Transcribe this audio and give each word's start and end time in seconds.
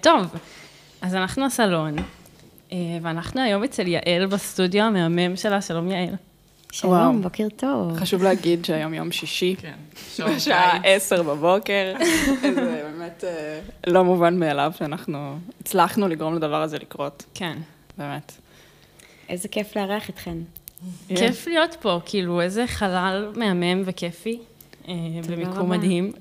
טוב, 0.00 0.26
אז 1.02 1.14
אנחנו 1.14 1.46
הסלון, 1.46 1.96
אה, 2.72 2.76
ואנחנו 3.02 3.40
היום 3.40 3.64
אצל 3.64 3.88
יעל 3.88 4.26
בסטודיו 4.26 4.82
המהמם 4.82 5.36
שלה, 5.36 5.60
שלום 5.60 5.90
יעל. 5.90 6.14
שלום, 6.72 6.92
וואו. 6.92 7.22
בוקר 7.22 7.46
טוב. 7.56 7.98
חשוב 7.98 8.22
להגיד 8.22 8.64
שהיום 8.64 8.94
יום 8.94 9.12
שישי, 9.12 9.54
כן, 9.60 9.74
בשעה. 10.36 10.80
עשר 10.84 11.22
בבוקר. 11.22 11.94
זה 12.42 12.82
באמת 12.82 13.24
אה, 13.24 13.60
לא 13.86 14.04
מובן 14.04 14.38
מאליו 14.38 14.72
שאנחנו 14.78 15.38
הצלחנו 15.60 16.08
לגרום 16.08 16.34
לדבר 16.34 16.62
הזה 16.62 16.78
לקרות, 16.78 17.24
כן. 17.34 17.58
באמת. 17.98 18.32
איזה 19.28 19.48
כיף 19.48 19.76
לארח 19.76 20.10
אתכן. 20.10 20.36
כיף 21.08 21.46
להיות 21.46 21.76
פה, 21.80 22.00
כאילו, 22.04 22.40
איזה 22.40 22.66
חלל 22.66 23.32
מהמם 23.36 23.82
וכיפי, 23.84 24.38
אה, 24.88 24.94
במיקום. 25.28 25.70
מדהים. 25.70 26.12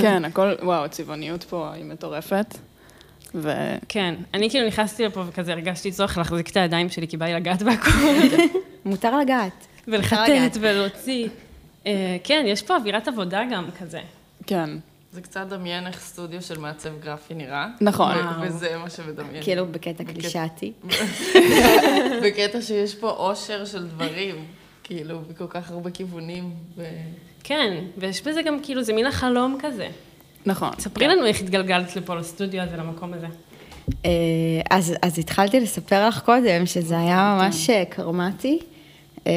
כן, 0.00 0.24
הכל, 0.24 0.52
וואו, 0.62 0.84
הצבעוניות 0.84 1.42
פה 1.44 1.72
היא 1.72 1.84
מטורפת. 1.84 2.58
ו... 3.34 3.52
כן, 3.88 4.14
אני 4.34 4.50
כאילו 4.50 4.66
נכנסתי 4.66 5.04
לפה 5.04 5.22
וכזה 5.26 5.52
הרגשתי 5.52 5.92
צורך 5.92 6.18
להחזיק 6.18 6.50
את 6.50 6.56
הידיים 6.56 6.88
שלי, 6.88 7.08
כי 7.08 7.16
בא 7.16 7.26
לי 7.26 7.34
לגעת 7.34 7.62
בהכל, 7.62 7.90
מותר 8.84 9.18
לגעת. 9.18 9.66
ולחטט. 9.88 10.56
ולהוציא. 10.60 11.28
אה, 11.86 12.16
כן, 12.24 12.44
יש 12.46 12.62
פה 12.62 12.76
אווירת 12.76 13.08
עבודה 13.08 13.42
גם 13.50 13.66
כזה. 13.78 14.00
כן, 14.46 14.70
זה 15.12 15.20
קצת 15.20 15.46
דמיין 15.48 15.86
איך 15.86 16.00
סטודיו 16.00 16.42
של 16.42 16.58
מעצב 16.58 17.00
גרפי 17.00 17.34
נראה. 17.34 17.68
נכון. 17.80 18.16
וזה 18.42 18.78
מה 18.78 18.90
שמדמיין. 18.90 19.42
כאילו 19.42 19.66
בקטע 19.66 20.04
קלישאתי. 20.04 20.72
בקטע 22.24 22.62
שיש 22.62 22.94
פה 22.94 23.10
אושר 23.10 23.64
של 23.64 23.86
דברים, 23.86 24.44
כאילו, 24.84 25.20
בכל 25.20 25.46
כך 25.48 25.70
הרבה 25.70 25.90
כיוונים. 25.90 26.50
כן, 27.44 27.84
ויש 27.96 28.22
בזה 28.22 28.42
גם 28.42 28.58
כאילו, 28.62 28.82
זה 28.82 28.92
מין 28.92 29.06
החלום 29.06 29.58
כזה. 29.62 29.88
נכון. 30.46 30.70
ספרי 30.78 31.06
לנו 31.06 31.26
איך 31.26 31.40
התגלגלת 31.40 31.96
לפה 31.96 32.14
לסטודיו 32.14 32.62
הזה, 32.62 32.76
למקום 32.76 33.14
הזה. 33.14 33.26
אה, 34.04 34.10
אז, 34.70 34.94
אז 35.02 35.18
התחלתי 35.18 35.60
לספר 35.60 36.08
לך 36.08 36.20
קודם, 36.20 36.66
שזה 36.66 36.98
היה 36.98 37.38
ממש 37.38 37.70
אה, 37.70 37.84
קרמטי. 37.88 38.58
אה, 39.26 39.32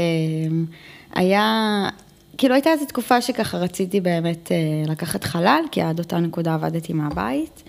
היה, 1.16 1.90
כאילו 2.38 2.54
הייתה 2.54 2.70
איזו 2.70 2.86
תקופה 2.86 3.22
שככה 3.22 3.58
רציתי 3.58 4.02
באמת 4.02 4.52
לקחת 4.88 5.24
חלל, 5.24 5.62
כי 5.72 5.82
עד 5.82 6.00
אותה 6.00 6.18
נקודה 6.20 6.54
עבדתי 6.54 6.94
מהבית. 6.94 7.64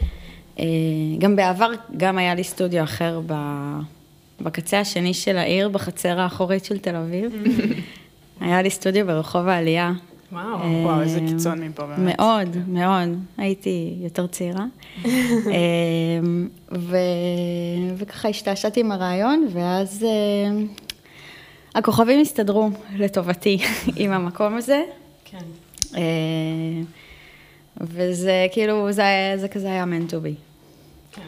גם 1.18 1.36
בעבר, 1.36 1.70
גם 1.96 2.18
היה 2.18 2.34
לי 2.34 2.44
סטודיו 2.44 2.84
אחר 2.84 3.20
ב, 3.26 3.34
בקצה 4.40 4.80
השני 4.80 5.14
של 5.14 5.36
העיר, 5.36 5.68
בחצר 5.68 6.20
האחורית 6.20 6.64
של 6.64 6.78
תל 6.78 6.96
אביב. 6.96 7.32
היה 8.40 8.62
לי 8.62 8.70
סטודיו 8.70 9.06
ברחוב 9.06 9.48
העלייה. 9.48 9.92
וואו. 10.32 10.44
אה, 10.62 10.82
וואו, 10.84 11.00
איזה 11.00 11.20
קיצון 11.28 11.62
מפה 11.62 11.86
באמת. 11.86 12.16
מאוד, 12.18 12.56
מאוד. 12.68 13.08
הייתי 13.38 13.94
יותר 14.00 14.26
צעירה. 14.26 14.64
אמ, 15.04 16.48
ו... 16.78 16.96
וככה 17.96 18.28
השתעשעתי 18.28 18.80
עם 18.80 18.92
הרעיון, 18.92 19.48
ואז 19.52 20.04
אמ, 20.04 20.66
הכוכבים 21.74 22.20
הסתדרו 22.20 22.70
לטובתי 22.96 23.58
עם 23.96 24.12
המקום 24.12 24.56
הזה. 24.56 24.82
כן. 25.24 25.38
אה, 25.96 26.02
וזה 27.80 28.46
כאילו, 28.52 28.92
זה, 28.92 29.04
זה 29.36 29.48
כזה 29.48 29.66
היה 29.70 29.84
meant 29.84 30.10
to 30.10 30.14
be. 30.14 30.34
כן. 31.12 31.22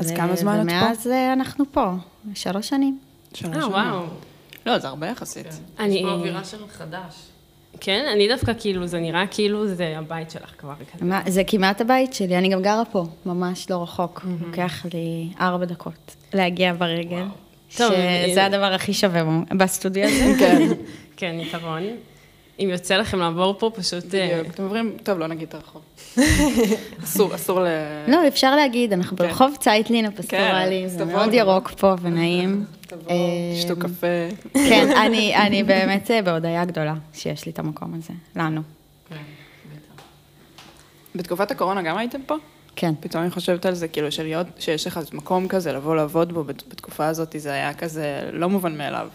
אז 0.00 0.10
ו- 0.12 0.16
כמה 0.16 0.36
זמן 0.36 0.60
את 0.60 0.66
פה? 0.70 0.76
ומאז 0.76 1.06
אה, 1.06 1.32
אנחנו 1.32 1.64
פה, 1.72 1.92
שלוש 2.34 2.68
שנים. 2.68 2.98
שלוש 3.34 3.56
אה, 3.56 3.60
שנים. 3.60 3.72
וואו. 3.72 4.02
לא, 4.66 4.78
זה 4.78 4.88
הרבה 4.88 5.06
יחסית. 5.06 5.46
כן. 5.46 5.82
אני- 5.84 5.94
יש 5.94 6.02
פה 6.02 6.10
אווירה 6.10 6.44
של 6.44 6.68
חדש. 6.68 7.14
כן, 7.80 8.04
אני 8.12 8.28
דווקא 8.28 8.52
כאילו, 8.58 8.86
זה 8.86 9.00
נראה 9.00 9.24
כאילו 9.30 9.66
זה 9.66 9.94
הבית 9.98 10.30
שלך 10.30 10.52
כבר. 10.58 10.72
מה- 11.00 11.22
זה 11.26 11.42
כמעט 11.46 11.80
הבית 11.80 12.14
שלי, 12.14 12.38
אני 12.38 12.48
גם 12.48 12.62
גרה 12.62 12.84
פה, 12.84 13.04
ממש 13.26 13.70
לא 13.70 13.82
רחוק. 13.82 14.26
לוקח 14.46 14.86
לי 14.94 15.28
ארבע 15.40 15.64
דקות 15.64 16.16
להגיע 16.34 16.72
ברגל. 16.78 17.16
אה, 17.80 17.86
שזה 18.30 18.44
הדבר 18.44 18.72
הכי 18.74 18.92
שווה 18.94 19.22
בסטודיו 19.56 20.04
הזה. 20.08 20.34
כן, 20.40 20.62
כן, 21.16 21.36
יתרון. 21.40 21.82
אם 22.60 22.68
יוצא 22.72 22.96
לכם 22.96 23.18
לעבור 23.18 23.54
פה, 23.58 23.70
פשוט... 23.74 24.14
אה, 24.14 24.30
בדיוק. 24.40 24.54
אתם 24.54 24.62
אומרים, 24.62 24.96
טוב, 25.02 25.18
לא 25.18 25.26
נגיד 25.26 25.48
את 25.48 25.54
הרחוב. 25.54 25.82
אסור, 27.04 27.34
אסור 27.34 27.60
ל... 27.60 27.66
לא, 28.08 28.28
אפשר 28.28 28.56
להגיד, 28.56 28.92
אנחנו 28.92 29.16
כן. 29.16 29.26
ברחוב 29.26 29.56
צייטלין 29.60 30.04
הפסטורלי, 30.04 30.82
כן, 30.82 30.88
זה 30.88 31.04
מאוד. 31.04 31.34
ירוק 31.34 31.70
פה 31.70 31.94
ונעים. 32.02 32.64
תבואו, 32.88 33.10
אה, 33.10 33.16
תשתו 33.58 33.76
קפה. 33.76 34.06
כן, 34.52 34.88
אני- 34.96 35.36
אני 35.36 35.62
באמת 35.62 36.10
אה, 36.10 36.22
בהודיה 36.22 36.64
גדולה 36.64 36.94
שיש 37.14 37.46
לי 37.46 37.52
את 37.52 37.58
המקום 37.58 37.94
הזה, 37.94 38.12
לנו. 38.36 38.60
כן. 39.08 39.16
בתקופת 41.14 41.50
הקורונה 41.50 41.82
גם 41.82 41.98
הייתם 41.98 42.20
פה? 42.26 42.34
כן. 42.76 42.92
פתאום 43.00 43.22
אני 43.22 43.30
חושבת 43.30 43.66
על 43.66 43.74
זה, 43.74 43.88
כאילו, 43.88 44.12
שלהיות, 44.12 44.46
שיש 44.58 44.86
לך 44.86 45.00
מקום 45.12 45.48
כזה, 45.48 45.72
לבוא 45.72 45.96
לעבוד 45.96 46.32
בו 46.32 46.44
בת- 46.44 46.62
בתקופה 46.68 47.06
הזאת, 47.06 47.34
זה 47.38 47.52
היה 47.52 47.74
כזה 47.74 48.28
לא 48.32 48.48
מובן 48.48 48.78
מאליו. 48.78 49.08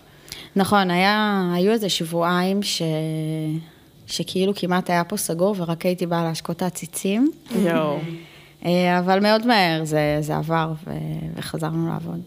נכון, 0.56 0.92
היה, 0.92 1.44
היו 1.56 1.72
איזה 1.72 1.90
שבועיים 1.90 2.64
ש... 2.64 2.82
שכאילו 4.08 4.54
כמעט 4.56 4.90
היה 4.90 5.04
פה 5.04 5.18
סגור 5.18 5.56
ורק 5.58 5.86
הייתי 5.86 6.06
באה 6.06 6.24
להשקות 6.24 6.58
את 6.58 6.62
העציצים, 6.62 7.32
יואו. 7.56 8.00
אה, 8.66 9.00
אבל 9.00 9.20
מאוד 9.20 9.48
מהר 9.48 9.86
זה, 9.86 10.18
זה 10.22 10.36
עבר 10.38 10.72
ו... 10.86 10.92
וחזרנו 11.36 11.90
לעבוד. 11.90 12.22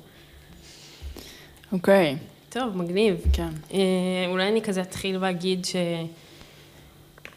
אוקיי, 1.72 2.16
טוב, 2.48 2.76
מגניב. 2.76 3.16
כן. 3.32 3.48
אה, 3.72 3.78
אולי 4.28 4.48
אני 4.48 4.62
כזה 4.62 4.80
אתחיל 4.80 5.16
ואגיד 5.20 5.64
ש... 5.64 5.76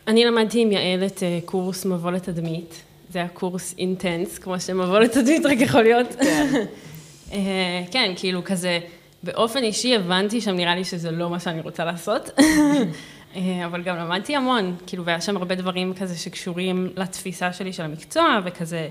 אני 0.08 0.26
למדתי 0.26 0.62
עם 0.62 0.72
יעל 0.72 1.06
את 1.06 1.24
אה, 1.24 1.40
קורס 1.46 1.86
מבוא 1.86 2.12
לתדמית. 2.12 2.82
זה 3.10 3.20
היה 3.20 3.28
קורס 3.28 3.76
אינטנס, 3.78 4.38
כמו 4.38 4.60
שמבוא 4.60 5.00
לתדמית 5.00 5.46
רק 5.46 5.62
יכול 5.62 5.82
להיות. 5.82 6.08
כן. 6.16 6.54
אה, 7.34 7.84
כן, 7.92 8.14
כאילו 8.16 8.44
כזה, 8.44 8.80
באופן 9.24 9.64
אישי 9.64 9.96
הבנתי 9.96 10.42
שם, 10.42 10.52
נראה 10.52 10.76
לי 10.76 10.84
שזה 10.84 11.12
לא 11.12 11.30
מה 11.30 11.40
שאני 11.40 11.62
רוצה 11.62 11.86
לעשות. 11.86 12.30
אה, 13.36 13.66
אבל 13.66 13.82
גם 13.82 13.98
למדתי 13.98 14.36
המון, 14.36 14.76
כאילו, 14.88 15.06
והיה 15.06 15.22
שם 15.22 15.38
הרבה 15.38 15.56
דברים 15.56 15.94
כזה 15.94 16.18
שקשורים 16.18 16.90
לתפיסה 16.96 17.54
שלי 17.54 17.74
של 17.74 17.84
המקצוע, 17.84 18.40
וכזה, 18.46 18.90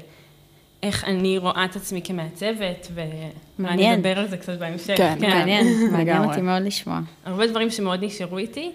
איך 0.82 1.04
אני 1.04 1.38
רואה 1.38 1.64
את 1.64 1.76
עצמי 1.76 2.00
כמעצבת, 2.04 2.88
ואולי 2.94 3.10
אני 3.12 3.30
מעניין. 3.58 3.92
אדבר 3.92 4.18
על 4.18 4.28
זה 4.28 4.36
קצת 4.36 4.58
בהמשך. 4.58 4.94
כן, 4.96 5.18
מעניין, 5.20 5.66
מעניין 5.92 6.16
לגמרי. 6.16 6.28
אותי 6.28 6.40
מאוד 6.40 6.62
לשמוע. 6.62 7.00
הרבה 7.24 7.46
דברים 7.46 7.70
שמאוד 7.70 8.04
נשארו 8.04 8.38
איתי. 8.38 8.72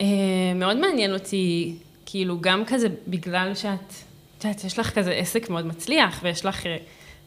אה, 0.00 0.06
מאוד 0.54 0.76
מעניין 0.76 1.14
אותי, 1.14 1.74
כאילו, 2.06 2.40
גם 2.40 2.64
כזה 2.64 2.88
בגלל 3.08 3.54
שאת, 3.54 3.92
את 4.38 4.44
יודעת, 4.44 4.64
יש 4.64 4.78
לך 4.78 4.90
כזה 4.90 5.12
עסק 5.12 5.50
מאוד 5.50 5.66
מצליח, 5.66 6.20
ויש 6.22 6.46
לך 6.46 6.66
אה, 6.66 6.76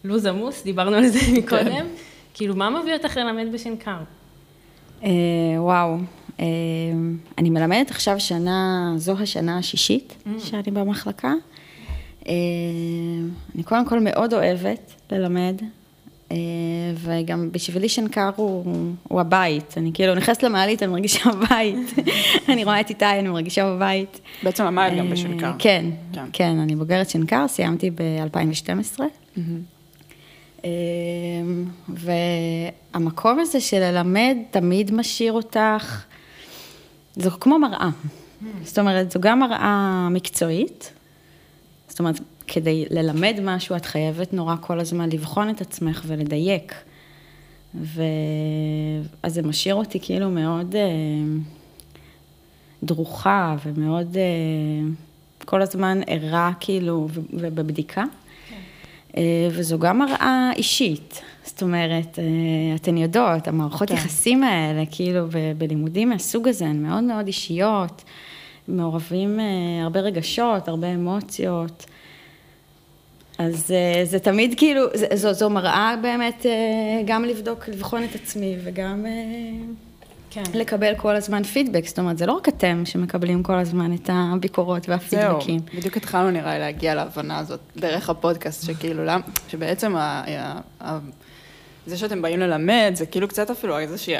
לו"ז 0.04 0.26
עמוס, 0.26 0.64
דיברנו 0.64 0.96
על 0.96 1.08
זה 1.08 1.20
מקודם. 1.34 1.86
כאילו, 2.40 2.56
מה 2.56 2.70
מביא 2.70 2.94
אותך 2.94 3.18
ללמד 3.18 3.54
בשנקר? 3.54 3.98
אה, 5.04 5.10
וואו, 5.58 5.98
אה, 6.40 6.46
אני 7.38 7.50
מלמדת 7.50 7.92
עכשיו 7.92 8.20
שנה, 8.20 8.92
זו 8.98 9.16
השנה 9.20 9.58
השישית 9.58 10.24
שאני 10.40 10.72
במחלקה. 10.72 11.34
אה, 12.28 12.34
אני 13.56 13.64
קודם 13.64 13.86
כל 13.86 14.00
מאוד 14.00 14.34
אוהבת 14.34 14.94
ללמד, 15.12 15.56
אה, 16.32 16.38
וגם 16.96 17.50
בשבילי 17.52 17.90
שנקר 17.90 18.30
הוא, 18.36 18.66
הוא 19.04 19.22
הבית. 19.22 19.74
אני 19.78 19.92
כאילו 19.94 20.16
נכנסת 20.16 20.44
למעלית, 20.44 20.84
אני 20.84 20.92
מרגישה 20.92 21.30
בבית. 21.32 21.94
אני 22.50 22.64
רואה 22.64 22.80
את 22.80 22.90
איתי, 22.90 23.06
אני 23.06 23.30
מרגישה 23.30 23.76
בבית. 23.76 24.20
בעצם 24.44 24.64
למדת 24.64 24.98
גם 24.98 25.10
בשנקר. 25.10 25.52
כן, 25.60 25.86
כן. 26.14 26.26
כן, 26.34 26.60
אני 26.60 26.76
בוגרת 26.76 27.10
שנקר, 27.10 27.48
סיימתי 27.48 27.90
ב-2012. 27.90 29.00
והמקום 31.90 33.40
הזה 33.40 33.62
של 33.62 33.80
ללמד 33.80 34.38
תמיד 34.52 34.94
משאיר 34.94 35.34
אותך, 35.34 36.06
זו 37.16 37.32
כמו 37.32 37.60
מראה. 37.60 37.90
זאת 38.64 38.80
אומרת, 38.80 39.12
זו 39.12 39.20
גם 39.20 39.40
מראה 39.40 40.08
מקצועית, 40.12 40.94
זאת 41.88 42.00
אומרת, 42.00 42.20
כדי 42.48 42.86
ללמד 42.90 43.40
משהו 43.44 43.76
את 43.76 43.86
חייבת 43.86 44.34
נורא 44.34 44.56
כל 44.62 44.80
הזמן 44.80 45.10
לבחון 45.10 45.50
את 45.50 45.62
עצמך 45.62 46.04
ולדייק. 46.08 46.74
ו... 47.76 48.02
אז 49.24 49.34
זה 49.34 49.42
משאיר 49.42 49.76
אותי 49.76 50.00
כאילו 50.02 50.30
מאוד 50.30 50.76
אה, 50.76 50.82
דרוכה 52.84 53.56
ומאוד 53.66 54.18
אה, 54.18 54.90
כל 55.46 55.62
הזמן 55.62 56.02
ערה 56.08 56.52
כאילו 56.60 57.08
ובבדיקה. 57.34 58.04
אה, 59.20 59.24
וזו 59.52 59.80
גם 59.80 60.00
מראה 60.00 60.52
אישית. 60.56 61.22
זאת 61.46 61.62
אומרת, 61.62 62.20
אה, 62.20 62.24
אתן 62.76 62.98
יודעות, 62.98 63.48
המערכות 63.48 63.88
כן. 63.90 63.94
יחסים 63.96 64.44
האלה, 64.44 64.84
כאילו 64.92 65.28
ב- 65.28 65.52
בלימודים 65.58 66.10
מהסוג 66.10 66.48
הזה, 66.48 66.66
הן 66.66 66.84
מאוד 66.84 67.04
מאוד 67.04 67.28
אישיות, 67.28 68.04
מעורבים 68.68 69.40
אה, 69.40 69.46
הרבה 69.84 70.00
רגשות, 70.00 70.68
הרבה 70.68 70.94
אמוציות. 70.94 71.86
אז 73.38 73.74
זה 74.04 74.20
תמיד 74.20 74.54
כאילו, 74.58 74.82
זה- 74.94 75.08
זו, 75.14 75.34
זו 75.34 75.50
מראה 75.50 75.96
באמת 76.02 76.46
גם 77.06 77.26
לבדוק, 77.26 77.68
לבחון 77.70 78.04
את 78.04 78.16
עצמי 78.16 78.56
וגם 78.64 79.06
כן. 80.30 80.44
לקבל 80.54 80.94
כל 80.98 81.16
הזמן 81.16 81.44
פידבק, 81.44 81.88
זאת 81.88 82.00
אומרת, 82.00 82.18
זה 82.18 82.26
לא 82.26 82.34
רק 82.34 82.50
אתם 82.50 82.82
שמקבלים 82.86 83.44
כל 83.44 83.54
הזמן 83.54 83.94
את 83.94 84.10
הביקורות 84.14 84.90
והפידבקים. 84.90 85.60
זהו, 85.60 85.78
בדיוק 85.80 85.98
התחלנו 85.98 86.32
נראה 86.32 86.54
לי 86.54 86.60
להגיע 86.60 86.96
להבנה 86.96 87.38
הזאת 87.38 87.60
דרך 87.78 88.10
הפודקאסט, 88.10 88.66
שכאילו, 88.66 89.06
למ... 89.06 89.22
שבעצם 89.48 89.96
ה... 89.96 90.24
ה... 90.28 90.60
ה... 90.82 91.00
זה 91.86 91.98
שאתם 91.98 92.22
באים 92.22 92.40
ללמד, 92.40 92.92
זה 92.94 93.06
כאילו 93.06 93.28
קצת 93.28 93.50
אפילו 93.50 93.80
איזושהי... 93.80 94.16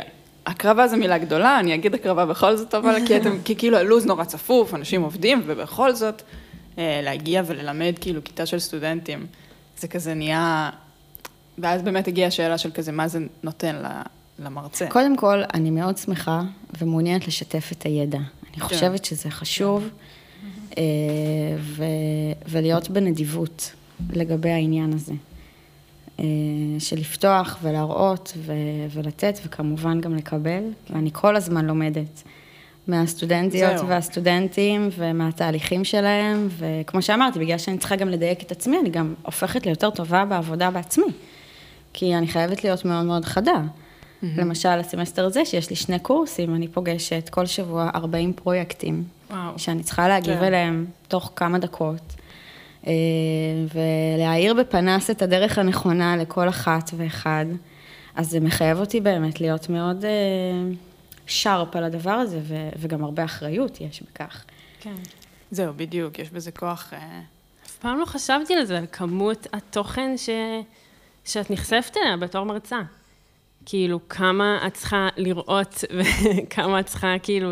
הקרבה 0.46 0.88
זו 0.88 0.98
מילה 0.98 1.18
גדולה, 1.18 1.60
אני 1.60 1.76
אגיד 1.76 1.94
הקרבה 1.94 2.26
בכל 2.26 2.56
זאת, 2.56 2.76
אבל 2.76 2.96
כי 3.08 3.18
אתם, 3.18 3.38
כי 3.46 3.56
כאילו 3.56 3.78
הלו"ז 3.78 4.06
נורא 4.06 4.24
צפוף, 4.24 4.74
אנשים 4.74 5.02
עובדים, 5.02 5.42
ובכל 5.46 5.96
זאת, 5.96 6.22
אה, 6.78 7.00
להגיע 7.04 7.42
וללמד 7.46 7.94
כאילו 8.02 8.24
כיתה 8.24 8.46
של 8.46 8.60
סטודנטים, 8.60 9.26
זה 9.78 9.88
כזה 9.88 10.14
נהיה... 10.14 10.70
ואז 11.58 11.82
באמת 11.82 12.08
הגיעה 12.08 12.28
השאלה 12.28 12.58
של 12.58 12.72
כזה, 12.72 12.92
מה 12.92 13.08
זה 13.08 13.20
נותן 13.44 13.76
ל- 13.76 14.02
למרצה. 14.40 14.88
קודם 14.88 15.18
כל, 15.18 15.42
אני 15.54 15.72
מאוד 15.72 15.98
שמחה 15.98 16.42
ומעוניינת 16.80 17.28
לשתף 17.28 17.72
את 17.72 17.84
הידע. 17.84 18.18
אני 18.18 18.56
כן. 18.56 18.60
חושבת 18.60 19.06
שזה 19.06 19.30
חשוב, 19.30 19.90
אה, 20.78 20.84
ו- 21.60 21.84
ולהיות 22.48 22.90
בנדיבות 22.90 23.72
לגבי 24.14 24.50
העניין 24.50 24.94
הזה. 24.94 25.14
אה, 26.20 26.26
של 26.80 26.96
לפתוח 26.96 27.58
ולהראות 27.62 28.34
ו- 28.38 28.54
ולתת, 28.92 29.40
וכמובן 29.46 30.02
גם 30.02 30.16
לקבל, 30.16 30.64
ואני 30.90 31.10
כל 31.14 31.36
הזמן 31.36 31.66
לומדת 31.66 32.24
מהסטודנטיות 32.88 33.78
זהו. 33.78 33.88
והסטודנטים 33.88 34.90
ומהתהליכים 34.98 35.84
שלהם, 35.84 36.48
וכמו 36.58 37.02
שאמרתי, 37.02 37.40
בגלל 37.40 37.58
שאני 37.58 37.78
צריכה 37.78 37.96
גם 37.96 38.10
לדייק 38.10 38.42
את 38.42 38.52
עצמי, 38.52 38.80
אני 38.80 38.90
גם 38.90 39.14
הופכת 39.26 39.66
ליותר 39.66 39.90
טובה 39.90 40.26
בעבודה 40.26 40.72
בעצמי, 40.72 41.12
כי 41.94 42.16
אני 42.16 42.28
חייבת 42.28 42.64
להיות 42.64 42.86
מאוד 42.86 43.06
מאוד 43.06 43.26
חדה. 43.26 43.62
למשל, 44.24 44.70
הסמסטר 44.70 45.26
הזה, 45.26 45.46
שיש 45.46 45.70
לי 45.70 45.76
שני 45.76 46.00
קורסים, 46.00 46.56
אני 46.56 46.68
פוגשת 46.68 47.30
כל 47.30 47.46
שבוע 47.46 47.90
40 47.96 48.34
פרויקטים, 48.34 49.04
וואו. 49.30 49.60
שאני 49.60 49.84
צריכה 49.84 50.08
להגיב 50.08 50.40
כן. 50.40 50.44
אליהם 50.44 50.86
תוך 51.08 51.32
כמה 51.36 51.60
דקות, 51.60 52.02
אה, 52.88 52.94
ולהאיר 53.74 54.54
בפנס 54.54 55.10
את 55.10 55.22
הדרך 55.22 55.58
הנכונה 55.58 56.18
לכל 56.18 56.50
אחת 56.50 56.92
ואחד. 56.98 57.46
אז 58.16 58.30
זה 58.30 58.40
מחייב 58.40 58.80
אותי 58.80 59.02
באמת 59.02 59.42
להיות 59.42 59.70
מאוד 59.70 60.06
אה, 60.06 60.10
שרפ 61.28 61.76
על 61.76 61.84
הדבר 61.84 62.12
הזה, 62.12 62.40
ו- 62.44 62.70
וגם 62.80 63.04
הרבה 63.04 63.24
אחריות 63.24 63.82
יש 63.82 64.04
בכך. 64.04 64.44
כן. 64.80 64.96
זהו, 65.52 65.74
בדיוק, 65.76 66.20
יש 66.20 66.30
בזה 66.30 66.52
כוח... 66.52 66.94
אה, 66.94 67.22
אף 67.66 67.76
פעם 67.78 68.00
לא 68.00 68.06
חשבתי 68.06 68.54
על 68.54 68.66
זה, 68.66 68.78
על 68.78 68.86
כמות 68.92 69.48
התוכן 69.54 70.18
ש... 70.18 70.30
שאת 71.26 71.52
נחשפת 71.52 71.98
אליה 71.98 72.18
בתור 72.18 72.46
מרצה. 72.46 72.80
כאילו, 73.70 74.00
כמה 74.10 74.68
את 74.68 74.74
צריכה 74.74 75.10
לראות 75.18 75.84
וכמה 75.98 76.80
את 76.80 76.86
צריכה 76.86 77.16
כאילו. 77.24 77.52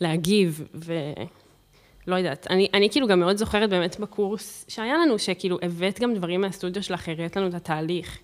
להגיב, 0.00 0.68
ולא 0.74 2.16
יודעת. 2.16 2.46
אני, 2.50 2.68
אני 2.74 2.90
כאילו 2.90 3.08
גם 3.08 3.20
מאוד 3.20 3.36
זוכרת 3.36 3.70
באמת 3.70 4.00
בקורס 4.00 4.64
שהיה 4.68 4.94
לנו, 4.98 5.18
שכאילו 5.18 5.58
הבאת 5.62 6.00
גם 6.00 6.14
דברים 6.14 6.40
מהסטודיו 6.40 6.82
שלך, 6.82 7.08
הראית 7.08 7.36
לנו 7.36 7.48
את 7.48 7.54
התהליך, 7.54 8.18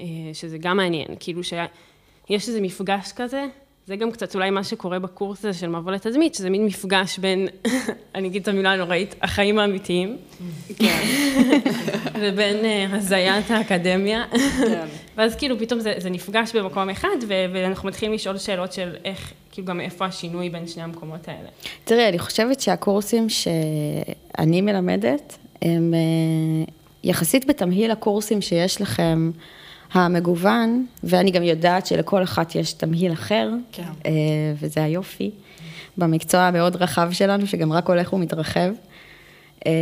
אה, 0.00 0.06
שזה 0.32 0.58
גם 0.58 0.76
מעניין, 0.76 1.08
כאילו 1.20 1.44
שיש 1.44 2.48
איזה 2.48 2.60
מפגש 2.60 3.12
כזה, 3.12 3.44
זה 3.86 3.96
גם 3.96 4.10
קצת 4.10 4.34
אולי 4.34 4.50
מה 4.50 4.64
שקורה 4.64 4.98
בקורס 4.98 5.44
הזה 5.44 5.58
של 5.58 5.68
מבוא 5.68 5.92
לתדמית, 5.92 6.34
שזה 6.34 6.50
מין 6.50 6.66
מפגש 6.66 7.18
בין, 7.18 7.48
אני 8.14 8.28
אגיד 8.28 8.42
את 8.42 8.48
המילה 8.48 8.72
הנוראית, 8.72 9.14
החיים 9.22 9.58
האמיתיים, 9.58 10.16
לבין 12.22 12.64
אה, 12.64 12.86
הזיית 12.90 13.50
האקדמיה. 13.50 14.24
כן. 14.58 14.86
ואז 15.16 15.36
כאילו 15.36 15.58
פתאום 15.58 15.80
זה, 15.80 15.94
זה 15.98 16.10
נפגש 16.10 16.56
במקום 16.56 16.90
אחד, 16.90 17.16
ו- 17.28 17.44
ואנחנו 17.54 17.88
מתחילים 17.88 18.14
לשאול 18.14 18.38
שאלות 18.38 18.72
של 18.72 18.96
איך, 19.04 19.32
כאילו 19.50 19.66
גם 19.66 19.80
איפה 19.80 20.04
השינוי 20.04 20.50
בין 20.50 20.66
שני 20.66 20.82
המקומות 20.82 21.28
האלה. 21.28 21.48
תראי, 21.84 22.08
אני 22.08 22.18
חושבת 22.18 22.60
שהקורסים 22.60 23.28
שאני 23.28 24.60
מלמדת, 24.60 25.38
הם 25.62 25.94
אה, 25.94 26.72
יחסית 27.04 27.46
בתמהיל 27.46 27.90
הקורסים 27.90 28.42
שיש 28.42 28.80
לכם, 28.80 29.30
המגוון, 29.92 30.86
ואני 31.04 31.30
גם 31.30 31.42
יודעת 31.42 31.86
שלכל 31.86 32.22
אחת 32.22 32.54
יש 32.54 32.72
תמהיל 32.72 33.12
אחר, 33.12 33.50
כן. 33.72 33.82
אה, 34.06 34.12
וזה 34.60 34.84
היופי, 34.84 35.30
במקצוע 35.98 36.40
המאוד 36.40 36.76
רחב 36.76 37.12
שלנו, 37.12 37.46
שגם 37.46 37.72
רק 37.72 37.88
הולך 37.88 38.12
ומתרחב. 38.12 38.70
אה, 39.66 39.72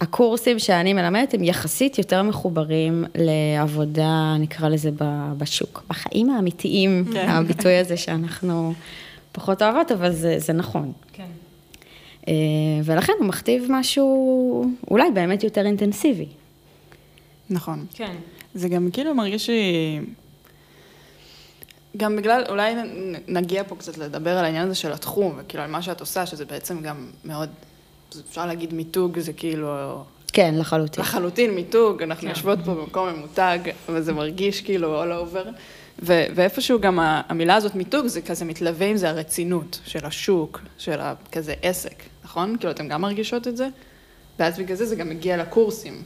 הקורסים 0.00 0.58
שאני 0.58 0.92
מלמדת 0.92 1.34
הם 1.34 1.44
יחסית 1.44 1.98
יותר 1.98 2.22
מחוברים 2.22 3.04
לעבודה, 3.14 4.34
נקרא 4.38 4.68
לזה, 4.68 4.90
בשוק, 5.38 5.82
בחיים 5.88 6.30
האמיתיים, 6.30 7.04
כן. 7.12 7.28
הביטוי 7.28 7.76
הזה 7.76 7.96
שאנחנו 7.96 8.74
פחות 9.32 9.62
אוהבות, 9.62 9.92
אבל 9.92 10.12
זה, 10.12 10.38
זה 10.38 10.52
נכון. 10.52 10.92
כן. 11.12 11.26
אה, 12.28 12.34
ולכן 12.84 13.12
הוא 13.18 13.26
מכתיב 13.26 13.66
משהו 13.68 14.70
אולי 14.90 15.10
באמת 15.10 15.44
יותר 15.44 15.66
אינטנסיבי. 15.66 16.26
נכון. 17.50 17.86
כן. 17.94 18.14
זה 18.54 18.68
גם 18.68 18.90
כאילו 18.92 19.14
מרגיש 19.14 19.50
לי... 19.50 20.00
גם 21.96 22.16
בגלל, 22.16 22.44
אולי 22.48 22.74
נגיע 23.28 23.64
פה 23.64 23.76
קצת 23.76 23.98
לדבר 23.98 24.38
על 24.38 24.44
העניין 24.44 24.66
הזה 24.66 24.74
של 24.74 24.92
התחום, 24.92 25.34
וכאילו 25.38 25.62
על 25.62 25.70
מה 25.70 25.82
שאת 25.82 26.00
עושה, 26.00 26.26
שזה 26.26 26.44
בעצם 26.44 26.80
גם 26.80 27.10
מאוד, 27.24 27.48
אפשר 28.30 28.46
להגיד 28.46 28.74
מיתוג, 28.74 29.18
זה 29.18 29.32
כאילו 29.32 30.04
כן, 30.32 30.54
לחלוטין. 30.58 31.02
לחלוטין 31.02 31.50
מיתוג, 31.54 32.02
אנחנו 32.02 32.22
כן. 32.22 32.28
יושבות 32.28 32.58
פה 32.64 32.74
במקום 32.74 33.08
ממותג, 33.08 33.58
וזה 33.88 34.12
מרגיש 34.12 34.60
כאילו 34.60 35.02
all 35.02 35.06
over. 35.06 35.48
ו- 36.02 36.24
ואיפשהו 36.34 36.80
גם 36.80 36.98
המילה 37.02 37.54
הזאת 37.54 37.74
מיתוג, 37.74 38.06
זה 38.06 38.22
כזה 38.22 38.44
מתלווה 38.44 38.86
עם 38.86 38.96
זה 38.96 39.10
הרצינות 39.10 39.80
של 39.84 40.06
השוק, 40.06 40.60
של 40.78 41.00
כזה 41.32 41.54
עסק, 41.62 42.02
נכון? 42.24 42.56
כאילו, 42.58 42.70
אתם 42.72 42.88
גם 42.88 43.02
מרגישות 43.02 43.48
את 43.48 43.56
זה? 43.56 43.68
ואז 44.38 44.58
בגלל 44.58 44.76
זה 44.76 44.86
זה 44.86 44.96
גם 44.96 45.08
מגיע 45.08 45.36
לקורסים. 45.36 46.02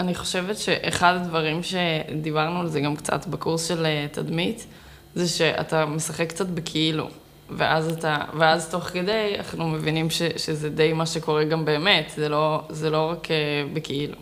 אני 0.00 0.14
חושבת 0.14 0.58
שאחד 0.58 1.14
הדברים 1.14 1.60
שדיברנו 1.62 2.60
על 2.60 2.68
זה 2.68 2.80
גם 2.80 2.96
קצת 2.96 3.26
בקורס 3.26 3.68
של 3.68 3.86
אה, 3.86 4.06
תדמית, 4.12 4.66
זה 5.14 5.28
שאתה 5.28 5.86
משחק 5.86 6.28
קצת 6.28 6.46
בכאילו. 6.46 7.08
ואז 7.50 7.92
אתה, 7.92 8.16
ואז 8.38 8.70
תוך 8.70 8.84
כדי 8.84 9.34
אנחנו 9.38 9.68
מבינים 9.68 10.10
ש, 10.10 10.22
שזה 10.36 10.70
די 10.70 10.92
מה 10.92 11.06
שקורה 11.06 11.44
גם 11.44 11.64
באמת, 11.64 12.12
זה 12.16 12.28
לא, 12.28 12.62
זה 12.68 12.90
לא 12.90 13.10
רק 13.10 13.30
אה, 13.30 13.36
בכאילו. 13.72 14.16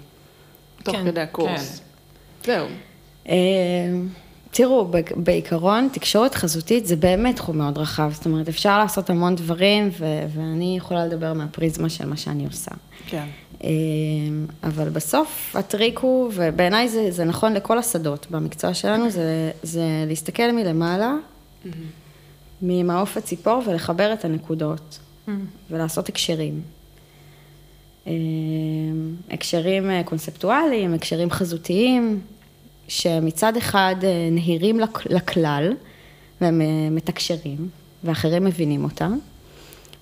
תוך 0.82 0.96
כן, 0.96 1.04
כדי 1.04 1.20
הקורס. 1.20 1.82
זהו. 2.44 2.66
אה, 3.28 3.34
תראו, 4.50 4.84
ב- 4.84 5.00
בעיקרון, 5.16 5.88
תקשורת 5.92 6.34
חזותית 6.34 6.86
זה 6.86 6.96
באמת 6.96 7.36
תחום 7.36 7.58
מאוד 7.58 7.78
רחב, 7.78 8.10
זאת 8.12 8.26
אומרת, 8.26 8.48
אפשר 8.48 8.78
לעשות 8.78 9.10
המון 9.10 9.34
דברים, 9.34 9.90
ו- 9.98 10.26
ואני 10.34 10.76
יכולה 10.76 11.06
לדבר 11.06 11.32
מהפריזמה 11.32 11.88
של 11.88 12.06
מה 12.06 12.16
שאני 12.16 12.46
עושה. 12.46 12.70
כן. 13.06 13.26
אה, 13.64 13.68
אבל 14.62 14.88
בסוף 14.88 15.56
הטריק 15.56 15.98
הוא, 15.98 16.30
ובעיניי 16.34 16.88
זה, 16.88 17.10
זה 17.10 17.24
נכון 17.24 17.54
לכל 17.54 17.78
השדות 17.78 18.26
במקצוע 18.30 18.74
שלנו, 18.74 19.10
זה, 19.10 19.50
זה 19.62 20.04
להסתכל 20.06 20.52
מלמעלה, 20.52 21.14
ממעוף 22.62 23.16
הציפור 23.16 23.62
ולחבר 23.66 24.12
את 24.12 24.24
הנקודות, 24.24 24.98
ולעשות 25.70 26.08
הקשרים. 26.08 26.62
אה, 28.06 28.12
הקשרים 29.30 29.90
אה, 29.90 30.02
קונספטואליים, 30.04 30.94
הקשרים 30.94 31.30
חזותיים, 31.30 32.20
שמצד 32.88 33.56
אחד 33.56 33.96
אה, 34.02 34.28
נהירים 34.30 34.80
לכלל, 35.06 35.72
והם 36.40 36.60
אה, 36.60 36.66
מתקשרים, 36.90 37.68
ואחרים 38.04 38.44
מבינים 38.44 38.84
אותם, 38.84 39.18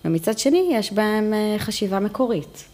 ומצד 0.04 0.38
שני 0.38 0.70
יש 0.72 0.92
בהם 0.92 1.34
חשיבה 1.58 2.00
מקורית. 2.00 2.64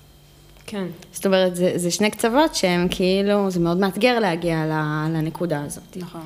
כן. 0.70 0.86
זאת 1.12 1.26
אומרת, 1.26 1.56
זה, 1.56 1.72
זה 1.76 1.90
שני 1.90 2.10
קצוות 2.10 2.54
שהם 2.54 2.86
כאילו, 2.90 3.50
זה 3.50 3.60
מאוד 3.60 3.76
מאתגר 3.76 4.18
להגיע 4.18 4.64
לנקודה 5.12 5.62
הזאת. 5.64 5.96
נכון. 5.96 6.20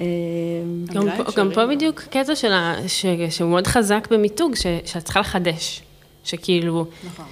אה, 0.00 0.06
גם 0.94 1.06
פה. 1.16 1.32
גם 1.36 1.50
פה 1.54 1.66
בדיוק 1.66 2.00
קטע 2.00 2.36
שלה, 2.36 2.74
ש, 2.86 3.06
שהוא 3.30 3.50
מאוד 3.50 3.66
חזק 3.66 4.08
במיתוג, 4.10 4.54
ש, 4.54 4.66
שאת 4.84 5.04
צריכה 5.04 5.20
לחדש. 5.20 5.82
שכאילו, 6.24 6.86
נכון. 7.06 7.24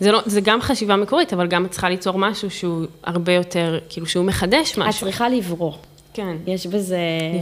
זה, 0.00 0.12
לא, 0.12 0.20
זה 0.26 0.40
גם 0.40 0.60
חשיבה 0.60 0.96
מקורית, 0.96 1.32
אבל 1.32 1.46
גם 1.46 1.64
את 1.64 1.70
צריכה 1.70 1.88
ליצור 1.88 2.18
משהו 2.18 2.50
שהוא 2.50 2.86
הרבה 3.04 3.32
יותר, 3.32 3.78
כאילו 3.88 4.06
שהוא 4.06 4.24
מחדש 4.24 4.72
את 4.72 4.78
משהו. 4.78 5.06
צריכה 5.06 5.28
לברוא. 5.28 5.72
כן, 6.18 6.36
יש 6.46 6.66
בזה... 6.66 6.98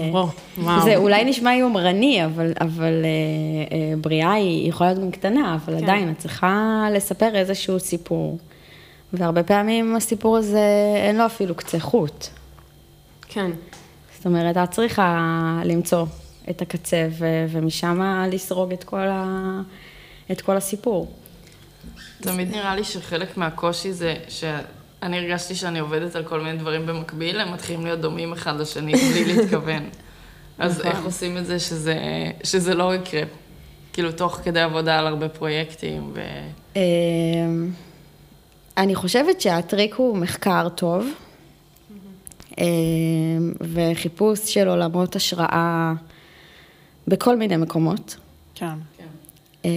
לברוא, 0.06 0.28
וואו. 0.58 0.84
זה 0.84 0.96
אולי 0.96 1.24
נשמע 1.24 1.54
יומרני, 1.54 2.24
אבל, 2.24 2.52
אבל 2.60 3.04
אה, 3.04 3.08
אה, 3.76 3.96
בריאה 4.00 4.32
היא 4.32 4.68
יכולה 4.68 4.90
להיות 4.92 5.02
גם 5.04 5.10
קטנה, 5.10 5.54
אבל 5.54 5.78
כן. 5.78 5.84
עדיין 5.84 6.10
את 6.10 6.18
צריכה 6.18 6.86
לספר 6.92 7.34
איזשהו 7.34 7.80
סיפור. 7.80 8.38
והרבה 9.12 9.42
פעמים 9.42 9.96
הסיפור 9.96 10.36
הזה, 10.36 10.94
אין 10.96 11.16
לו 11.16 11.26
אפילו 11.26 11.54
קצה 11.54 11.80
חוט. 11.80 12.26
כן, 13.28 13.50
זאת 14.16 14.26
אומרת, 14.26 14.56
את 14.56 14.70
צריכה 14.70 15.60
למצוא 15.64 16.06
את 16.50 16.62
הקצה, 16.62 17.08
ו- 17.10 17.46
ומשם 17.48 18.00
לסרוג 18.32 18.72
את 18.72 18.84
כל, 18.84 19.06
ה- 19.08 19.60
את 20.32 20.40
כל 20.40 20.56
הסיפור. 20.56 21.12
תמיד 22.20 22.50
נראה 22.50 22.76
לי 22.76 22.84
שחלק 22.84 23.36
מהקושי 23.36 23.92
זה 23.92 24.14
שאני 25.00 25.18
הרגשתי 25.18 25.54
שאני 25.54 25.78
עובדת 25.78 26.16
על 26.16 26.24
כל 26.24 26.40
מיני 26.40 26.58
דברים 26.58 26.86
במקביל, 26.86 27.40
הם 27.40 27.52
מתחילים 27.52 27.84
להיות 27.84 28.00
דומים 28.00 28.32
אחד 28.32 28.60
לשני 28.60 28.92
בלי 28.92 29.24
להתכוון. 29.34 29.88
אז 30.58 30.80
נכון. 30.80 30.90
איך 30.90 31.04
עושים 31.04 31.38
את 31.38 31.46
זה 31.46 31.58
שזה, 31.58 31.96
שזה 32.44 32.74
לא 32.74 32.94
יקרה? 32.94 33.22
כאילו, 33.92 34.12
תוך 34.12 34.40
כדי 34.44 34.60
עבודה 34.60 34.98
על 34.98 35.06
הרבה 35.06 35.28
פרויקטים, 35.28 36.12
ו... 36.14 36.20
אמ, 36.76 37.70
אני 38.76 38.94
חושבת 38.94 39.40
שהטריק 39.40 39.94
הוא 39.94 40.16
מחקר 40.16 40.68
טוב, 40.68 41.06
אמ, 42.58 42.64
וחיפוש 43.60 44.40
של 44.54 44.68
עולמות 44.68 45.16
השראה 45.16 45.92
בכל 47.08 47.36
מיני 47.36 47.56
מקומות, 47.56 48.16
כן. 48.54 48.74
אמ, 49.64 49.70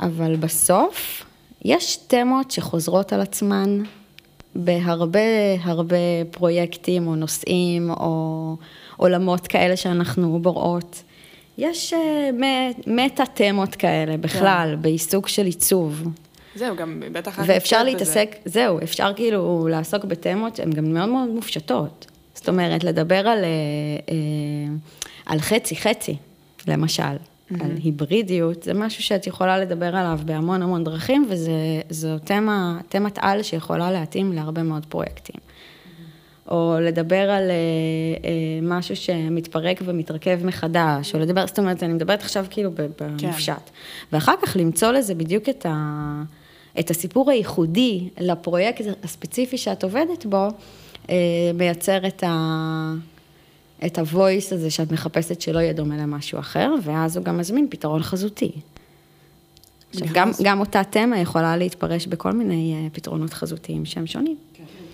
אבל 0.00 0.36
בסוף 0.36 1.24
יש 1.64 1.96
תמות 1.96 2.50
שחוזרות 2.50 3.12
על 3.12 3.20
עצמן 3.20 3.82
בהרבה 4.54 5.20
הרבה 5.62 5.96
פרויקטים 6.30 7.06
או 7.06 7.16
נושאים 7.16 7.90
או 7.90 8.56
עולמות 8.96 9.46
כאלה 9.46 9.76
שאנחנו 9.76 10.38
בוראות. 10.42 11.02
יש 11.58 11.92
אה, 11.92 12.30
מ- 12.32 12.96
מטה-תמות 12.96 13.74
כאלה 13.76 14.16
בכלל, 14.16 14.76
בעיסוק 14.80 15.28
של 15.28 15.46
עיצוב. 15.46 16.08
זהו, 16.54 16.76
גם 16.76 17.02
בטח... 17.12 17.38
ואפשר 17.46 17.82
נמצאת 17.82 17.94
בזה. 17.94 18.20
להתעסק, 18.20 18.36
זהו, 18.44 18.78
אפשר 18.82 19.12
כאילו 19.16 19.68
לעסוק 19.70 20.04
בתמות 20.04 20.56
שהן 20.56 20.70
גם 20.70 20.92
מאוד 20.92 21.08
מאוד 21.08 21.28
מופשטות. 21.28 22.06
זאת 22.34 22.48
אומרת, 22.48 22.84
לדבר 22.84 23.28
על, 23.28 23.44
אה, 23.44 23.48
אה, 24.08 24.14
על 25.26 25.40
חצי-חצי, 25.40 26.16
למשל, 26.66 27.16
על 27.60 27.70
היברידיות, 27.84 28.62
זה 28.62 28.74
משהו 28.74 29.02
שאת 29.02 29.26
יכולה 29.26 29.58
לדבר 29.58 29.96
עליו 29.96 30.20
בהמון 30.24 30.62
המון 30.62 30.84
דרכים, 30.84 31.26
וזו 31.28 32.18
תמה, 32.24 32.80
תמת 32.88 33.18
על 33.20 33.42
שיכולה 33.42 33.90
להתאים 33.90 34.32
להרבה 34.32 34.62
מאוד 34.62 34.86
פרויקטים. 34.86 35.40
או 36.50 36.76
לדבר 36.80 37.30
על 37.30 37.50
אה, 37.50 37.56
אה, 38.24 38.30
משהו 38.62 38.96
שמתפרק 38.96 39.80
ומתרכב 39.84 40.40
מחדש, 40.44 41.14
או 41.14 41.20
לדבר, 41.20 41.46
זאת 41.46 41.58
אומרת, 41.58 41.82
אני 41.82 41.92
מדברת 41.92 42.20
עכשיו 42.20 42.46
כאילו 42.50 42.70
במופשט. 43.00 43.70
ואחר 44.12 44.34
כך 44.42 44.56
למצוא 44.56 44.92
לזה 44.92 45.14
בדיוק 45.14 45.48
את, 45.48 45.66
ה, 45.68 46.22
את 46.78 46.90
הסיפור 46.90 47.30
הייחודי 47.30 48.08
לפרויקט 48.20 48.84
הספציפי 49.02 49.58
שאת 49.58 49.84
עובדת 49.84 50.26
בו, 50.26 50.48
אה, 51.10 51.14
מייצר 51.54 52.06
את 52.06 52.24
ה... 52.26 52.94
את 53.86 53.98
ה-voice 53.98 54.54
הזה 54.54 54.70
שאת 54.70 54.92
מחפשת 54.92 55.40
שלא 55.40 55.58
יהיה 55.58 55.72
דומה 55.72 55.96
למשהו 55.96 56.38
אחר, 56.38 56.74
ואז 56.82 57.16
הוא 57.16 57.24
גם 57.24 57.38
מזמין 57.38 57.66
פתרון 57.70 58.02
חזותי. 58.02 58.52
עכשיו, 59.90 60.08
גם, 60.12 60.30
גם 60.42 60.60
אותה 60.60 60.84
תמה 60.84 61.18
יכולה 61.18 61.56
להתפרש 61.56 62.06
בכל 62.06 62.32
מיני 62.32 62.74
אה, 62.74 62.90
פתרונות 62.92 63.32
חזותיים 63.32 63.84
שהם 63.84 64.06
שונים. 64.06 64.36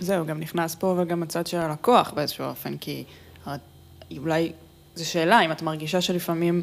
זהו, 0.00 0.26
גם 0.26 0.40
נכנס 0.40 0.74
פה 0.74 0.94
וגם 0.98 1.22
הצד 1.22 1.46
של 1.46 1.56
הלקוח 1.56 2.12
באיזשהו 2.16 2.44
אופן, 2.44 2.76
כי 2.76 3.04
אולי, 4.18 4.52
זו 4.94 5.10
שאלה, 5.10 5.40
אם 5.40 5.52
את 5.52 5.62
מרגישה 5.62 6.00
שלפעמים 6.00 6.62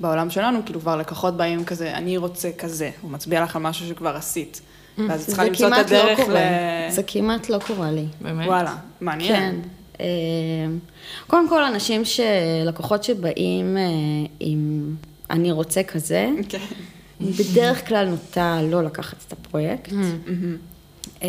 בעולם 0.00 0.30
שלנו, 0.30 0.60
כאילו 0.64 0.80
כבר 0.80 0.96
לקוחות 0.96 1.36
באים 1.36 1.64
כזה, 1.64 1.94
אני 1.94 2.16
רוצה 2.16 2.50
כזה, 2.58 2.90
הוא 3.00 3.10
מצביע 3.10 3.42
לך 3.42 3.56
על 3.56 3.62
משהו 3.62 3.88
שכבר 3.88 4.16
עשית. 4.16 4.60
ואז 5.08 5.22
את 5.22 5.26
צריכה 5.26 5.42
זה 5.42 5.48
למצוא 5.48 5.66
את 5.68 5.72
לא 5.72 5.76
הדרך 5.76 6.20
קורה. 6.20 6.34
ל... 6.34 6.90
זה 6.90 7.02
כמעט 7.02 7.48
לא 7.48 7.58
קורה 7.66 7.90
לי. 7.90 8.06
באמת? 8.20 8.46
וואלה, 8.46 8.76
מעניין. 9.00 9.62
כן. 9.62 9.68
אה, 10.00 10.06
קודם 11.26 11.48
כל, 11.48 11.64
אנשים 11.64 12.04
ש... 12.04 12.20
לקוחות 12.64 13.04
שבאים 13.04 13.76
אה, 13.76 13.82
עם 14.40 14.94
אני 15.30 15.52
רוצה 15.52 15.82
כזה, 15.82 16.28
כן. 16.48 16.58
בדרך 17.20 17.88
כלל 17.88 18.08
נוטה 18.08 18.60
לא 18.62 18.82
לקחת 18.84 19.16
את 19.28 19.32
הפרויקט. 19.32 19.92
אה, 21.22 21.28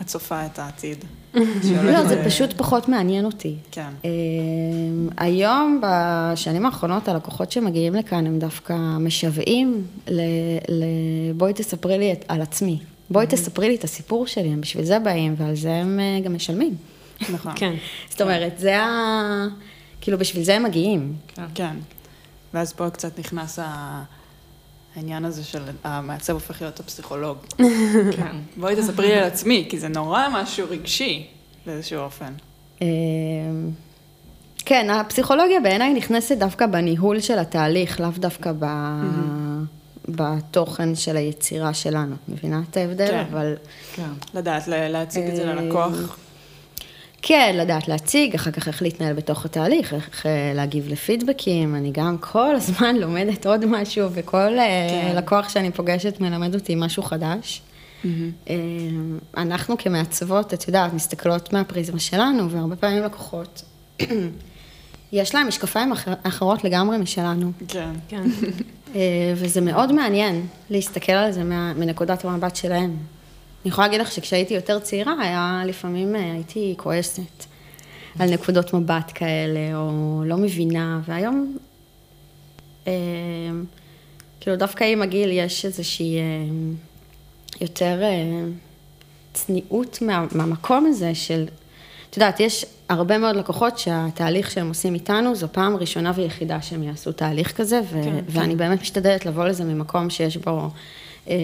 את 0.00 0.06
צופה 0.06 0.46
את 0.46 0.58
העתיד. 0.58 1.04
לא, 1.84 2.04
זה 2.06 2.22
פשוט 2.26 2.52
פחות 2.52 2.88
מעניין 2.88 3.24
אותי. 3.24 3.54
כן. 3.70 3.90
אה, 4.04 4.10
היום, 5.16 5.80
בשנים 5.82 6.66
האחרונות, 6.66 7.08
הלקוחות 7.08 7.52
שמגיעים 7.52 7.94
לכאן 7.94 8.26
הם 8.26 8.38
דווקא 8.38 8.76
משוועים 9.00 9.86
ל... 10.08 10.20
בואי 11.36 11.52
תספרי 11.52 11.98
לי. 11.98 12.14
על 12.28 12.42
עצמי. 12.42 12.78
בואי 13.10 13.26
תספרי 13.26 13.68
לי 13.68 13.74
את 13.74 13.84
הסיפור 13.84 14.26
שלי, 14.26 14.48
הם 14.48 14.60
בשביל 14.60 14.84
זה 14.84 14.98
באים, 14.98 15.34
ועל 15.38 15.56
זה 15.56 15.72
הם 15.72 16.00
אה, 16.00 16.20
גם 16.24 16.34
משלמים. 16.34 16.74
נכון. 17.32 17.52
כן. 17.56 17.74
זאת 18.10 18.20
אומרת, 18.20 18.58
זה 18.58 18.78
ה... 18.80 19.46
כאילו, 20.00 20.18
בשביל 20.18 20.42
זה 20.44 20.54
הם 20.56 20.62
מגיעים. 20.62 21.14
כן. 21.54 21.76
ואז 22.54 22.72
פה 22.72 22.90
קצת 22.90 23.18
נכנס 23.18 23.58
ה- 23.58 24.02
העניין 24.96 25.24
הזה 25.24 25.44
של 25.44 25.62
המעצב 25.84 26.32
הופך 26.32 26.62
להיות 26.62 26.80
הפסיכולוג. 26.80 27.38
כן. 28.16 28.36
בואי 28.56 28.76
תספרי 28.76 29.08
לי 29.08 29.14
על 29.14 29.24
עצמי, 29.24 29.66
כי 29.70 29.78
זה 29.78 29.88
נורא 29.88 30.26
משהו 30.32 30.66
רגשי 30.70 31.26
באיזשהו 31.66 32.00
אופן. 32.00 32.32
אה, 32.82 32.86
כן, 34.66 34.90
הפסיכולוגיה 34.90 35.60
בעיניי 35.60 35.92
נכנסת 35.94 36.36
דווקא 36.38 36.66
בניהול 36.66 37.20
של 37.20 37.38
התהליך, 37.38 38.00
לאו 38.00 38.10
דווקא 38.18 38.52
ב... 38.58 38.66
בתוכן 40.08 40.94
של 40.94 41.16
היצירה 41.16 41.74
שלנו. 41.74 42.16
מבינה 42.28 42.60
את 42.70 42.76
ההבדל? 42.76 43.06
כן. 43.10 43.24
אבל 43.32 43.54
כן. 43.94 44.08
לדעת 44.34 44.68
להציג 44.68 45.26
את 45.26 45.36
זה 45.36 45.48
אה, 45.48 45.54
ללקוח. 45.54 46.18
כן, 47.26 47.56
לדעת 47.58 47.88
להציג, 47.88 48.34
אחר 48.34 48.50
כך 48.50 48.68
איך 48.68 48.82
להתנהל 48.82 49.12
בתוך 49.12 49.44
התהליך, 49.44 49.94
איך 49.94 50.26
אה, 50.26 50.52
להגיב 50.54 50.88
לפידבקים. 50.88 51.74
אני 51.74 51.90
גם 51.92 52.16
כל 52.20 52.54
הזמן 52.56 52.96
לומדת 52.96 53.46
עוד 53.46 53.64
משהו, 53.66 54.08
וכל 54.12 54.58
אה, 54.58 54.86
כן. 54.90 55.16
לקוח 55.16 55.48
שאני 55.48 55.70
פוגשת 55.70 56.20
מלמד 56.20 56.54
אותי 56.54 56.74
משהו 56.74 57.02
חדש. 57.02 57.62
אה, 58.04 58.10
אנחנו 59.36 59.78
כמעצבות, 59.78 60.54
את 60.54 60.66
יודעת, 60.68 60.92
מסתכלות 60.92 61.52
מהפריזמה 61.52 61.98
שלנו, 61.98 62.50
והרבה 62.50 62.76
פעמים 62.76 63.02
לקוחות, 63.02 63.62
יש 65.12 65.34
להם 65.34 65.48
משקפיים 65.48 65.92
אחר, 65.92 66.12
אחרות 66.22 66.64
לגמרי 66.64 66.98
משלנו. 66.98 67.52
כן. 67.68 67.90
כן. 68.08 68.22
וזה 69.36 69.60
מאוד 69.60 69.92
מעניין 69.92 70.46
להסתכל 70.70 71.12
על 71.12 71.32
זה 71.32 71.44
מה- 71.44 71.72
מנקודת 71.74 72.24
המבט 72.24 72.56
שלהם. 72.56 72.96
אני 73.64 73.70
יכולה 73.70 73.86
להגיד 73.86 74.00
לך 74.00 74.12
שכשהייתי 74.12 74.54
יותר 74.54 74.78
צעירה, 74.78 75.14
היה 75.20 75.62
לפעמים 75.66 76.16
אה, 76.16 76.32
הייתי 76.32 76.74
כועסת 76.76 77.44
על 78.18 78.30
נקודות 78.30 78.74
מבט 78.74 79.12
כאלה, 79.14 79.76
או 79.76 80.22
לא 80.26 80.36
מבינה, 80.36 81.00
והיום, 81.06 81.56
אה, 82.86 82.92
כאילו 84.40 84.56
דווקא 84.56 84.84
עם 84.84 85.02
הגיל 85.02 85.30
יש 85.32 85.64
איזושהי 85.64 86.18
אה, 86.18 86.22
יותר 87.60 88.02
אה, 88.02 88.44
צניעות 89.32 89.98
מה, 90.02 90.26
מהמקום 90.32 90.86
הזה 90.86 91.14
של, 91.14 91.46
את 92.10 92.16
יודעת, 92.16 92.40
יש 92.40 92.66
הרבה 92.88 93.18
מאוד 93.18 93.36
לקוחות 93.36 93.78
שהתהליך 93.78 94.50
שהם 94.50 94.68
עושים 94.68 94.94
איתנו, 94.94 95.34
זו 95.34 95.48
פעם 95.52 95.76
ראשונה 95.76 96.12
ויחידה 96.14 96.62
שהם 96.62 96.82
יעשו 96.82 97.12
תהליך 97.12 97.56
כזה, 97.56 97.80
ו- 97.90 98.02
כן, 98.04 98.24
ואני 98.28 98.56
באמת 98.56 98.80
משתדלת 98.80 99.26
לבוא 99.26 99.44
לזה 99.44 99.64
ממקום 99.64 100.10
שיש 100.10 100.36
בו 100.36 100.70
אה, 101.28 101.34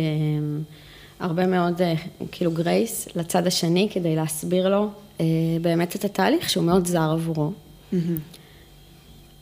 הרבה 1.20 1.46
מאוד, 1.46 1.82
אה, 1.82 1.94
כאילו, 2.32 2.50
גרייס 2.50 3.08
לצד 3.14 3.46
השני, 3.46 3.88
כדי 3.92 4.16
להסביר 4.16 4.68
לו 4.68 4.88
אה, 5.20 5.26
באמת 5.62 5.96
את 5.96 6.04
התהליך 6.04 6.50
שהוא 6.50 6.64
מאוד 6.64 6.86
זר 6.86 7.10
עבורו. 7.12 7.52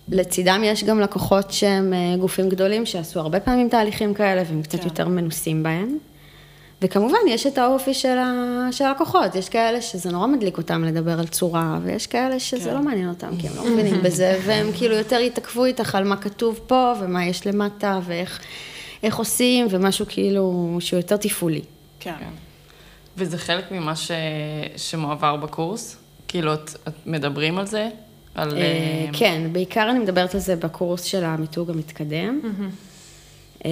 לצידם 0.09 0.63
יש 0.65 0.85
גם 0.85 1.01
לקוחות 1.01 1.51
שהם 1.51 1.93
אה, 1.93 2.17
גופים 2.21 2.49
גדולים 2.49 2.87
שעשו 2.87 3.21
הרבה 3.21 3.41
פעמים 3.41 3.69
תהליכים 3.69 4.15
כאלה 4.15 4.43
והם 4.49 4.63
קצת 4.63 4.81
כן. 4.81 4.85
יותר 4.85 5.09
מנוסים 5.09 5.63
בהם. 5.63 5.99
וכמובן, 6.83 7.19
יש 7.29 7.47
את 7.47 7.59
האופי 7.59 7.95
של, 7.95 8.19
ה... 8.19 8.33
של 8.73 8.85
הלקוחות, 8.85 9.35
יש 9.35 9.49
כאלה 9.49 9.83
שזה 9.83 10.13
נורא 10.13 10.27
מדליק 10.27 10.59
אותם 10.59 10.85
לדבר 10.85 11.19
על 11.19 11.27
צורה, 11.27 11.79
ויש 11.83 12.07
כאלה 12.07 12.41
שזה 12.41 12.71
כן. 12.71 12.75
לא 12.75 12.83
מעניין 12.83 13.09
אותם, 13.09 13.31
כי 13.39 13.49
הם 13.49 13.57
לא 13.57 13.65
מבינים 13.71 14.03
בזה, 14.03 14.41
והם 14.45 14.67
כאילו 14.77 14.95
יותר 14.95 15.21
יתעכבו 15.21 15.65
איתך 15.65 15.95
על 15.95 16.05
מה 16.05 16.17
כתוב 16.17 16.61
פה, 16.67 16.93
ומה 17.01 17.27
יש 17.27 17.47
למטה, 17.47 18.01
ואיך 18.05 18.41
איך 19.03 19.17
עושים, 19.17 19.67
ומשהו 19.71 20.07
כאילו 20.09 20.77
שהוא 20.81 20.99
יותר 20.99 21.17
תפעולי. 21.17 21.61
כן. 22.01 22.15
וזה 23.17 23.39
חלק 23.39 23.73
ממה 23.73 23.97
ש... 23.97 24.11
שמועבר 24.77 25.37
בקורס? 25.37 25.97
כאילו, 26.29 26.55
את, 26.55 26.71
את 26.89 27.07
מדברים 27.07 27.59
על 27.59 27.67
זה? 27.67 27.89
על... 28.35 28.57
אה, 28.57 28.63
אה, 28.63 29.07
כן, 29.13 29.49
בעיקר 29.53 29.91
אני 29.91 29.99
מדברת 29.99 30.35
על 30.35 30.41
זה 30.41 30.57
בקורס 30.57 31.03
של 31.03 31.25
המיתוג 31.25 31.71
המתקדם, 31.71 32.41
אה, 33.65 33.71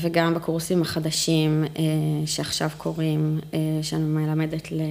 וגם 0.00 0.34
בקורסים 0.34 0.82
החדשים 0.82 1.64
אה, 1.78 1.82
שעכשיו 2.26 2.70
קורים, 2.76 3.40
אה, 3.54 3.58
שאני 3.82 4.02
מלמדת 4.04 4.72
ל- 4.72 4.82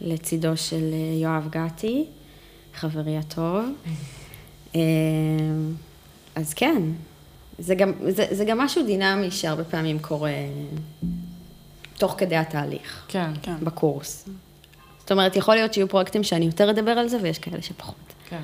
לצידו 0.00 0.56
של 0.56 0.94
יואב 1.22 1.48
גתי, 1.50 2.04
חברי 2.74 3.16
הטוב. 3.16 3.64
אה, 4.76 4.80
אז 6.34 6.54
כן, 6.54 6.82
זה 7.60 7.74
גם, 7.74 7.92
זה, 8.08 8.26
זה 8.30 8.44
גם 8.44 8.58
משהו 8.58 8.82
דינמי 8.86 9.30
שהרבה 9.30 9.64
פעמים 9.64 9.98
קורה 9.98 10.32
תוך 11.98 12.14
כדי 12.18 12.36
התהליך, 12.36 13.04
כן, 13.08 13.30
כן. 13.42 13.54
בקורס. 13.62 14.28
זאת 14.98 15.12
אומרת, 15.12 15.36
יכול 15.36 15.54
להיות 15.54 15.74
שיהיו 15.74 15.88
פרויקטים 15.88 16.22
שאני 16.22 16.44
יותר 16.46 16.70
אדבר 16.70 16.90
על 16.90 17.08
זה, 17.08 17.18
ויש 17.22 17.38
כאלה 17.38 17.62
שפחות. 17.62 17.94
כן. 18.28 18.40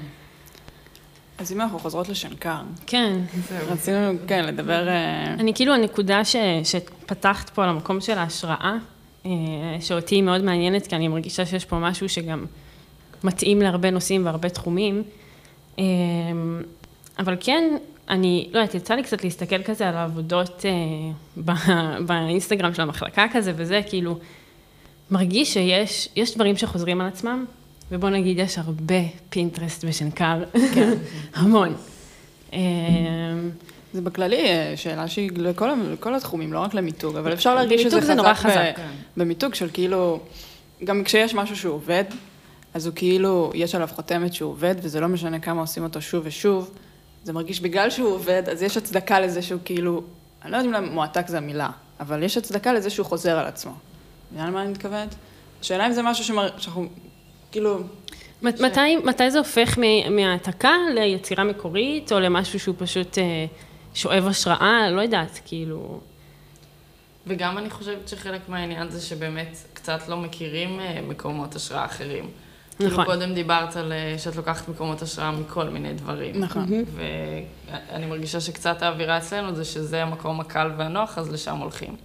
אז 1.39 1.53
אם 1.53 1.61
אנחנו 1.61 1.79
חוזרות 1.79 2.09
לשנקר, 2.09 2.63
כן. 2.87 3.21
רצינו, 3.69 4.19
כן, 4.27 4.45
לדבר... 4.45 4.89
אה, 4.89 5.35
אני 5.35 5.55
כאילו, 5.55 5.75
הנקודה 5.75 6.25
ש, 6.25 6.37
שפתחת 6.65 7.51
פה 7.51 7.65
על 7.65 7.69
המקום 7.69 8.01
של 8.01 8.19
ההשראה, 8.19 8.77
אה, 9.27 9.31
שאותי 9.81 10.15
היא 10.15 10.23
מאוד 10.23 10.45
מעניינת, 10.45 10.87
כי 10.87 10.97
אני 10.97 11.09
מרגישה 11.09 11.47
שיש 11.47 11.65
פה 11.65 11.79
משהו 11.79 12.09
שגם 12.09 12.45
מתאים 13.25 13.63
להרבה 13.63 13.91
נושאים 13.91 14.27
והרבה 14.27 14.49
תחומים. 14.49 15.03
אמ, 15.79 16.63
אבל 17.19 17.37
כן, 17.41 17.77
אני, 18.09 18.49
לא 18.53 18.59
יודעת, 18.59 18.75
יצא 18.75 18.95
לי 18.95 19.03
קצת 19.03 19.25
להסתכל 19.25 19.63
כזה 19.63 19.89
על 19.89 19.95
העבודות 19.95 20.65
אה, 21.37 21.43
באינסטגרם 22.07 22.75
של 22.75 22.83
המחלקה 22.83 23.27
כזה 23.33 23.53
וזה, 23.57 23.81
כאילו, 23.89 24.19
מרגיש 25.11 25.53
שיש 25.53 26.09
יש 26.17 26.35
דברים 26.35 26.57
שחוזרים 26.57 27.01
על 27.01 27.07
עצמם, 27.07 27.45
ובוא 27.91 28.09
נגיד, 28.09 28.39
יש 28.39 28.59
הרבה 28.59 28.95
פינטרסט 29.29 29.85
ושנקר, 29.89 30.45
כן. 30.75 30.95
המון. 31.35 31.75
אמ, 32.53 32.59
זה 33.93 34.01
בכללי 34.01 34.37
אה, 34.37 34.73
שאלה 34.77 35.09
שהיא 35.09 35.31
לכל, 35.37 35.69
לכל 35.93 36.15
התחומים, 36.15 36.53
לא 36.53 36.59
רק 36.59 36.75
למיתוג, 36.75 37.17
אבל 37.17 37.33
אפשר 37.33 37.55
להרגיש 37.55 37.83
שזה 37.83 38.01
במיתוג 38.01 38.25
זה 38.25 38.35
חזק, 38.35 38.47
ב- 38.47 38.51
חזק. 38.51 38.81
במיתוג 39.17 39.55
של 39.55 39.69
כאילו, 39.73 40.21
גם 40.85 41.05
כשיש 41.05 41.35
משהו 41.35 41.57
שהוא 41.57 41.75
עובד, 41.75 42.05
אז 42.75 42.87
הוא 42.87 42.95
כאילו, 42.95 43.51
יש 43.55 43.75
עליו 43.75 43.89
חותמת 43.93 44.33
שהוא 44.33 44.51
עובד, 44.51 44.75
וזה 44.83 45.01
לא 45.01 45.09
משנה 45.09 45.39
כמה 45.39 45.61
עושים 45.61 45.83
אותו 45.83 46.03
שוב 46.03 46.23
ושוב, 46.27 46.71
זה 47.27 47.33
מרגיש 47.33 47.61
בגלל 47.61 47.91
שהוא 47.91 48.15
עובד, 48.15 48.43
אז 48.49 48.63
יש 48.63 48.77
הצדקה 48.77 49.21
לזה 49.21 49.43
שהוא 49.43 49.61
כאילו, 49.65 50.03
אני 50.43 50.53
לא 50.53 50.57
יודעת 50.57 50.81
אם 50.83 50.95
מועתק 50.95 51.29
זה 51.29 51.39
המילה, 51.39 51.71
אבל 52.01 52.23
יש 52.23 52.37
הצדקה 52.37 52.73
לזה 52.73 52.91
שהוא 52.91 53.07
חוזר 53.07 53.39
על 53.39 53.47
עצמו. 53.47 53.73
מבינה 54.33 54.49
למה 54.49 54.63
אני 54.63 54.71
מתכוונת? 54.71 55.15
השאלה 55.61 55.87
אם 55.87 55.93
זה 55.93 56.03
משהו 56.03 56.25
שמר... 56.25 56.59
שאנחנו, 56.59 56.87
כאילו, 57.53 57.79
מת- 58.43 58.61
מתי, 58.61 58.97
מתי 58.97 59.31
זה 59.31 59.39
הופך 59.39 59.79
מ- 59.79 60.17
מהעתקה 60.17 60.73
ליצירה 60.95 61.45
מקורית, 61.45 62.13
או 62.13 62.21
למשהו 62.21 62.61
שהוא 62.61 62.75
פשוט 62.79 63.19
אה, 63.19 63.47
שואב 63.95 64.27
השראה? 64.27 64.91
לא 64.91 65.01
יודעת, 65.01 65.41
כאילו... 65.45 66.01
וגם 67.27 67.59
אני 67.59 67.71
חושבת 67.71 68.09
שחלק 68.09 68.49
מהעניין 68.49 68.91
זה 68.91 69.01
שבאמת 69.01 69.57
קצת 69.75 70.09
לא 70.09 70.17
מכירים 70.17 70.81
אה, 70.81 71.01
מקומות 71.09 71.55
השראה 71.57 71.85
אחרים. 71.85 72.31
נכון. 72.81 72.91
כאילו 72.91 73.05
קודם 73.05 73.35
דיברת 73.35 73.77
על 73.77 73.93
אה, 73.93 74.15
שאת 74.19 74.37
לוקחת 74.37 74.69
מקומות 74.69 75.03
השראה 75.03 75.31
מכל 75.31 75.69
מיני 75.69 75.93
דברים. 75.93 76.41
נכון. 76.41 76.67
ואני 76.95 78.07
מרגישה 78.07 78.41
שקצת 78.41 78.83
האווירה 78.83 79.19
אצלנו 79.19 79.55
זה 79.55 79.65
שזה 79.65 80.03
המקום 80.03 80.41
הקל 80.41 80.71
והנוח, 80.77 81.19
אז 81.19 81.33
לשם 81.33 81.57
הולכים. 81.57 81.97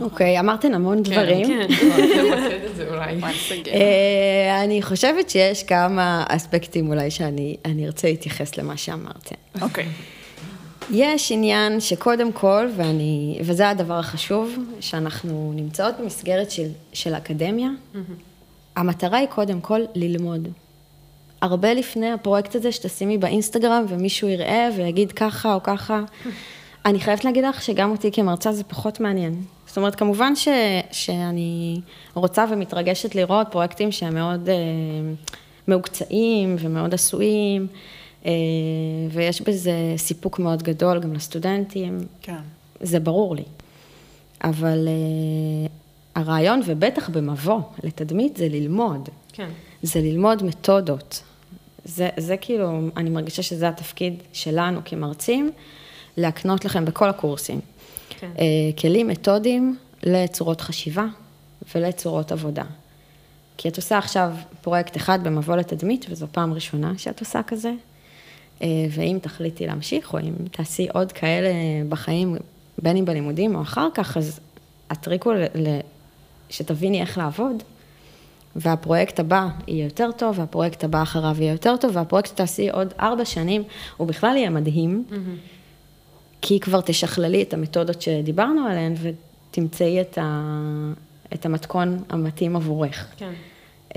אוקיי, 0.00 0.40
אמרתן 0.40 0.74
המון 0.74 1.02
דברים. 1.02 1.46
כן. 1.46 1.66
תמקד 2.16 2.64
את 2.70 2.76
זה 2.76 2.88
אולי. 2.90 3.20
once 3.20 3.66
again. 3.66 3.74
אה, 3.74 4.64
אני 4.64 4.82
חושבת 4.82 5.30
שיש 5.30 5.62
כמה 5.62 6.24
אספקטים 6.28 6.88
אולי 6.90 7.10
שאני 7.10 7.56
אני 7.64 7.86
ארצה 7.86 8.08
להתייחס 8.08 8.56
למה 8.58 8.76
שאמרתם. 8.76 9.34
אוקיי. 9.60 9.86
יש 10.90 11.32
עניין 11.32 11.80
שקודם 11.80 12.32
כל, 12.32 12.68
ואני, 12.76 13.38
וזה 13.44 13.68
הדבר 13.68 13.98
החשוב, 13.98 14.58
שאנחנו 14.80 15.52
נמצאות 15.56 15.94
במסגרת 16.00 16.50
של, 16.50 16.68
של 16.92 17.14
אקדמיה, 17.14 17.68
המטרה 18.76 19.18
היא 19.18 19.28
קודם 19.28 19.60
כל 19.60 19.80
ללמוד. 19.94 20.48
הרבה 21.40 21.74
לפני 21.74 22.12
הפרויקט 22.12 22.54
הזה 22.54 22.72
שתשימי 22.72 23.18
באינסטגרם 23.18 23.84
ומישהו 23.88 24.28
יראה 24.28 24.68
ויגיד 24.76 25.12
ככה 25.12 25.54
או 25.54 25.62
ככה. 25.62 26.02
אני 26.86 27.00
חייבת 27.00 27.24
להגיד 27.24 27.44
לך 27.44 27.62
שגם 27.62 27.90
אותי 27.90 28.12
כמרצה 28.12 28.52
זה 28.52 28.64
פחות 28.64 29.00
מעניין. 29.00 29.42
זאת 29.66 29.76
אומרת, 29.76 29.94
כמובן 29.94 30.36
ש, 30.36 30.48
שאני 30.92 31.80
רוצה 32.14 32.44
ומתרגשת 32.50 33.14
לראות 33.14 33.46
פרויקטים 33.50 33.92
שהם 33.92 34.14
מאוד 34.14 34.48
אה, 34.48 34.54
מהוקצעים 35.68 36.56
ומאוד 36.58 36.94
עשויים, 36.94 37.66
אה, 38.26 38.30
ויש 39.10 39.40
בזה 39.40 39.72
סיפוק 39.96 40.38
מאוד 40.38 40.62
גדול 40.62 41.00
גם 41.00 41.12
לסטודנטים. 41.12 41.98
כן. 42.22 42.42
זה 42.80 43.00
ברור 43.00 43.36
לי. 43.36 43.44
אבל 44.44 44.88
uh, 44.88 45.70
הרעיון, 46.14 46.60
ובטח 46.64 47.08
במבוא 47.08 47.60
לתדמית, 47.82 48.36
זה 48.36 48.48
ללמוד. 48.48 49.08
כן. 49.32 49.48
זה 49.82 50.00
ללמוד 50.00 50.42
מתודות. 50.42 51.22
זה, 51.84 52.08
זה 52.16 52.36
כאילו, 52.36 52.80
אני 52.96 53.10
מרגישה 53.10 53.42
שזה 53.42 53.68
התפקיד 53.68 54.22
שלנו 54.32 54.80
כמרצים, 54.84 55.50
להקנות 56.16 56.64
לכם 56.64 56.84
בכל 56.84 57.08
הקורסים. 57.08 57.60
כן. 58.08 58.30
אה, 58.38 58.44
כלים 58.78 59.08
מתודיים 59.08 59.76
לצורות 60.02 60.60
חשיבה 60.60 61.06
ולצורות 61.74 62.32
עבודה. 62.32 62.64
כי 63.56 63.68
את 63.68 63.76
עושה 63.76 63.98
עכשיו 63.98 64.34
פרויקט 64.60 64.96
אחד 64.96 65.24
במבוא 65.24 65.56
לתדמית, 65.56 66.06
וזו 66.10 66.26
פעם 66.32 66.52
ראשונה 66.52 66.92
שאת 66.98 67.20
עושה 67.20 67.42
כזה, 67.42 67.72
אה, 68.62 68.68
ואם 68.90 69.18
תחליטי 69.22 69.66
להמשיך, 69.66 70.14
או 70.14 70.18
אם 70.18 70.32
תעשי 70.50 70.88
עוד 70.92 71.12
כאלה 71.12 71.50
בחיים, 71.88 72.36
בין 72.82 72.96
אם 72.96 73.04
בלימודים 73.04 73.54
או 73.54 73.62
אחר 73.62 73.88
כך, 73.94 74.16
אז 74.16 74.40
הטריק 74.90 75.22
הוא 75.22 75.34
שתביני 76.50 77.00
איך 77.00 77.18
לעבוד, 77.18 77.62
והפרויקט 78.56 79.20
הבא 79.20 79.48
יהיה 79.68 79.84
יותר 79.84 80.10
טוב, 80.16 80.38
והפרויקט 80.38 80.84
הבא 80.84 81.02
אחריו 81.02 81.36
יהיה 81.38 81.52
יותר 81.52 81.76
טוב, 81.76 81.96
והפרויקט 81.96 82.28
שתעשי 82.28 82.70
עוד 82.70 82.94
ארבע 83.00 83.24
שנים, 83.24 83.62
הוא 83.96 84.08
בכלל 84.08 84.36
יהיה 84.36 84.50
מדהים, 84.50 85.04
כי 86.40 86.60
כבר 86.60 86.80
תשכללי 86.80 87.42
את 87.42 87.54
המתודות 87.54 88.02
שדיברנו 88.02 88.66
עליהן, 88.66 88.94
ותמצאי 89.02 90.00
את, 90.00 90.18
ה... 90.18 90.92
את 91.34 91.46
המתכון 91.46 91.98
המתאים 92.08 92.56
עבורך. 92.56 93.06
כן. 93.16 93.32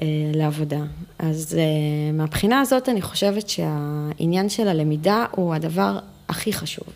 אה, 0.02 0.06
לעבודה. 0.34 0.80
אז 1.20 1.58
אה, 1.60 2.12
מהבחינה 2.14 2.60
הזאת 2.60 2.90
אני 2.90 3.02
חושבת 3.02 3.50
שהעניין 3.50 4.50
של 4.50 4.68
הלמידה 4.68 5.26
הוא 5.32 5.54
הדבר 5.56 6.00
הכי 6.30 6.54
חשוב. 6.54 6.88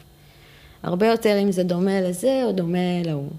הרבה 0.84 1.08
יותר 1.08 1.40
אם 1.44 1.52
זה 1.52 1.64
דומה 1.64 2.02
לזה 2.02 2.42
או 2.46 2.52
דומה 2.52 3.04
להוא. 3.06 3.30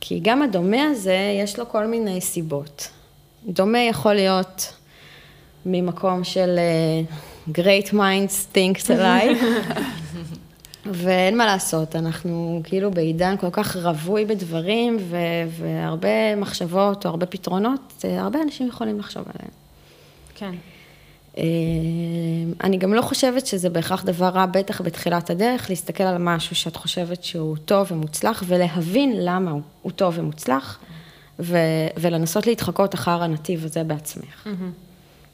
כי 0.00 0.20
גם 0.22 0.42
הדומה 0.42 0.82
הזה, 0.82 1.38
יש 1.42 1.58
לו 1.58 1.68
כל 1.68 1.86
מיני 1.86 2.20
סיבות. 2.20 2.88
דומה 3.46 3.78
יכול 3.78 4.14
להיות 4.14 4.72
ממקום 5.66 6.24
של 6.24 6.58
אה, 6.58 7.02
great 7.52 7.88
minds 7.88 8.56
think 8.56 8.86
alike, 8.86 9.44
ואין 10.86 11.36
מה 11.36 11.46
לעשות, 11.46 11.96
אנחנו 11.96 12.60
כאילו 12.64 12.90
בעידן 12.90 13.36
כל 13.36 13.50
כך 13.52 13.76
רווי 13.76 14.24
בדברים 14.24 14.96
ו- 15.00 15.16
והרבה 15.50 16.36
מחשבות 16.36 17.06
או 17.06 17.10
הרבה 17.10 17.26
פתרונות, 17.26 18.04
אה, 18.04 18.20
הרבה 18.20 18.42
אנשים 18.42 18.68
יכולים 18.68 18.98
לחשוב 18.98 19.24
עליהם. 19.34 19.50
כן. 20.34 20.69
אה, 21.40 21.44
אני 22.64 22.76
גם 22.76 22.94
לא 22.94 23.02
חושבת 23.02 23.46
שזה 23.46 23.70
בהכרח 23.70 24.04
דבר 24.04 24.28
רע, 24.28 24.46
בטח 24.46 24.80
בתחילת 24.80 25.30
הדרך, 25.30 25.70
להסתכל 25.70 26.04
על 26.04 26.18
משהו 26.18 26.56
שאת 26.56 26.76
חושבת 26.76 27.24
שהוא 27.24 27.56
טוב 27.64 27.92
ומוצלח, 27.92 28.42
ולהבין 28.46 29.12
למה 29.16 29.50
הוא, 29.50 29.62
הוא 29.82 29.92
טוב 29.92 30.14
ומוצלח, 30.18 30.78
ו- 31.38 31.56
ולנסות 31.96 32.46
להתחקות 32.46 32.94
אחר 32.94 33.22
הנתיב 33.22 33.64
הזה 33.64 33.84
בעצמך. 33.84 34.46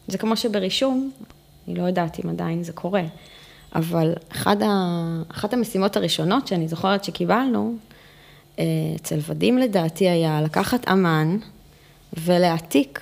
זה 0.09 0.19
כמו 0.19 0.37
שברישום, 0.37 1.11
אני 1.69 1.75
לא 1.75 1.83
יודעת 1.83 2.25
אם 2.25 2.31
עדיין 2.31 2.63
זה 2.63 2.73
קורה, 2.73 3.03
אבל 3.75 4.13
אחד 4.33 4.63
ה... 4.63 4.69
אחת 5.31 5.53
המשימות 5.53 5.97
הראשונות 5.97 6.47
שאני 6.47 6.69
זוכרת 6.69 7.05
שקיבלנו, 7.05 7.75
אה, 8.59 8.65
אצל 8.97 9.19
ודים 9.29 9.59
לדעתי 9.59 10.09
היה 10.09 10.41
לקחת 10.43 10.89
אמן 10.89 11.39
ולהעתיק 12.13 13.01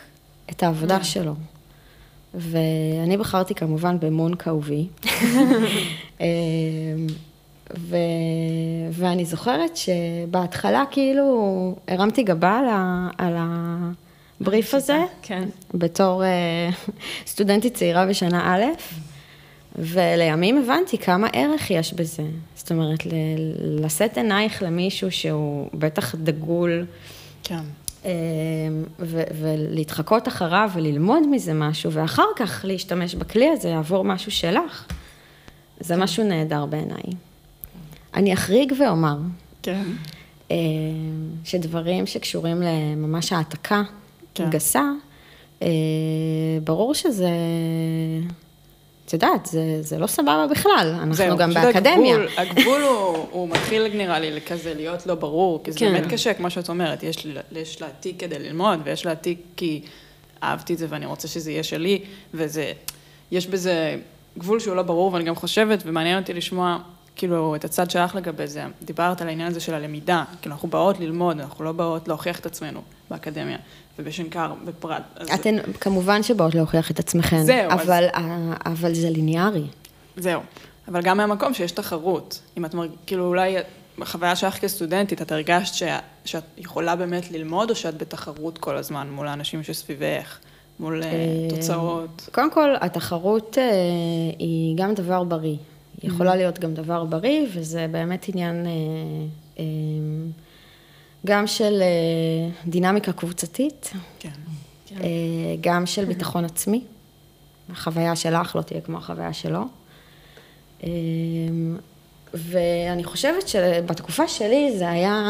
את 0.50 0.62
העבודה 0.62 1.04
שלו. 1.04 1.34
ואני 2.36 3.16
בחרתי 3.16 3.54
כמובן 3.54 4.00
במון 4.00 4.34
כאובי. 4.34 4.86
אה, 6.20 6.26
ו... 7.78 7.96
ואני 8.92 9.24
זוכרת 9.24 9.76
שבהתחלה 9.76 10.84
כאילו 10.90 11.74
הרמתי 11.88 12.22
גבה 12.22 12.58
על, 12.58 12.66
ה... 12.68 13.08
על 13.18 13.34
הבריף 14.40 14.74
הזה, 14.74 15.04
כן. 15.22 15.48
בתור 15.74 16.24
אה, 16.24 16.70
סטודנטית 17.26 17.74
צעירה 17.74 18.06
בשנה 18.06 18.54
א', 18.54 18.64
ולימים 19.78 20.58
הבנתי 20.58 20.98
כמה 20.98 21.28
ערך 21.32 21.70
יש 21.70 21.94
בזה. 21.94 22.22
זאת 22.56 22.70
אומרת, 22.70 23.06
ל- 23.06 23.84
לשאת 23.84 24.18
עינייך 24.18 24.62
למישהו 24.62 25.10
שהוא 25.10 25.68
בטח 25.74 26.14
דגול, 26.14 26.86
כן. 27.42 27.62
אה, 28.04 28.10
ו- 28.98 29.22
ולהתחקות 29.40 30.28
אחריו 30.28 30.70
וללמוד 30.74 31.22
מזה 31.30 31.54
משהו, 31.54 31.92
ואחר 31.92 32.26
כך 32.36 32.64
להשתמש 32.68 33.14
בכלי 33.14 33.48
הזה 33.48 33.76
עבור 33.76 34.04
משהו 34.04 34.32
שלך, 34.32 34.86
זה 35.80 35.96
משהו 35.96 36.24
נהדר 36.24 36.66
בעיניי. 36.66 37.02
אני 38.14 38.32
אחריג 38.32 38.72
ואומר 38.78 39.16
כן. 39.62 39.84
אה, 40.50 40.56
שדברים 41.44 42.06
שקשורים 42.06 42.62
לממש 42.62 43.32
העתקה 43.32 43.82
כן. 44.34 44.50
גסה, 44.50 44.84
אה, 45.62 45.68
ברור 46.64 46.94
שזה, 46.94 47.30
את 49.06 49.12
יודעת, 49.12 49.46
זה, 49.46 49.82
זה 49.82 49.98
לא 49.98 50.06
סבבה 50.06 50.46
בכלל, 50.50 50.94
אנחנו 50.98 51.14
זהו, 51.14 51.36
גם 51.36 51.54
באקדמיה. 51.54 52.16
הגבול, 52.16 52.28
הגבול 52.36 52.82
הוא, 52.82 53.26
הוא 53.30 53.48
מתחיל 53.48 53.96
נראה 53.96 54.18
לי 54.18 54.40
כזה 54.40 54.74
להיות 54.74 55.06
לא 55.06 55.14
ברור, 55.14 55.60
כי 55.64 55.72
זה 55.72 55.78
כן. 55.78 55.92
באמת 55.92 56.12
קשה, 56.12 56.34
כמו 56.34 56.50
שאת 56.50 56.68
אומרת, 56.68 57.02
יש, 57.02 57.26
יש 57.52 57.82
להעתיק 57.82 58.20
כדי 58.20 58.38
ללמוד, 58.38 58.80
ויש 58.84 59.06
להעתיק 59.06 59.38
כי 59.56 59.82
אהבתי 60.42 60.72
את 60.72 60.78
זה 60.78 60.86
ואני 60.88 61.06
רוצה 61.06 61.28
שזה 61.28 61.50
יהיה 61.50 61.62
שלי, 61.62 62.02
וזה, 62.34 62.72
יש 63.30 63.46
בזה 63.46 63.96
גבול 64.38 64.60
שהוא 64.60 64.76
לא 64.76 64.82
ברור, 64.82 65.12
ואני 65.12 65.24
גם 65.24 65.34
חושבת, 65.34 65.82
ומעניין 65.86 66.18
אותי 66.18 66.32
לשמוע, 66.32 66.78
כאילו, 67.16 67.54
את 67.54 67.64
הצד 67.64 67.90
שלך 67.90 68.14
לגבי 68.14 68.46
זה. 68.46 68.64
דיברת 68.82 69.22
על 69.22 69.28
העניין 69.28 69.48
הזה 69.48 69.60
של 69.60 69.74
הלמידה, 69.74 70.24
כאילו, 70.40 70.54
אנחנו 70.54 70.68
באות 70.68 71.00
ללמוד, 71.00 71.40
אנחנו 71.40 71.64
לא 71.64 71.72
באות 71.72 72.08
להוכיח 72.08 72.40
את 72.40 72.46
עצמנו. 72.46 72.82
באקדמיה, 73.14 73.56
ובשנקר 73.98 74.52
בפרט. 74.64 75.02
אז 75.16 75.28
אתן 75.34 75.56
כמובן 75.80 76.22
שבאות 76.22 76.54
להוכיח 76.54 76.90
את 76.90 76.98
עצמכן, 76.98 77.42
זהו, 77.42 77.70
אז- 77.70 77.80
אבל, 77.82 78.04
ה- 78.14 78.52
אבל 78.72 78.94
זה 78.94 79.10
ליניארי. 79.10 79.64
זהו. 80.16 80.40
אבל 80.88 81.02
גם 81.02 81.16
מהמקום 81.16 81.54
שיש 81.54 81.72
תחרות. 81.72 82.40
אם 82.58 82.64
את 82.64 82.74
מרג... 82.74 82.90
כאילו 83.06 83.26
אולי 83.26 83.56
בחוויה 83.98 84.36
שלך 84.36 84.54
כסטודנטית, 84.58 85.22
את 85.22 85.32
הרגשת 85.32 85.74
ש... 85.74 85.82
שאת 86.24 86.42
יכולה 86.58 86.96
באמת 86.96 87.30
ללמוד, 87.30 87.70
או 87.70 87.74
שאת 87.74 87.98
בתחרות 87.98 88.58
כל 88.58 88.76
הזמן 88.76 89.10
מול 89.10 89.28
האנשים 89.28 89.62
שסביבך, 89.62 90.38
מול 90.80 91.02
אה, 91.02 91.08
אה, 91.08 91.14
תוצאות? 91.50 92.28
קודם 92.32 92.50
כל, 92.50 92.74
התחרות 92.80 93.58
אה, 93.58 93.64
היא 94.38 94.76
גם 94.76 94.94
דבר 94.94 95.24
בריא. 95.24 95.56
היא 96.02 96.10
יכולה 96.10 96.36
להיות 96.36 96.58
גם 96.58 96.74
דבר 96.74 97.04
בריא, 97.04 97.46
וזה 97.54 97.86
באמת 97.90 98.26
עניין 98.28 98.66
אה, 98.66 98.70
אה, 99.58 99.64
גם 101.26 101.46
של 101.46 101.82
אה, 101.82 102.50
דינמיקה 102.66 103.12
קבוצתית, 103.12 103.90
כן. 104.18 104.30
אה, 105.00 105.06
גם 105.60 105.86
של 105.86 106.04
ביטחון 106.04 106.44
עצמי. 106.44 106.84
החוויה 107.72 108.16
שלך 108.16 108.56
לא 108.56 108.62
תהיה 108.62 108.80
כמו 108.80 108.98
החוויה 108.98 109.32
שלו. 109.32 109.60
אה, 110.84 110.88
ואני 112.34 113.04
חושבת 113.04 113.48
שבתקופה 113.48 114.28
שלי 114.28 114.78
זה 114.78 114.90
היה, 114.90 115.22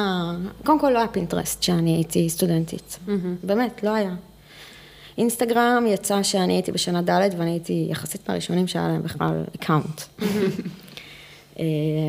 קודם 0.65 0.81
כל 0.81 0.91
לא 0.91 0.99
היה 0.99 1.09
פינטרסט 1.09 1.63
שאני 1.63 1.95
הייתי 1.95 2.31
סטודנטית. 2.31 2.99
באמת, 3.43 3.83
לא 3.83 3.91
היה. 3.95 4.15
אינסטגרם 5.19 5.85
יצא 5.89 6.23
שאני 6.23 6.53
הייתי 6.53 6.73
בשנה 6.73 7.03
ד' 7.03 7.29
ואני 7.39 7.51
הייתי 7.51 7.87
יחסית 7.91 8.29
מהראשונים 8.29 8.67
שהיה 8.67 8.89
להם 8.89 9.03
בכלל 9.03 9.45
account. 9.57 10.01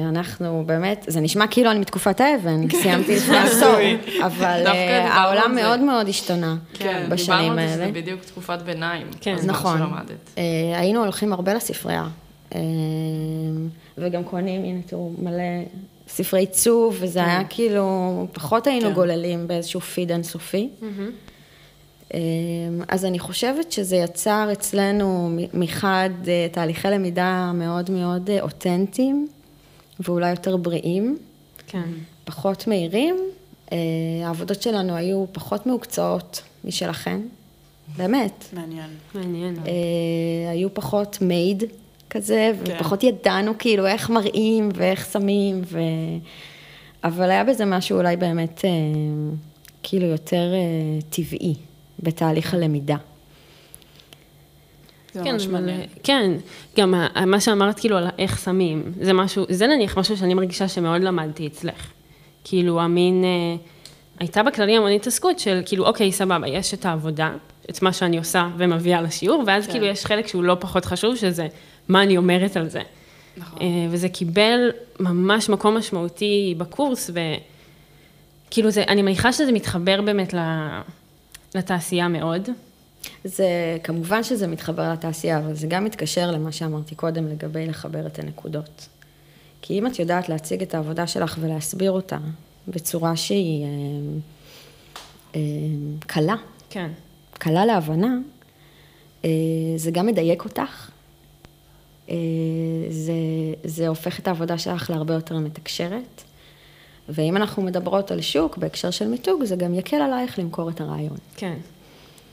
אנחנו 0.10 0.64
באמת, 0.66 1.06
זה 1.08 1.22
נשמע 1.22 1.48
כאילו 1.48 1.72
אני 1.72 1.80
מתקופת 1.80 2.22
האבן, 2.22 2.70
סיימתי 2.70 3.16
לפני 3.18 3.38
עשור, 3.38 3.76
אבל 4.26 4.64
אה, 4.68 5.14
העולם. 5.14 5.56
מאוד 5.56 5.80
מאוד 5.80 6.08
השתנה 6.08 6.56
כן, 6.74 7.06
בשנים 7.10 7.40
דיברנו 7.40 7.62
על 7.62 7.68
זה 7.68 7.74
האלה. 7.74 7.86
שזה 7.86 8.02
בדיוק 8.02 8.24
תקופת 8.24 8.62
ביניים. 8.62 9.08
כן. 9.22 9.36
הזמן 9.36 9.54
נכון. 9.54 9.78
שלמדת. 9.78 10.30
אה, 10.38 10.44
היינו 10.80 11.04
הולכים 11.04 11.34
הרבה 11.34 11.54
לספרייה, 11.54 12.08
אה, 12.56 12.60
וגם 13.98 14.24
קונים, 14.24 14.64
הנה 14.64 14.82
תראו, 14.86 15.12
מלא 15.22 15.44
ספרי 16.08 16.40
עיצוב, 16.40 16.98
וזה 17.00 17.20
היה 17.20 17.44
כאילו, 17.44 18.28
פחות 18.34 18.68
היינו 18.68 18.88
כן. 18.88 18.94
גוללים 18.94 19.48
באיזשהו 19.48 19.82
פיד 19.82 20.12
אינסופי. 20.12 20.70
אה, 22.14 22.20
אז 22.88 23.06
אני 23.06 23.20
חושבת 23.20 23.72
שזה 23.72 23.96
יצר 23.96 24.50
אצלנו 24.52 25.38
מחד 25.54 26.10
אה, 26.28 26.48
תהליכי 26.52 26.88
למידה 26.88 27.52
מאוד 27.54 27.92
מאוד 27.92 28.30
אה, 28.30 28.42
אותנטיים, 28.42 29.28
ואולי 30.00 30.30
יותר 30.30 30.58
בריאים, 30.58 31.18
כן. 31.68 31.90
פחות 32.24 32.68
מהירים. 32.68 33.16
אה, 33.72 33.78
העבודות 34.24 34.62
שלנו 34.62 34.96
היו 34.96 35.26
פחות 35.32 35.66
מהוקצעות 35.66 36.42
משלכן, 36.64 37.22
באמת. 37.98 38.46
מעניין. 38.54 38.90
מעניין. 39.16 39.56
היו 40.52 40.74
פחות 40.74 41.18
מייד 41.22 41.64
כזה, 42.10 42.52
כן. 42.66 42.76
ופחות 42.76 43.04
ידענו 43.04 43.58
כאילו 43.60 43.88
איך 43.88 44.10
מראים 44.10 44.70
ואיך 44.76 45.06
שמים, 45.06 45.62
ו... 45.66 45.80
אבל 47.04 47.32
היה 47.32 47.44
בזה 47.44 47.66
משהו 47.66 47.98
אולי 47.98 48.18
באמת 48.18 48.62
כאילו 49.84 50.06
יותר 50.06 50.54
טבעי 51.10 51.56
בתהליך 52.00 52.54
הלמידה. 52.54 52.98
כן, 55.24 55.36
אבל. 55.50 55.70
כן, 56.04 56.32
גם 56.78 56.94
מה 57.26 57.40
שאמרת 57.40 57.80
כאילו 57.80 57.98
על 57.98 58.08
איך 58.18 58.40
שמים, 58.40 58.84
זה 59.02 59.14
משהו, 59.14 59.46
זה 59.50 59.68
נניח 59.68 59.98
משהו 59.98 60.18
שאני 60.18 60.34
מרגישה 60.34 60.68
שמאוד 60.68 61.02
למדתי 61.02 61.48
אצלך. 61.48 61.92
כאילו, 62.44 62.82
המין, 62.82 63.24
אה, 63.24 63.56
הייתה 64.20 64.44
בכללי 64.44 64.78
המון 64.78 64.92
התעסקות 64.92 65.40
של 65.40 65.62
כאילו, 65.66 65.86
אוקיי, 65.86 66.12
סבבה, 66.12 66.48
יש 66.48 66.74
את 66.74 66.86
העבודה, 66.86 67.32
את 67.70 67.82
מה 67.82 67.94
שאני 67.94 68.18
עושה 68.18 68.50
ומביאה 68.58 69.02
לשיעור, 69.02 69.44
ואז 69.48 69.66
כן. 69.66 69.72
כאילו 69.72 69.86
יש 69.86 70.06
חלק 70.06 70.28
שהוא 70.28 70.44
לא 70.44 70.58
פחות 70.60 70.86
חשוב, 70.86 71.16
שזה 71.16 71.48
מה 71.88 72.04
אני 72.04 72.18
אומרת 72.18 72.58
על 72.58 72.70
זה. 72.70 72.82
נכון. 73.38 73.60
אה, 73.62 73.68
וזה 73.90 74.10
קיבל 74.10 74.70
ממש 75.00 75.50
מקום 75.50 75.78
משמעותי 75.78 76.56
בקורס, 76.58 77.12
וכאילו 78.50 78.72
זה, 78.72 78.84
אני 78.88 79.02
מניחה 79.02 79.34
שזה 79.34 79.52
מתחבר 79.52 80.02
באמת 80.02 80.34
ל- 80.34 80.80
לתעשייה 81.56 82.08
מאוד. 82.08 82.50
זה, 83.24 83.78
כמובן 83.84 84.24
שזה 84.24 84.48
מתחבר 84.48 84.92
לתעשייה, 84.94 85.38
אבל 85.38 85.54
זה 85.54 85.68
גם 85.68 85.84
מתקשר 85.84 86.32
למה 86.32 86.52
שאמרתי 86.52 86.96
קודם 86.96 87.28
לגבי 87.28 87.66
לחבר 87.66 88.08
את 88.08 88.20
הנקודות. 88.20 88.88
כי 89.62 89.80
אם 89.80 89.88
את 89.88 90.00
יודעת 90.00 90.30
להציג 90.30 90.62
את 90.62 90.74
העבודה 90.74 91.08
שלך 91.08 91.38
ולהסביר 91.42 91.92
אותה 91.92 92.18
בצורה 92.68 93.16
שהיא 93.16 93.64
אה, 93.64 93.70
אה, 95.36 95.42
קלה, 96.00 96.36
כן. 96.70 96.92
קלה 97.32 97.66
להבנה, 97.66 98.18
אה, 99.26 99.30
זה 99.76 99.92
גם 99.92 100.06
מדייק 100.06 100.46
אותך, 100.46 100.90
אה, 102.10 102.16
זה, 102.90 103.14
זה 103.64 103.88
הופך 103.88 104.20
את 104.20 104.28
העבודה 104.28 104.58
שלך 104.58 104.90
להרבה 104.90 105.14
יותר 105.14 105.38
מתקשרת, 105.38 106.24
ואם 107.10 107.38
אנחנו 107.38 107.64
מדברות 107.64 108.12
על 108.12 108.22
שוק 108.22 108.58
בהקשר 108.58 108.92
של 108.92 109.08
מיתוג, 109.08 109.44
זה 109.44 109.56
גם 109.56 109.74
יקל 109.74 109.98
עלייך 110.02 110.40
למכור 110.40 110.70
את 110.70 110.82
הרעיון. 110.82 111.18
כן. 111.36 111.54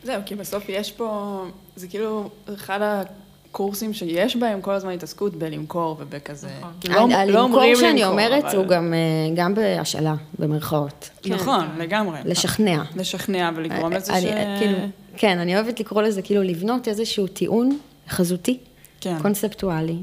זהו, 0.04 0.22
כי 0.26 0.35
בסוף 0.35 0.64
יש 0.68 0.92
פה, 0.92 1.42
זה 1.76 1.88
כאילו 1.88 2.28
אחד 2.54 2.80
הקורסים 2.82 3.92
שיש 3.94 4.37
בהם 4.37 4.61
כל 4.61 4.72
הזמן 4.72 4.90
התעסקות 4.92 5.35
בלמכור 5.37 5.96
ובכזה. 6.00 6.48
נכון. 6.88 7.11
לא- 7.11 7.24
לא 7.24 7.40
אומרים 7.42 7.76
שאני 7.76 7.92
למכור, 8.00 8.12
אומרת 8.12 8.44
אבל- 8.44 8.56
הוא 8.56 8.66
גם, 8.66 8.94
אה, 8.94 8.98
גם 9.37 9.54
בהשאלה, 9.54 10.14
במרכאות. 10.38 11.11
כן. 11.22 11.35
נכון, 11.35 11.66
לגמרי. 11.78 12.18
לשכנע. 12.24 12.82
לשכנע 12.96 13.50
ולגרום 13.56 13.92
לזה 13.92 14.06
ש... 14.20 14.24
אני- 14.24 14.58
כאילו, 14.58 14.78
כן, 15.16 15.38
אני 15.38 15.54
אוהבת 15.56 15.80
לקרוא 15.80 16.02
לזה 16.02 16.22
כאילו 16.22 16.42
לבנות 16.42 16.88
איזשהו 16.88 17.26
טיעון 17.26 17.78
חזותי, 18.08 18.58
כן. 19.00 19.16
קונספטואלי, 19.22 19.96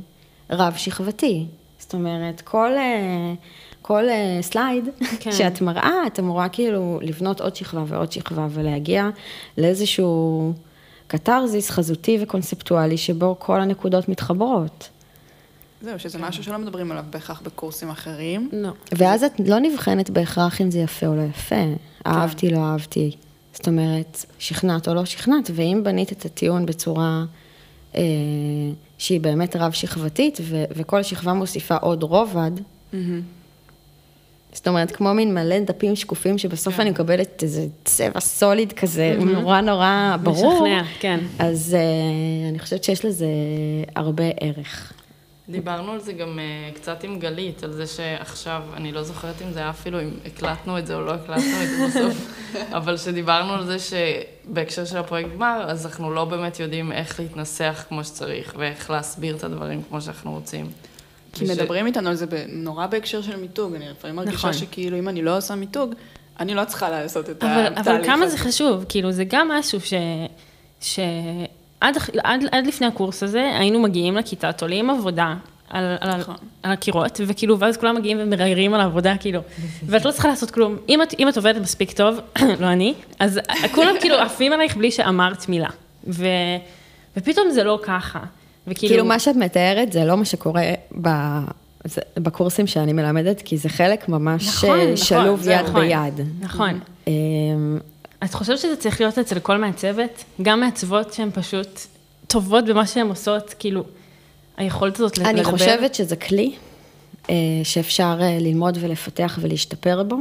רב-שכבתי. 0.50 1.46
זאת 1.80 1.94
אומרת, 1.94 2.42
כל, 2.42 2.72
אה, 2.78 3.34
כל 3.90 4.10
אה, 4.10 4.38
סלייד 4.42 4.90
כן. 5.20 5.32
שאת 5.32 5.62
מראה, 5.62 6.08
את 6.08 6.20
אמורה 6.20 6.50
כאילו 6.50 7.00
לבנות 7.02 7.42
עוד 7.42 7.56
שכבה 7.56 7.84
ועוד 7.88 8.12
שכבה 8.12 8.48
ולהגיע 8.50 9.10
לאיזשהו 9.58 10.54
קתרזיס 11.08 11.70
חזותי 11.70 12.18
וקונספטואלי 12.22 12.98
שבו 12.98 13.36
כל 13.40 13.62
הנקודות 13.62 14.10
מתחברות. 14.10 14.90
זהו, 15.82 16.00
שזה 16.00 16.18
משהו 16.18 16.44
שלא 16.44 16.58
מדברים 16.58 16.92
עליו 16.92 17.04
בהכרח 17.10 17.42
בקורסים 17.42 17.90
אחרים. 17.90 18.50
לא. 18.54 18.70
ואז 18.98 19.24
את 19.24 19.32
לא 19.46 19.60
נבחנת 19.60 20.10
בהכרח 20.10 20.62
אם 20.62 20.72
זה 20.72 20.80
יפה 20.80 21.08
או 21.08 21.16
לא 21.16 21.22
יפה, 21.22 21.66
אהבתי, 22.08 22.50
לא 22.50 22.60
אהבתי. 22.60 23.12
זאת 23.54 23.68
אומרת, 23.68 24.26
שכנעת 24.40 24.88
או 24.88 24.94
לא 24.94 25.06
שכנעת, 25.06 25.52
ואם 25.54 25.82
בנית 25.84 26.12
את 26.12 26.26
הטיעון 26.26 26.66
בצורה 26.66 27.24
אה, 27.96 28.02
שהיא 28.98 29.22
באמת 29.22 29.56
רב-שכבתית, 29.56 30.38
ו- 30.42 30.64
וכל 30.76 31.04
שכבה 31.04 31.34
מוסיפה 31.34 31.76
עוד 31.76 32.04
רובד, 32.04 32.52
זאת 34.54 34.68
אומרת, 34.68 34.92
כמו 34.92 35.14
מין 35.14 35.34
מלא 35.34 35.60
דפים 35.60 35.96
שקופים, 35.96 36.38
שבסוף 36.38 36.76
כן. 36.76 36.82
אני 36.82 36.90
מקבלת 36.90 37.44
איזה 37.44 37.68
צבע 37.84 38.20
סוליד 38.20 38.74
כזה, 38.74 39.16
נורא 39.20 39.62
נורא 39.62 40.16
ברור. 40.24 40.54
משכנע, 40.54 40.84
כן. 41.00 41.20
אז 41.40 41.76
אה, 41.80 42.50
אני 42.50 42.60
חושבת 42.60 42.84
שיש 42.84 43.06
לזה 43.06 43.28
הרבה 43.96 44.24
ערך. 44.42 44.94
דיברנו 45.50 45.92
על 45.92 46.00
זה 46.00 46.14
גם 46.14 46.40
uh, 46.40 46.76
קצת 46.76 47.04
עם 47.04 47.20
גלית, 47.20 47.64
על 47.64 47.74
זה 47.74 47.88
שעכשיו, 47.88 48.64
אני 48.74 48.92
לא 48.92 49.04
זוכרת 49.04 49.42
אם 49.42 49.52
זה 49.52 49.60
היה 49.60 49.70
אפילו, 49.70 50.02
אם 50.02 50.10
הקלטנו 50.26 50.78
את 50.78 50.88
זה 50.88 50.96
או 50.96 51.02
לא 51.02 51.14
הקלטנו 51.14 51.64
את 51.64 51.70
זה 51.70 51.88
בסוף, 51.88 52.44
אבל 52.78 52.98
שדיברנו 52.98 53.54
על 53.54 53.66
זה 53.66 53.78
שבהקשר 53.80 54.86
של 54.86 54.98
הפרויקט 54.98 55.30
גמר, 55.36 55.66
אז 55.68 55.86
אנחנו 55.86 56.12
לא 56.12 56.26
באמת 56.26 56.60
יודעים 56.60 56.92
איך 56.92 57.20
להתנסח 57.20 57.86
כמו 57.90 58.04
שצריך, 58.04 58.54
ואיך 58.58 58.90
להסביר 58.90 59.36
את 59.36 59.44
הדברים 59.44 59.82
כמו 59.90 60.02
שאנחנו 60.02 60.32
רוצים. 60.32 60.72
כי 61.40 61.46
וש- 61.46 61.58
מדברים 61.58 61.86
איתנו 61.86 62.10
על 62.10 62.16
זה 62.16 62.26
נורא 62.50 62.88
בהקשר 62.88 63.22
של 63.22 63.36
מיתוג. 63.36 63.76
אני 63.76 63.86
לפעמים 63.90 64.16
מרגישה 64.16 64.38
נכון. 64.38 64.54
שכאילו 64.54 65.00
אם 65.00 65.10
אני 65.10 65.22
לא 65.22 65.38
עושה 65.38 65.56
מיתוג, 65.56 65.94
אני 66.40 66.54
לא 66.54 66.66
צריכה 66.66 66.90
לעשות 66.90 67.30
את 67.30 67.44
אבל, 67.44 67.66
התהליך 67.68 67.88
אבל 67.88 68.06
כמה 68.06 68.26
הזה. 68.26 68.38
זה 68.38 68.44
חשוב, 68.44 68.86
כאילו, 68.90 69.12
זה 69.12 69.24
גם 69.24 69.48
משהו 69.48 69.82
ש... 69.82 69.94
ש... 70.82 71.00
עד, 71.82 71.98
עד, 72.24 72.44
עד 72.52 72.68
לפני 72.68 72.88
הקורס 72.88 73.24
הזה, 73.24 73.52
היינו 73.60 73.80
מגיעים 73.80 74.16
לכיתה, 74.16 74.52
תולים 74.52 74.90
עבודה 74.90 75.34
על, 75.70 75.96
על, 76.02 76.20
נכון. 76.20 76.36
על 76.64 76.72
הקירות, 76.72 77.22
וכאילו, 77.28 77.60
ואז 77.60 77.78
כולם 77.78 77.96
מגיעים 77.96 78.18
ומראיירים 78.22 78.74
על 78.74 78.82
העבודה, 78.82 79.14
כאילו, 79.20 79.42
ואת 79.86 80.06
לא 80.06 80.12
צריכה 80.12 80.28
לעשות 80.28 80.52
כלום. 80.52 80.78
אם 80.90 81.02
את, 81.02 81.14
אם 81.20 81.30
את 81.30 81.38
עובדת 81.38 81.62
מספיק 81.62 81.92
טוב, 81.92 82.20
לא 82.62 82.68
אני, 82.68 82.94
אז 83.20 83.40
כולם 83.72 83.96
כאילו 84.02 84.16
עפים 84.16 84.54
עלייך 84.54 84.76
בלי 84.78 84.92
שאמרת 84.92 85.50
מילה. 85.50 85.70
ו, 86.08 86.26
ופתאום 87.18 87.50
זה 87.50 87.64
לא 87.64 87.80
ככה. 87.84 88.20
וכאילו, 88.68 88.90
כאילו, 88.94 89.06
מה 89.06 89.20
שאת 89.20 89.36
מתארת 89.36 89.92
זה 89.92 90.06
לא 90.06 90.18
מה 90.18 90.26
שקורה 90.26 90.64
ב... 91.02 91.10
זה- 91.86 92.02
בקורסים 92.18 92.68
שאני 92.68 92.94
מלמדת, 92.94 93.42
כי 93.42 93.58
זה 93.58 93.70
חלק 93.70 94.10
ממש 94.10 94.48
נכון, 94.48 94.70
אה, 94.70 94.84
נכון, 94.84 94.98
שלוב 94.98 95.42
זה 95.42 95.52
יד 95.52 95.66
נכון. 95.66 95.82
ביד. 95.82 96.14
נכון. 96.42 96.80
אמ, 97.08 97.78
את 98.24 98.34
חושבת 98.34 98.58
שזה 98.58 98.76
צריך 98.76 99.02
להיות 99.02 99.18
אצל 99.18 99.40
כל 99.40 99.58
מעצבת? 99.58 100.24
גם 100.42 100.60
מעצבות 100.60 101.14
שהן 101.14 101.30
פשוט 101.34 101.80
טובות 102.28 102.66
במה 102.66 102.88
שהן 102.88 103.08
עושות, 103.08 103.54
כאילו, 103.60 103.84
היכולת 104.58 105.00
הזאת 105.00 105.18
לדבר? 105.18 105.30
אני 105.30 105.44
חושבת 105.44 105.96
שזה 105.96 106.16
כלי 106.16 106.52
אה, 107.30 107.36
שאפשר 107.64 108.18
אה, 108.22 108.38
ללמוד 108.40 108.78
ולפתח 108.82 109.38
ולהשתפר 109.42 110.04
בו, 110.04 110.18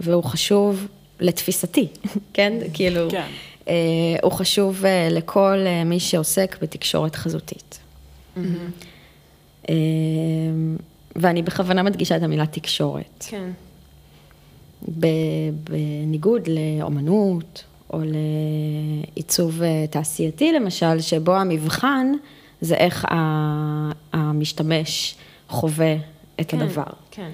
והוא 0.00 0.24
חשוב 0.24 0.86
לתפיסתי, 1.20 1.86
כן? 2.34 2.52
כאילו, 2.72 3.10
כן. 3.10 3.26
אה, 3.68 3.74
הוא 4.22 4.32
חשוב 4.32 4.84
אה, 4.84 5.08
לכל 5.10 5.58
אה, 5.66 5.84
מי 5.84 6.00
שעוסק 6.00 6.56
בתקשורת 6.62 7.16
חזותית. 7.16 7.78
אה, 9.68 9.74
ואני 11.16 11.42
בכוונה 11.42 11.82
מדגישה 11.82 12.16
את 12.16 12.22
המילה 12.22 12.46
תקשורת. 12.46 13.24
כן. 13.28 13.50
בניגוד 15.64 16.48
לאומנות 16.48 17.64
או 17.92 18.00
לעיצוב 19.14 19.60
תעשייתי 19.90 20.52
למשל, 20.52 21.00
שבו 21.00 21.34
המבחן 21.36 22.12
זה 22.60 22.74
איך 22.74 23.06
המשתמש 24.12 25.14
חווה 25.48 25.94
את 26.40 26.50
כן, 26.50 26.60
הדבר. 26.60 26.82
כן. 27.10 27.30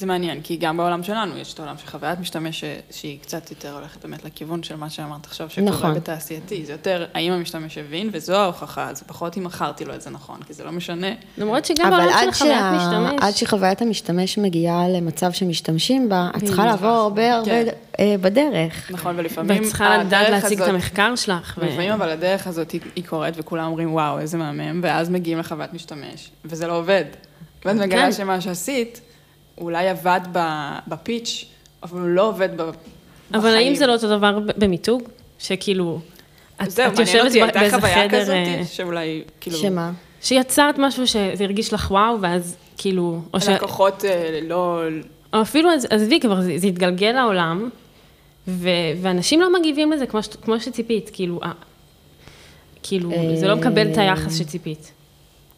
זה 0.00 0.06
מעניין, 0.06 0.40
כי 0.42 0.56
גם 0.56 0.76
בעולם 0.76 1.02
שלנו 1.02 1.38
יש 1.38 1.54
את 1.54 1.58
העולם 1.58 1.78
של 1.78 1.86
חוויית 1.86 2.18
משתמש 2.18 2.64
שהיא 2.90 3.20
קצת 3.20 3.50
יותר 3.50 3.74
הולכת 3.74 4.02
באמת 4.02 4.24
לכיוון 4.24 4.62
של 4.62 4.76
מה 4.76 4.90
שאמרת 4.90 5.26
עכשיו, 5.26 5.50
שקורה 5.50 5.70
נכון. 5.70 5.94
בתעשייתי. 5.94 6.66
זה 6.66 6.72
יותר 6.72 7.06
האם 7.14 7.32
המשתמש 7.32 7.78
הבין, 7.78 8.10
וזו 8.12 8.36
ההוכחה, 8.36 8.94
זה 8.94 9.04
פחות 9.04 9.38
אם 9.38 9.44
מכרתי 9.44 9.84
לו 9.84 9.94
את 9.94 10.02
זה 10.02 10.10
נכון, 10.10 10.42
כי 10.46 10.52
זה 10.52 10.64
לא 10.64 10.72
משנה. 10.72 11.06
למרות 11.38 11.64
שגם 11.64 11.86
אבל 11.86 11.96
בעולם 11.96 12.12
של 12.12 12.28
עד, 12.28 12.34
חוויית 12.34 12.60
שה... 12.60 12.72
משתמש, 12.76 13.20
עד 13.22 13.36
שחוויית 13.36 13.82
המשתמש 13.82 14.38
מגיעה 14.38 14.88
למצב 14.88 15.32
שמשתמשים 15.32 16.08
בה, 16.08 16.30
את 16.36 16.44
צריכה. 16.44 16.64
לעבור 16.66 16.88
הרבה 16.88 17.34
הרבה 17.34 17.44
כן. 17.44 17.66
אה, 18.00 18.14
בדרך. 18.20 18.90
נכון, 18.90 19.14
ולפעמים 19.18 19.62
ואת 19.62 19.68
צריכה 19.68 19.98
לדעת 19.98 20.30
להציג 20.30 20.62
את 20.62 20.68
המחקר 20.68 21.16
שלך. 21.16 21.58
ו- 21.62 21.66
לפעמים 21.66 21.92
אבל 21.92 22.10
הדרך 22.10 22.46
הזאת 22.46 22.70
היא, 22.70 22.80
היא 22.96 23.04
קורית 23.04 23.34
וכולם 23.36 23.66
אומרים 23.66 23.94
וואו 23.94 24.18
איזה 24.18 24.38
מהמם, 24.38 24.80
ואז 24.82 25.10
מגיעים 25.10 25.38
לחוויית 25.38 25.72
משתמש, 25.74 26.30
וזה 26.44 26.66
לא 26.66 26.78
עובד. 26.78 27.04
ואת 27.64 27.76
מגלה 27.76 28.02
כן. 28.02 28.12
שמה 28.12 28.40
שעשית, 28.40 29.00
אולי 29.60 29.88
עבד 29.88 30.20
בפיץ', 30.88 31.44
אבל 31.82 32.00
הוא 32.00 32.08
לא 32.08 32.28
עובד 32.28 32.48
בחיים. 32.56 32.74
אבל 33.34 33.54
האם 33.56 33.74
זה 33.74 33.86
לא 33.86 33.92
אותו 33.92 34.08
דבר 34.18 34.38
במיתוג? 34.56 35.02
שכאילו, 35.38 36.00
את 36.62 36.70
זהו, 36.70 36.86
את 36.92 36.98
מעניין 36.98 37.06
יושבת 37.16 37.26
אותי, 37.26 37.40
ב- 37.40 37.42
הייתה 37.42 37.58
באיזה 37.60 37.76
חוויה 37.76 38.08
חדר, 38.08 38.20
כזאת, 38.20 38.34
אה, 38.34 38.62
שאולי, 38.64 39.22
כאילו, 39.40 39.56
שמה? 39.56 39.92
שיצרת 40.22 40.74
משהו 40.78 41.06
שזה 41.06 41.44
הרגיש 41.44 41.72
לך 41.72 41.90
וואו, 41.90 42.20
ואז 42.20 42.56
כאילו, 42.78 43.20
או 43.34 43.40
ש... 43.40 43.48
לקוחות 43.48 44.04
אה, 44.04 44.40
לא... 44.42 44.80
או 45.34 45.42
אפילו, 45.42 45.70
עז- 45.70 45.86
עזבי, 45.90 46.20
כבר 46.20 46.40
זה, 46.40 46.52
זה 46.58 46.66
התגלגל 46.66 47.12
לעולם, 47.12 47.68
ו, 48.48 48.68
ואנשים 49.02 49.40
לא 49.40 49.58
מגיבים 49.60 49.92
לזה 49.92 50.06
כמו, 50.06 50.22
ש, 50.22 50.26
כמו 50.28 50.60
שציפית, 50.60 51.10
כאילו, 51.12 51.40
ה- 51.44 51.52
כאילו, 52.82 53.10
זה 53.34 53.48
לא 53.48 53.56
מקבל 53.56 53.92
את 53.92 53.98
היחס 53.98 54.38
שציפית. 54.38 54.92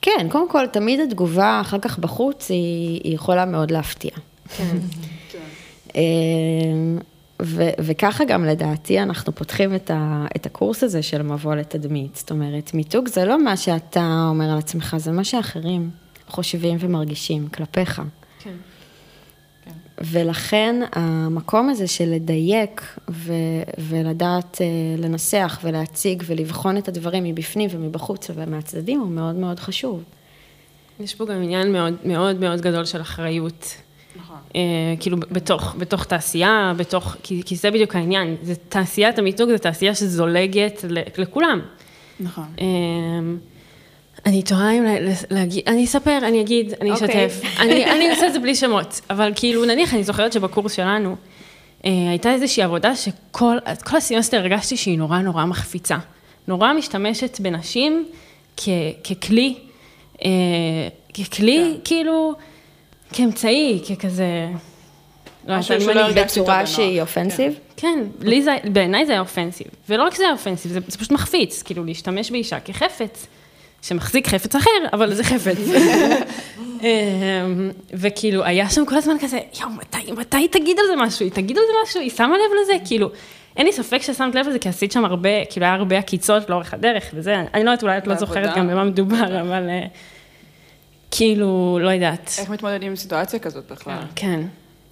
כן, 0.02 0.26
קודם 0.30 0.48
כל, 0.48 0.66
תמיד 0.66 1.00
התגובה 1.00 1.58
אחר 1.60 1.78
כך 1.78 1.98
בחוץ 1.98 2.50
היא, 2.50 3.00
היא 3.04 3.14
יכולה 3.14 3.44
מאוד 3.44 3.70
להפתיע. 3.70 4.10
כן. 4.56 4.76
אמ, 5.94 6.98
ו- 7.42 7.70
וככה 7.78 8.24
גם 8.24 8.44
לדעתי 8.44 9.00
אנחנו 9.00 9.34
פותחים 9.34 9.74
את, 9.74 9.90
ה- 9.94 10.26
את 10.36 10.46
הקורס 10.46 10.82
הזה 10.82 11.02
של 11.02 11.22
מבוא 11.22 11.54
לתדמית. 11.54 12.16
זאת 12.16 12.30
אומרת, 12.30 12.74
מיתוג 12.74 13.08
זה 13.08 13.24
לא 13.24 13.44
מה 13.44 13.56
שאתה 13.56 14.26
אומר 14.30 14.50
על 14.50 14.58
עצמך, 14.58 14.96
זה 14.98 15.12
מה 15.12 15.24
שאחרים 15.24 15.90
חושבים 16.28 16.76
ומרגישים 16.80 17.48
כלפיך. 17.48 18.02
כן. 19.96 20.04
ולכן 20.10 20.80
המקום 20.92 21.68
הזה 21.68 21.86
של 21.86 22.08
לדייק 22.08 22.96
ו- 23.10 23.32
ולדעת 23.78 24.58
אה, 24.60 24.66
לנסח 24.98 25.60
ולהציג 25.64 26.22
ולבחון 26.26 26.76
את 26.76 26.88
הדברים 26.88 27.24
מבפנים 27.24 27.70
ומבחוץ 27.72 28.30
ומהצדדים 28.34 29.00
הוא 29.00 29.10
מאוד 29.10 29.34
מאוד 29.34 29.60
חשוב. 29.60 30.02
יש 31.00 31.14
פה 31.14 31.26
גם 31.26 31.42
עניין 31.42 31.72
מאוד 31.72 31.94
מאוד 32.04 32.40
מאוד 32.40 32.60
גדול 32.60 32.84
של 32.84 33.00
אחריות. 33.00 33.76
נכון. 34.16 34.36
אה, 34.56 34.60
כאילו 35.00 35.16
בתוך, 35.16 35.74
בתוך 35.78 36.04
תעשייה, 36.04 36.72
בתוך, 36.76 37.16
כי, 37.22 37.42
כי 37.46 37.56
זה 37.56 37.70
בדיוק 37.70 37.96
העניין, 37.96 38.36
זה 38.42 38.54
תעשיית 38.54 39.18
המיתוג, 39.18 39.50
זו 39.50 39.58
תעשייה 39.58 39.94
שזולגת 39.94 40.84
לכולם. 41.18 41.60
נכון. 42.20 42.44
אה, 42.60 42.66
אני 44.26 44.42
תוהה 44.42 44.72
אם 44.78 44.82
לה- 44.82 44.98
להגיד, 45.30 45.62
אני 45.66 45.84
אספר, 45.84 46.18
אני 46.22 46.40
אגיד, 46.40 46.74
אני 46.80 46.90
אוקיי. 46.90 47.26
אשתף. 47.26 47.42
אני, 47.60 47.84
אני 47.90 48.10
אעשה 48.10 48.26
את 48.26 48.32
זה 48.32 48.38
בלי 48.38 48.54
שמות, 48.54 49.00
אבל 49.10 49.32
כאילו 49.36 49.64
נניח, 49.64 49.94
אני 49.94 50.04
זוכרת 50.04 50.32
שבקורס 50.32 50.72
שלנו, 50.72 51.16
אה, 51.84 51.90
הייתה 52.10 52.32
איזושהי 52.32 52.62
עבודה 52.62 52.96
שכל 52.96 53.56
כל 53.84 53.96
הסמסטר 53.96 54.36
הרגשתי 54.36 54.76
שהיא 54.76 54.98
נורא 54.98 55.18
נורא 55.18 55.44
מחפיצה. 55.44 55.96
נורא 56.48 56.72
משתמשת 56.72 57.40
בנשים 57.40 58.06
כ, 58.56 58.68
ככלי, 59.10 59.54
אה, 60.24 60.28
ככלי, 61.14 61.74
כאילו, 61.84 62.32
כאמצעי, 63.12 63.80
ככזה... 63.88 64.48
לא 65.48 65.54
בצורה. 66.14 66.66
שהיא 66.66 67.00
אופנסיב? 67.00 67.52
כן, 67.76 67.98
לי 68.20 68.42
זה, 68.42 68.56
בעיניי 68.72 69.06
זה 69.06 69.12
היה 69.12 69.20
אופנסיב. 69.20 69.66
ולא 69.88 70.04
רק 70.04 70.14
שזה 70.14 70.22
היה 70.24 70.32
אופנסיב, 70.32 70.72
זה, 70.72 70.80
זה 70.88 70.98
פשוט 70.98 71.12
מחפיץ, 71.12 71.62
כאילו 71.62 71.84
להשתמש 71.84 72.30
באישה 72.30 72.60
כחפץ, 72.60 73.26
שמחזיק 73.82 74.28
חפץ 74.28 74.56
אחר, 74.56 74.70
אבל 74.92 75.14
זה 75.14 75.24
חפץ. 75.24 75.56
אמ, 76.82 77.70
וכאילו, 77.92 78.44
היה 78.44 78.70
שם 78.70 78.86
כל 78.86 78.94
הזמן 78.96 79.16
כזה, 79.20 79.38
יואו, 79.60 79.70
מתי, 79.70 80.12
מתי 80.12 80.36
היא 80.36 80.48
תגיד 80.48 80.78
על 80.78 80.84
זה 80.86 80.96
משהו? 80.96 81.24
היא 81.24 81.32
תגיד 81.32 81.56
על 81.56 81.62
זה 81.66 81.72
משהו? 81.82 82.00
היא 82.00 82.10
שמה 82.10 82.34
לב 82.34 82.52
לזה? 82.62 82.72
כאילו, 82.86 83.10
אין 83.56 83.66
לי 83.66 83.72
ספק 83.72 84.02
ששמת 84.02 84.34
לב 84.34 84.48
לזה, 84.48 84.58
כי 84.58 84.68
עשית 84.68 84.92
שם 84.92 85.04
הרבה, 85.04 85.44
כאילו, 85.50 85.66
היה 85.66 85.74
הרבה 85.74 85.98
עקיצות 85.98 86.50
לאורך 86.50 86.74
הדרך, 86.74 87.10
וזה, 87.14 87.34
אני 87.54 87.64
לא 87.64 87.70
יודעת, 87.70 87.82
אולי 87.82 87.98
את 87.98 88.06
לא. 88.06 88.14
זוכרת 88.14 88.56
גם 88.56 88.68
במה 88.68 88.84
מדובר, 88.84 89.40
אבל 89.40 89.68
אה, 89.68 89.86
כאילו, 91.10 91.78
לא 91.82 91.90
יודעת. 91.90 92.34
איך 92.38 92.50
מתמודדים 92.50 92.90
עם 92.90 92.96
סיטואציה 92.96 93.38
כזאת 93.38 93.72
בכלל? 93.72 93.98
כן. 94.14 94.40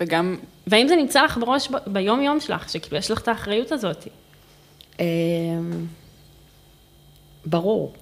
וגם, 0.01 0.37
והאם 0.67 0.89
זה 0.89 0.97
נמצא 0.97 1.23
לך 1.23 1.39
בראש 1.39 1.69
ביום-יום 1.87 2.41
שלך, 2.41 2.69
שכאילו, 2.69 2.97
יש 2.97 3.11
לך 3.11 3.21
את 3.21 3.29
האחריות 3.29 3.73
הזאת? 3.73 4.09
ברור. 7.47 7.93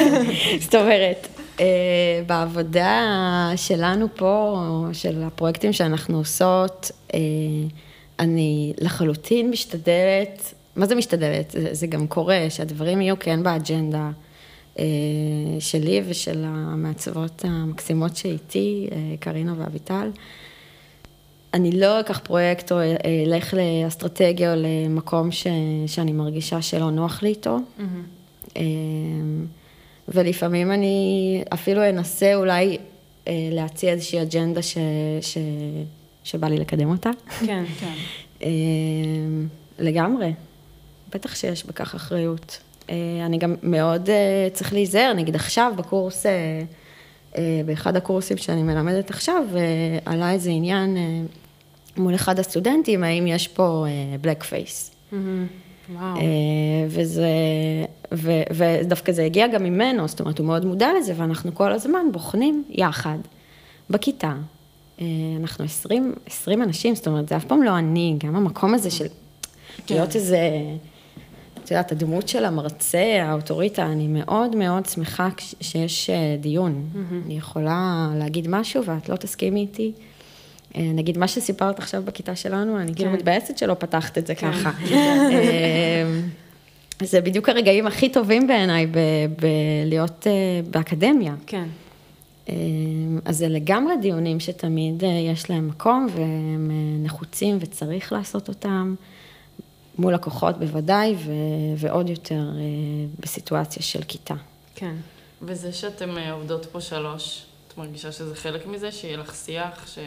זאת 0.64 0.74
אומרת, 0.74 1.28
אה, 1.60 2.22
בעבודה 2.26 3.52
שלנו 3.56 4.06
פה, 4.16 4.56
של 4.92 5.22
הפרויקטים 5.22 5.72
שאנחנו 5.72 6.18
עושות, 6.18 6.90
אה, 7.14 7.18
אני 8.18 8.72
לחלוטין 8.80 9.50
משתדלת, 9.50 10.54
מה 10.76 10.86
זה 10.86 10.94
משתדלת? 10.94 11.50
זה, 11.50 11.68
זה 11.74 11.86
גם 11.86 12.06
קורה, 12.06 12.46
שהדברים 12.48 13.00
יהיו 13.00 13.18
כן 13.18 13.42
באג'נדה 13.42 14.10
אה, 14.78 14.84
שלי 15.60 16.02
ושל 16.08 16.44
המעצבות 16.46 17.44
המקסימות 17.44 18.16
שאיתי, 18.16 18.88
קרינה 19.20 19.54
ואביטל. 19.58 20.10
אני 21.54 21.80
לא 21.80 22.00
אקח 22.00 22.18
פרויקט 22.18 22.72
או 22.72 22.78
אלך 23.26 23.54
לאסטרטגיה 23.54 24.54
או 24.54 24.60
למקום 24.60 25.30
ש, 25.30 25.46
שאני 25.86 26.12
מרגישה 26.12 26.62
שלא 26.62 26.90
נוח 26.90 27.22
לי 27.22 27.28
איתו. 27.28 27.58
אמ, 27.80 28.17
ולפעמים 30.08 30.72
אני 30.72 31.42
אפילו 31.54 31.88
אנסה 31.88 32.34
אולי 32.34 32.78
אה, 33.28 33.48
להציע 33.52 33.92
איזושהי 33.92 34.22
אג'נדה 34.22 34.62
ש, 34.62 34.78
ש, 35.20 35.38
שבא 36.24 36.48
לי 36.48 36.58
לקדם 36.58 36.90
אותה. 36.90 37.10
כן. 37.46 37.64
כן. 37.80 37.92
אמ, 38.42 39.48
לגמרי, 39.78 40.32
בטח 41.14 41.34
שיש 41.34 41.64
בכך 41.64 41.94
אחריות. 41.94 42.58
אה, 42.90 42.96
אני 43.26 43.38
גם 43.38 43.54
מאוד 43.62 44.10
אה, 44.10 44.48
צריך 44.52 44.72
להיזהר, 44.72 45.12
נגיד 45.12 45.34
עכשיו 45.34 45.72
בקורס, 45.76 46.26
באחד 47.66 47.96
הקורסים 47.96 48.36
שאני 48.36 48.62
מלמדת 48.62 49.10
עכשיו, 49.10 49.44
עלה 50.04 50.32
איזה 50.32 50.50
עניין 50.50 50.96
מול 51.96 52.14
אחד 52.14 52.38
הסטודנטים, 52.38 53.04
האם 53.04 53.26
יש 53.26 53.48
פה 53.48 53.86
בלק 54.20 54.42
פייס. 54.42 54.90
וואו. 55.94 56.16
אה, 56.16 56.22
וזה, 56.88 57.28
ו, 58.14 58.32
ודווקא 58.50 59.12
זה 59.12 59.24
הגיע 59.24 59.46
גם 59.46 59.64
ממנו, 59.64 60.08
זאת 60.08 60.20
אומרת, 60.20 60.38
הוא 60.38 60.46
מאוד 60.46 60.64
מודע 60.64 60.88
לזה, 60.98 61.12
ואנחנו 61.16 61.54
כל 61.54 61.72
הזמן 61.72 62.06
בוחנים 62.12 62.64
יחד, 62.68 63.18
בכיתה. 63.90 64.34
אה, 65.00 65.06
אנחנו 65.40 65.64
20, 65.64 66.14
20 66.26 66.62
אנשים, 66.62 66.94
זאת 66.94 67.06
אומרת, 67.06 67.28
זה 67.28 67.36
אף 67.36 67.44
פעם 67.44 67.62
לא 67.62 67.78
אני, 67.78 68.16
גם 68.18 68.36
המקום 68.36 68.74
הזה 68.74 68.90
של 68.90 69.06
כן. 69.86 69.94
להיות 69.94 70.16
איזה, 70.16 70.38
את 71.64 71.70
יודעת, 71.70 71.92
הדמות 71.92 72.28
של 72.28 72.44
המרצה, 72.44 73.22
האוטוריטה, 73.22 73.86
אני 73.86 74.08
מאוד 74.08 74.56
מאוד 74.56 74.86
שמחה 74.86 75.28
שיש 75.60 76.10
אה, 76.10 76.36
דיון. 76.40 76.88
אני 77.26 77.36
יכולה 77.36 78.10
להגיד 78.16 78.48
משהו 78.48 78.84
ואת 78.84 79.08
לא 79.08 79.16
תסכימי 79.16 79.60
איתי. 79.60 79.92
אה, 80.76 80.80
נגיד, 80.94 81.18
מה 81.18 81.28
שסיפרת 81.28 81.78
עכשיו 81.78 82.02
בכיתה 82.02 82.36
שלנו, 82.36 82.80
אני 82.80 82.94
כאילו 82.94 83.10
כן. 83.10 83.16
מתבאסת 83.16 83.58
שלא 83.58 83.74
פתחת 83.74 84.18
את 84.18 84.26
זה 84.26 84.34
ככה. 84.34 84.70
אה, 84.90 86.20
זה 87.02 87.20
בדיוק 87.20 87.48
הרגעים 87.48 87.86
הכי 87.86 88.08
טובים 88.08 88.46
בעיניי 88.46 88.86
בלהיות 89.36 90.26
אה, 90.26 90.32
באקדמיה. 90.70 91.34
כן. 91.46 91.68
אה, 92.48 92.54
אז 93.24 93.36
זה 93.36 93.48
לגמרי 93.48 93.96
דיונים 93.96 94.40
שתמיד 94.40 95.04
אה, 95.04 95.08
יש 95.08 95.50
להם 95.50 95.68
מקום 95.68 96.06
והם 96.14 96.70
נחוצים 97.02 97.58
וצריך 97.60 98.12
לעשות 98.12 98.48
אותם, 98.48 98.94
מול 99.98 100.14
לקוחות 100.14 100.58
בוודאי, 100.58 101.14
ו- 101.18 101.32
ועוד 101.76 102.08
יותר 102.08 102.50
בסיטואציה 103.20 103.82
של 103.82 104.02
כיתה. 104.08 104.34
כן. 104.74 104.94
וזה 105.42 105.72
שאתם 105.72 106.18
עובדות 106.32 106.66
פה 106.66 106.80
שלוש, 106.80 107.42
את 107.68 107.78
מרגישה 107.78 108.12
שזה 108.12 108.34
חלק 108.34 108.66
מזה? 108.66 108.92
שיהיה 108.92 109.16
לך 109.16 109.34
שיח? 109.34 109.86
ש... 109.94 109.98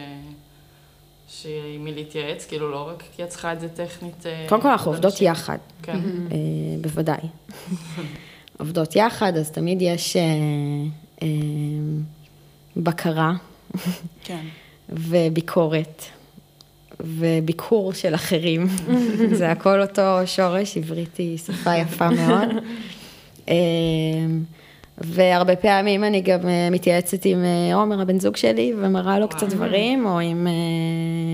שיהיה 1.40 1.74
עם 1.74 1.84
מי 1.84 1.94
להתייעץ, 1.94 2.46
כאילו 2.46 2.70
לא 2.70 2.88
רק 2.88 3.02
כי 3.16 3.24
את 3.24 3.28
צריכה 3.28 3.52
את 3.52 3.60
זה 3.60 3.68
טכנית. 3.68 4.26
אה, 4.26 4.46
קודם 4.48 4.62
כל 4.62 4.68
אנחנו 4.68 4.90
עובדות. 4.90 5.20
יחד, 5.20 5.58
כן. 5.82 5.98
אה, 6.32 6.36
בוודאי. 6.80 7.20
עובדות 8.58 8.96
יחד, 8.96 9.36
אז 9.36 9.50
תמיד 9.50 9.82
יש 9.82 10.16
אה, 10.16 11.28
בקרה 12.76 13.32
כן. 14.24 14.44
וביקורת 14.88 16.02
וביקור 17.00 17.92
של 17.92 18.14
אחרים. 18.14 18.66
זה 19.38 19.50
הכל 19.50 19.80
אותו 19.82 20.02
שורש, 20.26 20.76
עברית 20.76 21.16
היא 21.16 21.38
שפה 21.38 21.76
יפה 21.76 22.10
מאוד. 22.10 22.48
והרבה 24.98 25.56
פעמים 25.56 26.04
אני 26.04 26.20
גם 26.20 26.48
אה, 26.48 26.70
מתייעצת 26.70 27.24
עם 27.24 27.44
אה, 27.44 27.74
עומר, 27.74 28.00
הבן 28.00 28.20
זוג 28.20 28.36
שלי, 28.36 28.72
ומראה 28.78 29.18
לו 29.18 29.28
קצת 29.28 29.48
דברים, 29.48 30.06
או 30.06 30.20
עם 30.20 30.46
אה, 30.46 30.52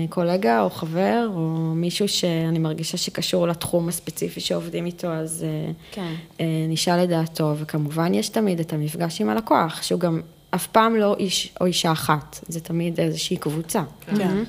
קולגה 0.09 0.61
או 0.61 0.69
חבר, 0.69 1.29
או 1.33 1.39
מישהו 1.75 2.07
שאני 2.07 2.59
מרגישה 2.59 2.97
שקשור 2.97 3.47
לתחום 3.47 3.89
הספציפי 3.89 4.39
שעובדים 4.39 4.85
איתו, 4.85 5.07
אז 5.07 5.45
כן. 5.91 6.13
נשאל 6.69 7.03
את 7.03 7.09
דעתו, 7.09 7.53
וכמובן 7.57 8.13
יש 8.13 8.29
תמיד 8.29 8.59
את 8.59 8.73
המפגש 8.73 9.21
עם 9.21 9.29
הלקוח, 9.29 9.83
שהוא 9.83 9.99
גם 9.99 10.21
אף 10.51 10.67
פעם 10.67 10.95
לא 10.95 11.15
איש 11.19 11.53
או 11.61 11.65
אישה 11.65 11.91
אחת, 11.91 12.39
זה 12.47 12.59
תמיד 12.59 12.99
איזושהי 12.99 13.37
קבוצה. 13.37 13.83
כן. 14.17 14.43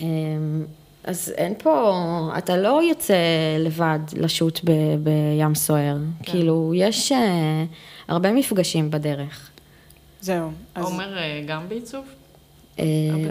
אמ, 0.00 0.64
אז 1.04 1.34
אין 1.36 1.54
פה, 1.58 1.92
אתה 2.38 2.56
לא 2.56 2.82
יוצא 2.88 3.14
לבד 3.58 3.98
לשוט 4.16 4.60
ב, 4.64 4.70
בים 5.02 5.54
סוער. 5.54 5.96
כן. 6.22 6.32
כאילו, 6.32 6.72
יש 6.74 7.12
הרבה 8.08 8.32
מפגשים 8.32 8.90
בדרך. 8.90 9.50
זהו. 10.20 10.50
אז 10.74 10.84
עומר 10.84 11.18
אה, 11.18 11.42
גם 11.46 11.68
בעיצוב? 11.68 12.04
אה, 12.78 12.84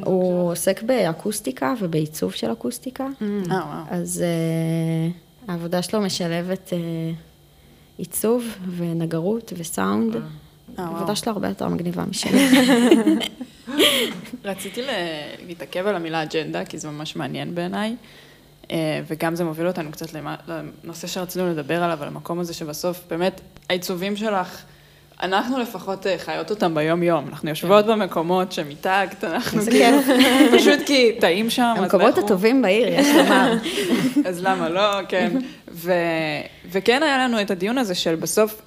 הוא 0.05 0.51
עוסק 0.51 0.83
באקוסטיקה 0.83 1.73
ובעיצוב 1.79 2.31
של 2.33 2.51
אקוסטיקה, 2.51 3.07
אה. 3.51 3.83
אז 3.89 4.23
העבודה 5.47 5.81
שלו 5.81 6.01
משלבת 6.01 6.73
עיצוב 7.97 8.43
ונגרות 8.77 9.53
וסאונד. 9.57 10.15
העבודה 10.77 11.15
שלו 11.15 11.31
הרבה 11.33 11.47
יותר 11.47 11.67
מגניבה 11.67 12.03
משלי. 12.05 12.47
רציתי 14.45 14.81
ל- 14.81 14.89
להתעכב 15.47 15.87
על 15.87 15.95
המילה 15.95 16.23
אג'נדה, 16.23 16.65
כי 16.65 16.77
זה 16.77 16.87
ממש 16.89 17.15
מעניין 17.15 17.55
בעיניי, 17.55 17.95
וגם 19.07 19.35
זה 19.35 19.43
מוביל 19.43 19.67
אותנו 19.67 19.91
קצת 19.91 20.07
לנושא 20.47 21.07
שרצינו 21.07 21.49
לדבר 21.49 21.83
עליו, 21.83 22.01
על 22.01 22.07
המקום 22.07 22.39
הזה 22.39 22.53
שבסוף, 22.53 22.99
באמת, 23.09 23.41
העיצובים 23.69 24.15
שלך, 24.15 24.63
אנחנו 25.21 25.59
לפחות 25.59 26.07
אה, 26.07 26.17
חיות 26.17 26.49
אותם 26.49 26.75
ביום-יום. 26.75 27.27
אנחנו 27.29 27.49
יושבות 27.49 27.85
במקומות 27.85 28.51
שמטאגט, 28.51 29.23
אנחנו 29.23 29.61
כאילו, 29.61 29.97
פשוט 30.57 30.79
כי 30.85 31.17
טעים 31.19 31.49
שם, 31.49 31.73
המקומות. 31.77 32.17
הטובים 32.17 32.61
בעיר, 32.61 32.87
יש 32.87 33.07
לומר. 33.15 33.53
אז 34.27 34.43
למה 34.43 34.69
לא, 34.69 35.05
כן. 35.09 35.37
וכן 36.71 37.03
היה 37.03 37.17
לנו 37.17 37.41
את 37.41 37.51
הדיון 37.51 37.77
הזה 37.77 37.95
של 37.95 38.15
בסוף, 38.15 38.61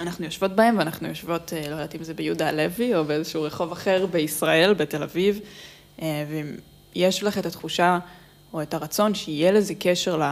אנחנו 0.00 0.24
יושבות 0.24 0.56
בהם 0.56 0.78
ואנחנו 0.78 1.08
יושבות, 1.08 1.52
אה, 1.52 1.62
לא 1.68 1.74
יודעת 1.74 1.94
אם 1.94 2.04
זה 2.04 2.14
ביהודה 2.14 2.48
הלוי 2.48 2.94
או 2.94 3.04
באיזשהו 3.04 3.42
רחוב 3.42 3.72
אחר 3.72 4.06
בישראל, 4.06 4.74
בתל 4.74 5.02
אביב, 5.02 5.40
אה, 6.02 6.24
ויש 6.94 7.22
לך 7.22 7.38
את 7.38 7.46
התחושה 7.46 7.98
או 8.54 8.62
את 8.62 8.74
הרצון 8.74 9.14
שיהיה 9.14 9.52
לזה 9.52 9.74
קשר 9.78 10.22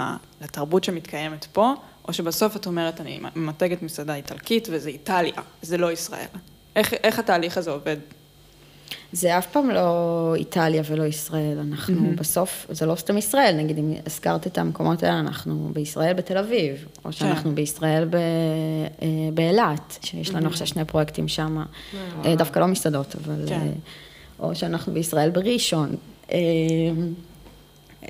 לתרבות 0.41 0.85
שמתקיימת 0.85 1.45
פה, 1.53 1.75
או 2.09 2.13
שבסוף 2.13 2.57
את 2.57 2.67
אומרת, 2.67 3.01
אני 3.01 3.21
ממתגת 3.37 3.83
מסעדה 3.83 4.15
איטלקית 4.15 4.69
וזה 4.71 4.89
איטליה, 4.89 5.43
זה 5.63 5.79
לא 5.79 5.93
ישראל. 5.93 6.27
איך, 6.77 6.95
איך 6.95 7.19
התהליך 7.19 7.59
הזה 7.59 7.71
עובד? 7.71 7.97
זה 9.13 9.39
אף 9.39 9.47
פעם 9.47 9.71
לא 9.71 10.35
איטליה 10.37 10.83
ולא 10.87 11.03
ישראל, 11.03 11.59
אנחנו 11.59 12.11
בסוף, 12.17 12.67
זה 12.71 12.87
לא 12.87 12.95
סתם 12.95 13.19
ישראל, 13.19 13.57
נגיד 13.57 13.79
אם 13.79 13.95
הזכרת 14.07 14.47
את 14.47 14.59
המקומות 14.59 15.03
האלה, 15.03 15.21
אנחנו 15.21 15.71
בישראל 15.73 16.13
בתל 16.13 16.39
אביב, 16.39 16.87
או 17.05 17.13
שאנחנו 17.13 17.55
בישראל 17.55 18.05
ב- 18.05 18.15
אה, 18.15 19.09
באילת, 19.35 19.99
שיש 20.03 20.31
לנו 20.31 20.47
עכשיו 20.47 20.67
שני 20.67 20.85
פרויקטים 20.85 21.29
שם, 21.29 21.65
אה, 22.25 22.37
דווקא 22.37 22.59
לא 22.59 22.67
מסעדות, 22.67 23.17
אבל... 23.25 23.49
כן. 23.49 23.55
אה, 23.55 23.71
או 24.39 24.55
שאנחנו 24.55 24.95
בישראל 24.95 25.31
בראשון. 25.31 25.97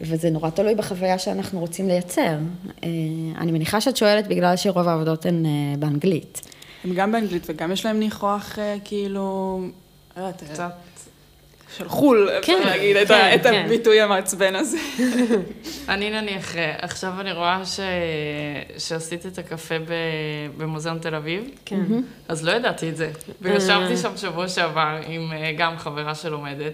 וזה 0.02 0.30
נורא 0.30 0.50
תלוי 0.50 0.74
בחוויה 0.74 1.18
שאנחנו 1.18 1.61
רוצים 1.61 1.88
לייצר. 1.88 2.37
אה, 2.84 2.88
אני 3.38 3.52
מניחה 3.52 3.80
שאת 3.80 3.96
שואלת 3.96 4.26
בגלל 4.26 4.56
שרוב 4.56 4.88
העבודות 4.88 5.26
הן 5.26 5.46
אה, 5.46 5.50
באנגלית. 5.78 6.40
הם 6.84 6.94
גם 6.94 7.12
באנגלית 7.12 7.46
וגם 7.48 7.72
יש 7.72 7.87
להם 7.87 7.98
ניחוח 7.98 8.58
אה, 8.58 8.76
כאילו, 8.84 9.61
לא 10.16 10.22
יודעת, 10.22 10.42
קצת. 10.52 10.72
של 11.76 11.88
חול, 11.88 12.28
כן, 12.42 12.52
אפשר 12.58 12.70
להגיד 12.70 12.96
את 12.96 13.08
כן, 13.08 13.32
את 13.34 13.42
כן. 13.42 13.62
הביטוי 13.64 14.00
המעצבן 14.00 14.54
הזה. 14.56 14.78
אני 15.88 16.11
נניח, 16.11 16.54
עכשיו 16.78 17.20
אני 17.20 17.32
רואה 17.32 17.62
ש... 17.66 17.80
שעשית 18.78 19.26
את 19.26 19.38
הקפה 19.38 19.78
ב... 19.78 19.92
במוזיאון 20.56 20.98
תל 20.98 21.14
אביב, 21.14 21.44
כן. 21.64 21.82
אז 22.28 22.44
לא 22.44 22.52
ידעתי 22.52 22.88
את 22.88 22.96
זה. 22.96 23.11
וישבתי 23.42 23.96
שם 23.96 24.16
שבוע 24.16 24.48
שעבר 24.48 24.98
עם 25.06 25.32
גם 25.58 25.78
חברה 25.78 26.14
שלומדת, 26.14 26.72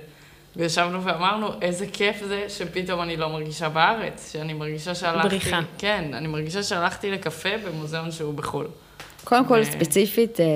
וישבנו 0.56 1.04
ואמרנו, 1.04 1.48
איזה 1.62 1.86
כיף 1.92 2.22
זה 2.28 2.44
שפתאום 2.48 3.02
אני 3.02 3.16
לא 3.16 3.28
מרגישה 3.28 3.68
בארץ, 3.68 4.32
שאני 4.32 4.52
מרגישה 4.52 4.94
שהלכתי... 4.94 5.28
בריחה. 5.28 5.60
כן, 5.78 6.10
אני 6.14 6.28
מרגישה 6.28 6.62
שהלכתי 6.62 7.10
לקפה 7.10 7.48
במוזיאון 7.66 8.10
שהוא 8.10 8.34
בחו"ל. 8.34 8.66
קודם 9.24 9.44
כל, 9.44 9.58
ו- 9.60 9.64
ספציפית, 9.64 10.40
אה, 10.40 10.46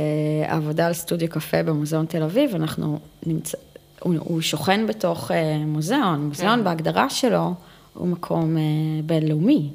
העבודה 0.53 0.87
על 0.87 0.93
סטודיו 0.93 1.29
קפה 1.29 1.63
במוזיאון 1.63 2.07
תל 2.07 2.23
אביב, 2.23 2.55
אנחנו 2.55 2.99
נמצא, 3.27 3.59
הוא, 4.01 4.15
הוא 4.19 4.41
שוכן 4.41 4.87
בתוך 4.87 5.31
אה, 5.31 5.59
מוזיאון. 5.59 6.27
מוזיאון 6.27 6.59
כן. 6.59 6.65
בהגדרה 6.65 7.11
שלו 7.11 7.55
הוא 7.95 8.09
מקום 8.09 8.57
אה, 8.57 8.63
בינלאומי. 9.05 9.71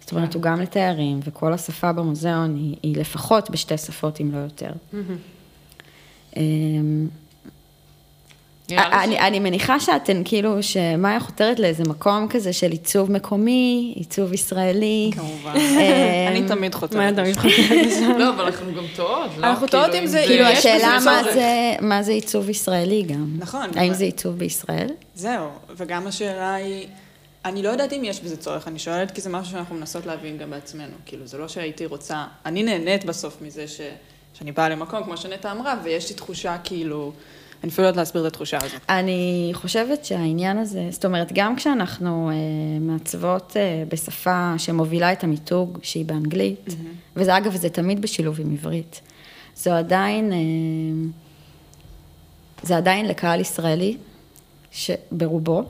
זאת 0.00 0.12
אומרת, 0.12 0.34
הוא 0.34 0.42
גם 0.42 0.60
לתיירים, 0.60 1.20
וכל 1.24 1.52
השפה 1.52 1.92
במוזיאון 1.92 2.56
היא, 2.56 2.76
היא 2.82 2.96
לפחות 2.96 3.50
בשתי 3.50 3.78
שפות, 3.78 4.20
אם 4.20 4.32
לא 4.32 4.38
יותר. 4.38 4.70
אה, 6.36 6.42
אני, 8.72 9.18
אני 9.20 9.38
מניחה 9.38 9.80
שאתן 9.80 10.22
כאילו, 10.24 10.62
שמאיה 10.62 11.20
חותרת 11.20 11.58
לאיזה 11.60 11.84
מקום 11.84 12.26
כזה 12.30 12.52
של 12.52 12.70
עיצוב 12.70 13.12
מקומי, 13.12 13.92
עיצוב 13.96 14.32
ישראלי. 14.32 15.10
כמובן. 15.14 15.56
אה, 15.56 16.28
אני 16.28 16.48
תמיד. 16.48 16.74
מה 16.96 17.08
אתה 17.08 17.22
לשם. 17.22 17.30
מתחתנת? 17.30 18.18
לא, 18.18 18.28
אבל 18.30 18.44
אנחנו 18.44 18.74
גם 18.74 18.84
טועות, 18.96 19.30
לא? 19.38 19.46
אנחנו 19.46 19.66
טועות 19.66 19.94
אם 19.94 20.06
זה- 20.06 20.24
כאילו, 20.26 20.44
השאלה 20.44 20.98
מה. 21.04 21.22
זה, 21.34 21.50
מה 21.80 22.02
זה 22.02 22.12
עיצוב 22.12 22.50
ישראלי 22.50 23.02
גם. 23.02 23.26
נכון. 23.38 23.70
האם 23.76 23.94
זה 23.94 24.04
עיצוב 24.04 24.38
בישראל? 24.38 24.88
זהו, 25.14 25.48
וגם 25.76 26.06
השאלה 26.06 26.54
היא, 26.54 26.86
אני 27.44 27.62
לא 27.62 27.68
יודעת 27.68 27.92
אם 27.92 28.02
יש 28.04 28.20
בזה 28.20 28.36
צורך, 28.36 28.68
אני 28.68 28.78
שואלת 28.78 29.10
כי 29.10 29.20
זה 29.20 29.30
משהו 29.30 29.52
שאנחנו 29.52 29.74
מנסות 29.74 30.06
להבין 30.06 30.38
גם 30.38 30.50
בעצמנו. 30.50 30.94
כאילו, 31.06 31.26
זה 31.26 31.38
לא 31.38 31.48
שהייתי 31.48 31.86
רוצה, 31.86 32.24
אני 32.46 32.62
נהנית 32.62 33.04
בסוף 33.04 33.36
מזה 33.42 33.68
ש, 33.68 33.80
שאני 34.38 34.52
באה 34.52 34.68
למקום, 34.68 35.04
כמו 35.04 35.16
שנטע 35.16 35.52
אמרה, 35.52 35.74
ויש 35.84 36.08
לי 36.10 36.14
תחושה 36.16 36.56
כאילו, 36.64 37.12
אני 37.62 37.72
אפילו 37.72 37.82
לא 37.82 37.88
יודעת 37.88 37.96
להסביר 37.96 38.22
את 38.22 38.26
התחושה 38.26 38.58
הזאת. 38.62 38.80
אני 38.88 39.50
חושבת 39.52 40.04
שהעניין 40.04 40.58
הזה, 40.58 40.88
זאת 40.90 41.04
אומרת, 41.04 41.32
גם 41.34 41.56
כשאנחנו 41.56 42.30
אה, 42.30 42.34
מעצבות 42.80 43.56
אה, 43.56 43.84
בשפה 43.88 44.54
שמובילה 44.58 45.12
את 45.12 45.24
המיתוג, 45.24 45.78
שהיא 45.82 46.04
באנגלית, 46.04 46.74
וזה 47.16 47.36
אגב, 47.36 47.56
זה 47.56 47.70
תמיד 47.70 48.02
בשילוב 48.02 48.40
עם 48.40 48.52
עברית, 48.52 49.00
זו 49.56 49.72
עדיין, 49.72 50.32
אה, 50.32 50.38
זה 52.62 52.76
עדיין 52.76 53.06
לקהל 53.06 53.40
ישראלי, 53.40 53.96
שברובו, 54.70 55.64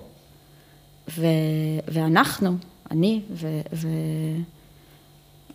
ו, 1.19 1.27
ואנחנו, 1.89 2.57
אני 2.91 3.21
ו, 3.31 3.61
ו, 3.73 3.89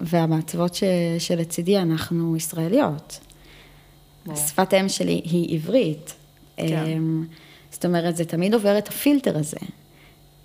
והמעצבות 0.02 0.76
ש, 0.76 0.84
שלצידי, 1.19 1.78
אנחנו 1.78 2.38
ישראליות. 2.38 3.19
שפת 4.36 4.74
אם 4.74 4.89
שלי 4.89 5.22
היא 5.26 5.56
עברית. 5.56 6.13
כן. 6.58 6.86
אמ, 6.86 7.26
זאת 7.72 7.86
אומרת, 7.86 8.16
זה 8.16 8.26
תמיד 8.26 8.54
עובר 8.54 8.78
את 8.78 8.88
הפילטר 8.88 9.38
הזה. 9.38 9.58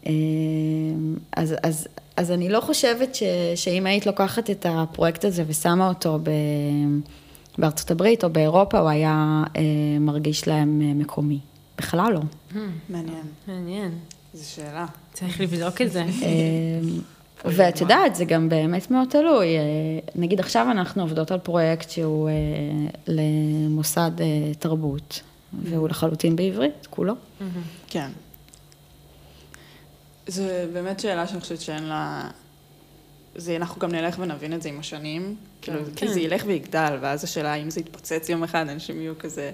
אמ, 0.07 1.17
אז, 1.37 1.55
אז, 1.63 1.89
אז 2.17 2.31
אני 2.31 2.49
לא 2.49 2.61
חושבת 2.61 3.15
ש, 3.15 3.23
שאם 3.55 3.87
היית 3.87 4.07
לוקחת 4.07 4.51
את 4.51 4.67
הפרויקט 4.69 5.25
הזה 5.25 5.45
ושמה 5.47 5.89
אותו 5.89 6.19
ב, 6.23 6.31
בארצות 7.59 7.91
הברית 7.91 8.25
או 8.25 8.31
באירופה, 8.31 8.79
הוא 8.79 8.89
היה 8.89 9.45
אה, 9.57 9.63
מרגיש 10.01 10.49
להם 10.49 10.83
אה, 10.85 10.95
מקומי. 10.95 11.39
בכלל 11.79 12.13
לא. 12.13 12.21
מעניין. 12.89 13.23
מעניין. 13.49 13.91
זו 14.35 14.51
שאלה. 14.51 14.87
צריך 15.13 15.41
לבדוק 15.41 15.83
את 15.83 15.93
זה. 15.93 16.03
אמ, 16.03 17.01
ואת 17.45 17.81
יודעת, 17.81 18.15
זה 18.15 18.25
גם 18.25 18.49
באמת 18.49 18.91
מאוד 18.91 19.09
תלוי. 19.11 19.59
אה, 19.59 19.63
נגיד 20.15 20.41
עכשיו 20.41 20.67
אנחנו 20.71 21.03
עובדות 21.03 21.31
על 21.31 21.39
פרויקט 21.39 21.91
שהוא 21.91 22.29
אה, 22.29 22.35
למוסד 23.07 24.11
תרבות, 24.59 25.21
והוא 25.53 25.89
לחלוטין 25.89 26.37
בעברית, 26.37 26.87
כולו. 26.91 27.15
כן. 27.89 28.09
זו 30.27 30.43
באמת 30.73 31.01
שאלה 31.01 31.27
שאני 31.27 31.41
חושבת 31.41 31.61
שאין 31.61 31.85
לה... 31.85 32.31
זה, 33.37 33.57
אנחנו 33.57 33.81
גם 33.81 33.93
נלך 33.93 34.17
ונבין 34.19 34.53
את 34.53 34.63
זה 34.63 34.69
עם 34.69 34.81
השנים, 34.81 35.37
כאילו, 35.63 35.81
כי 35.97 36.09
זה 36.09 36.21
ילך 36.21 36.43
ויגדל, 36.47 36.97
ואז 37.01 37.25
השאלה 37.25 37.53
האם 37.53 37.71
זה 37.71 37.81
יתפוצץ 37.81 38.29
יום 38.29 38.45
אחד, 38.45 38.69
אנשים 38.69 39.01
יהיו 39.01 39.19
כזה, 39.19 39.51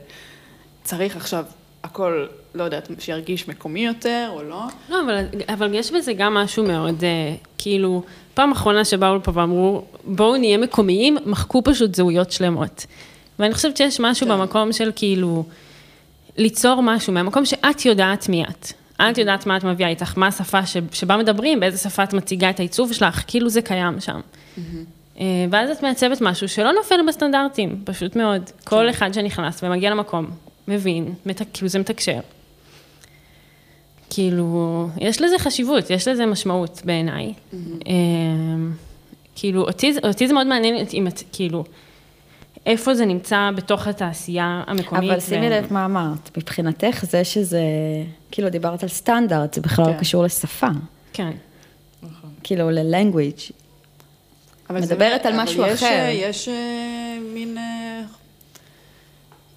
צריך 0.84 1.16
עכשיו 1.16 1.44
הכל, 1.84 2.26
לא 2.54 2.64
יודעת, 2.64 2.88
שירגיש 2.98 3.48
מקומי 3.48 3.86
יותר 3.86 4.28
או 4.34 4.42
לא. 4.42 4.62
לא, 4.88 5.00
אבל, 5.04 5.24
אבל 5.48 5.74
יש 5.74 5.92
בזה 5.92 6.12
גם 6.12 6.34
משהו 6.34 6.64
מאוד, 6.64 7.04
אה, 7.04 7.34
כאילו, 7.58 8.02
פעם 8.34 8.52
אחרונה 8.52 8.84
שבאו 8.84 9.16
לפה 9.16 9.32
ואמרו, 9.34 9.84
בואו 10.04 10.36
נהיה 10.36 10.58
מקומיים, 10.58 11.16
מחקו 11.26 11.62
פשוט 11.64 11.94
זהויות 11.94 12.32
שלמות. 12.32 12.86
ואני 13.38 13.54
חושבת 13.54 13.76
שיש 13.76 14.00
משהו 14.00 14.26
כן. 14.26 14.32
במקום 14.32 14.72
של 14.72 14.92
כאילו, 14.96 15.44
ליצור 16.36 16.80
משהו, 16.82 17.12
מהמקום 17.12 17.44
שאת 17.44 17.84
יודעת 17.84 18.28
מי 18.28 18.44
את. 18.44 18.68
את 18.96 19.18
יודעת 19.18 19.46
מה 19.46 19.56
את 19.56 19.64
מביאה 19.64 19.88
איתך, 19.88 20.12
מה 20.18 20.26
השפה 20.26 20.66
ש, 20.66 20.76
שבה 20.92 21.16
מדברים, 21.16 21.60
באיזה 21.60 21.78
שפה 21.78 22.02
את 22.04 22.12
מציגה 22.14 22.50
את 22.50 22.58
העיצוב 22.60 22.92
שלך, 22.92 23.22
כאילו 23.26 23.48
זה 23.48 23.62
קיים 23.62 24.00
שם. 24.00 24.20
אה, 25.20 25.24
ואז 25.50 25.70
את 25.70 25.82
מעצבת 25.82 26.20
משהו 26.20 26.48
שלא 26.48 26.72
נופל 26.72 26.94
בסטנדרטים, 27.08 27.80
פשוט 27.84 28.16
מאוד. 28.16 28.42
כל 28.64 28.90
אחד 28.90 29.14
שנכנס 29.14 29.60
ומגיע 29.64 29.90
למקום, 29.90 30.26
מבין, 30.68 31.14
מת, 31.26 31.42
כאילו 31.52 31.68
זה 31.68 31.78
מתקשר. 31.78 32.20
כאילו, 34.10 34.88
יש 34.98 35.22
לזה 35.22 35.38
חשיבות, 35.38 35.90
יש 35.90 36.08
לזה 36.08 36.26
משמעות 36.26 36.82
בעיניי. 36.84 37.32
אמ, 37.86 38.72
כאילו, 39.34 39.62
אותי, 39.62 39.92
זה- 39.92 40.00
אותי 40.04 40.28
זה 40.28 40.34
מאוד 40.34 40.46
מעניין 40.46 40.86
אם 40.94 41.06
את, 41.06 41.22
כאילו, 41.32 41.64
איפה 42.66 42.94
זה 42.94 43.06
נמצא 43.06 43.50
בתוך 43.56 43.86
התעשייה 43.86 44.62
המקומית. 44.66 45.10
אבל 45.10 45.20
שימי 45.20 45.46
ו- 45.46 45.50
לב 45.50 45.72
מה 45.72 45.84
אמרת, 45.84 46.36
מבחינתך 46.36 47.04
זה 47.10 47.24
שזה, 47.24 47.62
כאילו 48.30 48.48
דיברת 48.48 48.82
על 48.82 48.88
סטנדרט, 48.88 49.54
זה 49.54 49.60
בכלל 49.60 49.86
לא 49.86 49.92
כן. 49.92 49.98
קשור 49.98 50.24
לשפה, 50.24 50.68
כן. 51.12 51.30
כאילו 52.42 52.70
ל-language. 52.70 53.52
מדברת 54.70 55.26
על 55.26 55.42
משהו 55.42 55.66
יש, 55.66 55.82
אחר. 55.82 55.86
אה, 55.86 56.10
יש 56.10 56.48
אה, 56.48 57.18
מין, 57.34 57.58
אה, 57.58 58.02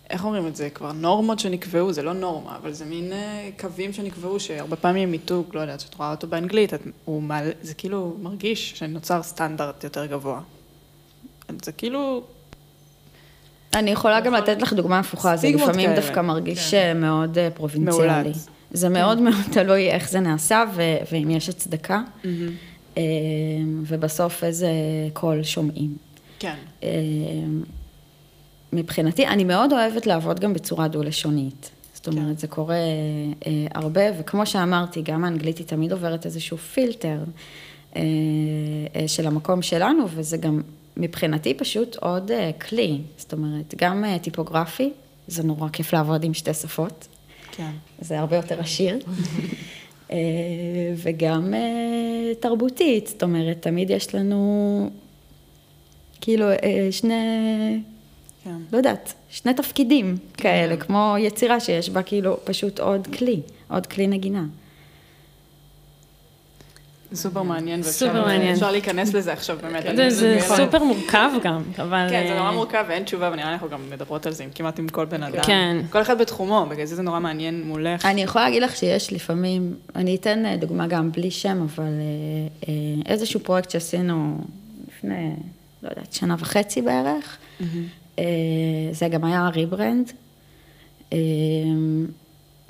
איך 0.09 0.25
אומרים 0.25 0.47
את 0.47 0.55
זה? 0.55 0.69
כבר 0.69 0.91
נורמות 0.91 1.39
שנקבעו, 1.39 1.93
זה 1.93 2.01
לא 2.01 2.13
נורמה, 2.13 2.55
אבל 2.55 2.71
זה 2.71 2.85
מין 2.85 3.11
קווים 3.59 3.93
שנקבעו, 3.93 4.39
שהרבה 4.39 4.75
פעמים 4.75 5.11
מיתוג, 5.11 5.55
לא 5.55 5.59
יודעת, 5.59 5.79
שאת 5.79 5.95
רואה 5.95 6.11
אותו 6.11 6.27
באנגלית, 6.27 6.73
את, 6.73 6.81
הוא 7.05 7.21
מעלה, 7.21 7.51
זה 7.61 7.73
כאילו 7.73 8.17
מרגיש 8.21 8.73
שנוצר 8.75 9.23
סטנדרט 9.23 9.83
יותר 9.83 10.05
גבוה. 10.05 10.41
זה 11.63 11.71
כאילו, 11.71 12.23
אני 13.75 13.91
יכולה 13.91 14.19
גם 14.19 14.33
לתת 14.33 14.61
לך 14.61 14.73
דוגמה 14.73 14.99
הפוכה, 14.99 15.37
זה 15.37 15.49
לפעמים. 15.49 15.95
דווקא 15.95 16.19
מרגיש 16.19 16.73
אה, 16.73 16.93
מאוד 16.93 17.37
אה, 17.37 17.49
פרובינציאלי. 17.53 18.31
זה 18.71 18.89
מאוד 18.89 19.21
מאוד 19.21 19.35
תלוי 19.51 19.89
איך 19.89 20.09
זה 20.09 20.19
נעשה 20.19 20.63
ואם 21.11 21.29
יש 21.31 21.49
הצדקה, 21.49 22.01
אה, 22.97 23.03
ובסוף 23.83 24.43
איזה 24.43 24.69
קול 25.13 25.43
שומעים. 25.43 25.97
כן. 26.39 26.55
אה, 26.83 26.89
מבחינתי, 28.73 29.27
אני 29.27 29.43
מאוד 29.43 29.73
אוהבת 29.73 30.05
לעבוד 30.05 30.39
גם 30.39 30.53
בצורה 30.53 30.87
דו-לשונית. 30.87 31.71
זאת 31.93 32.05
כן. 32.05 32.11
אומרת, 32.11 32.39
זה 32.39 32.47
קורה 32.47 32.75
אה, 32.75 33.51
הרבה, 33.75 34.01
וכמו 34.19 34.45
שאמרתי, 34.45 35.01
גם 35.01 35.23
האנגלית 35.23 35.57
היא 35.57 35.67
תמיד 35.67 35.91
עוברת 35.91 36.25
איזשהו 36.25 36.57
פילטר 36.57 37.19
אה, 37.95 38.01
אה, 38.95 39.07
של 39.07 39.27
המקום 39.27 39.61
שלנו, 39.61 40.05
וזה 40.09 40.37
גם 40.37 40.61
מבחינתי 40.97 41.53
פשוט 41.53 41.95
עוד 41.95 42.31
אה, 42.31 42.51
כלי. 42.69 43.01
זאת 43.17 43.33
אומרת, 43.33 43.75
גם 43.77 44.05
אה, 44.05 44.19
טיפוגרפי, 44.19 44.89
זה 45.27 45.43
נורא 45.43 45.69
כיף 45.69 45.93
לעבוד 45.93 46.23
עם 46.23 46.33
שתי 46.33 46.53
שפות. 46.53 47.07
כן. 47.51 47.71
זה 47.99 48.19
הרבה 48.19 48.35
יותר 48.35 48.59
עשיר. 48.59 48.99
אה, 50.11 50.17
וגם 50.95 51.53
אה, 51.53 52.35
תרבותית, 52.39 53.07
זאת 53.07 53.23
אומרת, 53.23 53.61
תמיד 53.61 53.89
יש 53.89 54.15
לנו 54.15 54.89
כאילו 56.21 56.51
אה, 56.51 56.87
שני, 56.91 57.13
כן. 58.43 58.57
לא 58.71 58.77
יודעת, 58.77 59.13
שני 59.29 59.53
תפקידים 59.53 60.17
כאלה, 60.37 60.77
כמו 60.77 61.15
יצירה 61.19 61.59
שיש 61.59 61.89
בה 61.89 62.03
כאילו 62.03 62.37
פשוט 62.43 62.79
עוד 62.79 63.07
כלי, 63.17 63.39
עוד 63.67 63.85
כלי 63.85 64.07
נגינה. 64.07 64.45
סופר 67.13 67.43
מעניין, 67.43 67.83
סופר 67.83 68.25
מעניין. 68.25 68.53
אפשר 68.53 68.71
להיכנס 68.71 69.13
לזה 69.13 69.33
עכשיו 69.33 69.57
באמת. 69.61 70.11
זה, 70.11 70.37
סופר 70.39 70.83
מורכב 70.83 71.29
גם, 71.43 71.63
אבל... 71.77 72.07
כן, 72.09 72.25
זה 72.27 72.33
נורא 72.35 72.47
אה, 72.47 72.51
מורכב 72.51 72.85
ואין 72.87 73.03
תשובה, 73.03 73.29
ונראה 73.33 73.47
לי 73.47 73.53
אנחנו 73.53 73.69
גם 73.69 73.89
מדברות 73.89 74.25
על 74.25 74.33
זה 74.33 74.45
כמעט 74.55 74.79
עם 74.79 74.87
כל 74.87 75.05
בן 75.05 75.23
אדם. 75.23 75.43
כן. 75.43 75.77
כל 75.89 76.01
אחד 76.01 76.21
בתחומו, 76.21 76.65
בגלל 76.69 76.85
זה 76.85 76.95
זה 76.95 77.01
נורא 77.01 77.19
מעניין 77.19 77.63
מולך. 77.63 78.05
אני 78.05 78.21
יכולה 78.21 78.45
להגיד 78.45 78.63
לך 78.63 78.75
שיש 78.75 79.13
לפעמים, 79.13 79.75
אני 79.95 80.15
אתן 80.15 80.45
אה, 80.45 80.57
דוגמה 80.57 80.87
גם 80.87 81.11
בלי 81.11 81.31
שם, 81.31 81.61
אבל 81.61 81.83
אה, 82.67 82.73
איזשהו 83.05 83.39
פרויקט 83.39 83.69
שעשינו 83.69 84.37
לפני, 84.87 85.31
לא 85.83 85.89
יודעת, 85.89 86.13
שנה 86.13 86.35
וחצי 86.39 86.81
בערך, 86.81 87.37
זה 88.91 89.07
גם 89.11 89.23
היה 89.23 89.49
ריברנד, 89.53 90.11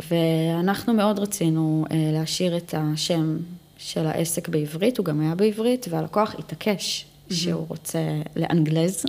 ואנחנו 0.09 0.93
מאוד 0.93 1.19
רצינו 1.19 1.85
להשאיר 2.13 2.57
את 2.57 2.73
השם 2.77 3.37
של 3.77 4.05
העסק 4.05 4.49
בעברית, 4.49 4.97
הוא 4.97 5.05
גם 5.05 5.21
היה 5.21 5.35
בעברית, 5.35 5.85
והלקוח 5.89 6.35
התעקש 6.39 7.05
שהוא 7.29 7.65
רוצה 7.67 7.99
לאנגלז. 8.35 9.05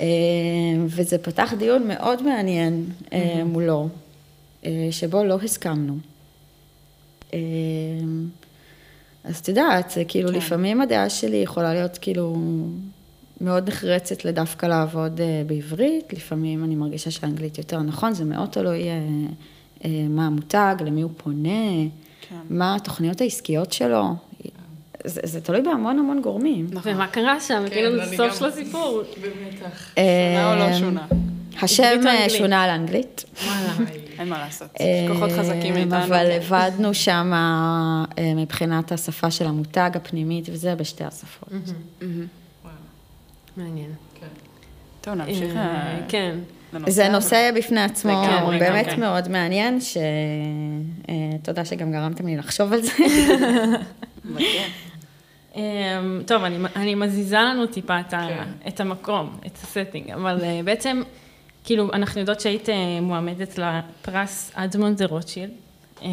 אה, 0.00 0.06
וזה 0.86 1.18
פתח 1.18 1.52
דיון 1.58 1.88
מאוד 1.88 2.22
מעניין 2.22 2.84
אה, 3.12 3.42
מולו, 3.44 3.88
אה, 4.64 4.88
שבו 4.90 5.24
לא 5.24 5.38
הסכמנו. 5.44 5.96
אז 9.24 9.38
את 9.38 9.48
יודעת, 9.48 9.90
זה 9.90 10.04
כאילו 10.08 10.28
כן. 10.28 10.34
לפעמים 10.34 10.80
הדעה 10.80 11.10
שלי 11.10 11.36
יכולה 11.36 11.74
להיות 11.74 11.98
כאילו 11.98 12.36
מאוד 13.40 13.68
נחרצת 13.68 14.24
לדווקא 14.24 14.66
לעבוד 14.66 15.20
בעברית, 15.46 16.12
לפעמים 16.12 16.64
אני 16.64 16.74
מרגישה 16.74 17.10
שהאנגלית 17.10 17.58
יותר 17.58 17.80
נכון, 17.80 18.14
זה 18.14 18.24
מאוד 18.24 18.48
תלוי 18.48 18.82
מה 20.08 20.26
המותג, 20.26 20.74
למי 20.86 21.02
הוא 21.02 21.10
פונה, 21.16 21.70
כן. 22.28 22.36
מה 22.50 22.74
התוכניות 22.76 23.20
העסקיות 23.20 23.72
שלו. 23.72 24.04
זה, 25.04 25.20
זה 25.24 25.40
תלוי 25.40 25.62
בהמון 25.62 25.98
המון 25.98 26.22
גורמים. 26.22 26.66
נכון. 26.70 26.92
ומה 26.94 27.06
קרה 27.06 27.40
שם? 27.40 27.62
כן, 27.68 27.74
כאילו, 27.74 28.04
זה 28.04 28.16
סוף 28.16 28.30
גם- 28.30 28.34
של 28.38 28.44
הסיפור. 28.44 29.02
במתח. 29.22 29.90
שונה 29.94 30.52
או 30.52 30.58
לא 30.58 30.62
אה, 30.62 30.78
שונה? 30.78 31.06
השם 31.62 32.00
אה? 32.06 32.30
שונה 32.30 32.66
לאנגלית. 32.66 33.24
אין 34.18 34.28
מה 34.28 34.38
לעשות. 34.38 34.68
יש 34.80 35.10
כוחות 35.10 35.30
חזקים 35.32 35.74
אה, 35.76 35.84
מאיתנו. 35.84 36.04
אבל 36.04 36.30
עבדנו 36.30 36.94
שם 36.94 37.32
אה, 37.34 38.04
מבחינת 38.36 38.92
השפה 38.92 39.30
של 39.30 39.46
המותג 39.46 39.90
הפנימית 39.94 40.44
וזה 40.52 40.74
בשתי 40.74 41.04
השפות. 41.04 41.48
מעניין. 43.56 43.90
טוב, 45.00 45.14
נמשיך 45.14 45.56
אה, 45.56 45.56
אה, 45.56 46.00
כן. 46.08 46.38
לנושא. 46.74 46.90
זה. 46.90 47.08
נושא 47.08 47.50
בפני 47.56 47.82
עצמו, 47.82 48.12
לגמרי, 48.12 48.58
באמת 48.58 48.86
לגמרי. 48.86 49.00
מאוד 49.00 49.28
מעניין, 49.28 49.78
שתודה 51.40 51.64
שגם 51.64 51.92
גרמתם 51.92 52.26
לי 52.26 52.36
לחשוב 52.36 52.72
על 52.72 52.80
זה. 52.82 52.92
אמ, 55.56 56.22
טוב, 56.26 56.44
אני, 56.44 56.56
אני 56.76 56.94
מזיזה 56.94 57.36
לנו 57.36 57.66
טיפה 57.66 58.00
את, 58.00 58.10
כן. 58.10 58.44
את 58.68 58.80
המקום, 58.80 59.38
את 59.46 59.58
ה 59.62 59.67
setting, 59.67 60.10
אבל 60.10 60.38
uh, 60.40 60.64
בעצם, 60.64 61.02
כאילו, 61.64 61.92
אנחנו 61.92 62.20
יודעות 62.20 62.40
שהיית 62.40 62.68
uh, 62.68 62.72
מועמדת 63.02 63.58
לפרס 63.58 64.52
אדמונד 64.54 64.96
דה 64.96 65.06
רוטשילד, 65.06 65.50
um, 65.98 66.04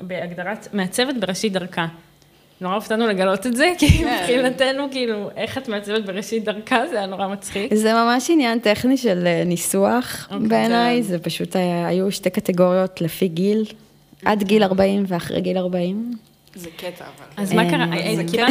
בהגדרת 0.00 0.74
מעצבת 0.74 1.14
בראשית 1.20 1.52
דרכה. 1.52 1.86
נורא 2.60 2.74
הופתענו 2.74 3.06
לגלות 3.06 3.46
את 3.46 3.56
זה, 3.56 3.72
כי 3.78 3.88
כן. 3.88 4.16
מבחינתנו, 4.20 4.86
כאילו, 4.90 5.30
איך 5.36 5.58
את 5.58 5.68
מעצבת 5.68 6.04
בראשית 6.04 6.44
דרכה, 6.44 6.86
זה 6.90 6.96
היה 6.98 7.06
נורא 7.06 7.28
מצחיק. 7.28 7.74
זה 7.74 7.92
ממש 7.94 8.30
עניין 8.30 8.58
טכני 8.58 8.96
של 8.96 9.26
אה, 9.26 9.42
ניסוח 9.46 10.28
אוקיי. 10.32 10.48
בעיניי, 10.48 10.96
כן. 10.96 11.02
זה 11.08 11.18
פשוט 11.18 11.56
היה- 11.56 11.86
היו 11.86 12.12
שתי 12.12 12.30
קטגוריות 12.30 13.00
לפי 13.00 13.28
גיל, 13.28 13.64
עד 14.24 14.42
גיל 14.42 14.62
40 14.62 15.04
ואחרי 15.08 15.40
גיל 15.40 15.58
40. 15.58 16.14
זה 16.54 16.68
קטע, 16.76 17.04
אבל. 17.04 17.42
אז 17.42 17.52
מה 17.52 17.64
אה, 17.64 17.70
קרה? 17.70 17.86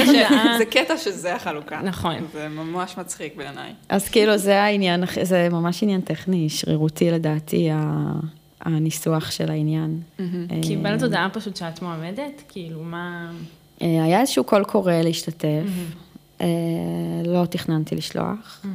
זה 0.05 0.21
אה, 0.25 0.57
זה 0.59 0.65
קטע 0.65 0.97
שזה 0.97 1.35
החלוקה. 1.35 1.81
נכון. 1.83 2.15
זה 2.33 2.47
ממש 2.49 2.95
מצחיק 2.97 3.35
בעיניי. 3.35 3.71
אז 3.89 4.09
כאילו 4.09 4.37
זה 4.37 4.61
העניין, 4.61 5.03
זה 5.21 5.47
ממש 5.51 5.83
עניין 5.83 6.01
טכני, 6.01 6.49
שרירותי 6.49 7.11
לדעתי, 7.11 7.69
הניסוח 8.61 9.31
של 9.31 9.51
העניין. 9.51 9.99
אה, 10.19 10.25
קיבלת 10.61 11.01
הודעה 11.03 11.29
פשוט 11.33 11.55
שאת 11.55 11.81
מועמדת? 11.81 12.43
כאילו, 12.49 12.83
מה... 12.83 13.31
אה, 13.81 14.03
היה 14.03 14.21
איזשהו 14.21 14.43
קול 14.43 14.63
קורא 14.63 14.93
להשתתף, 14.93 15.63
אה, 16.41 16.47
לא 17.25 17.45
תכננתי 17.45 17.95
לשלוח. 17.95 18.65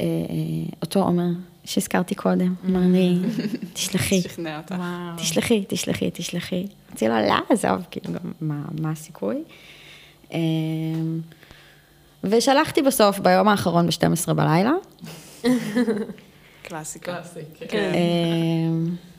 אה, 0.00 0.06
אותו 0.82 1.02
עומר 1.02 1.30
שהזכרתי 1.64 2.14
קודם, 2.14 2.54
אמר 2.68 2.80
לי, 2.92 3.18
תשלחי, 3.72 4.20
שכנע 4.20 4.58
אותך. 4.58 4.74
תשלחי, 5.16 5.64
תשלחי, 5.68 6.10
תשלחי. 6.12 6.66
רציתי 6.92 7.08
לו, 7.08 7.14
לא, 7.14 7.34
עזוב, 7.48 7.86
כאילו, 7.90 8.14
מה, 8.40 8.62
מה 8.80 8.90
הסיכוי? 8.90 9.42
אה, 10.32 10.38
ושלחתי 12.24 12.82
בסוף 12.82 13.18
ביום 13.18 13.48
האחרון 13.48 13.86
ב-12 13.86 14.32
בלילה. 14.32 14.72
קלאסיקה. 16.62 17.12
קלאסי, 17.12 17.40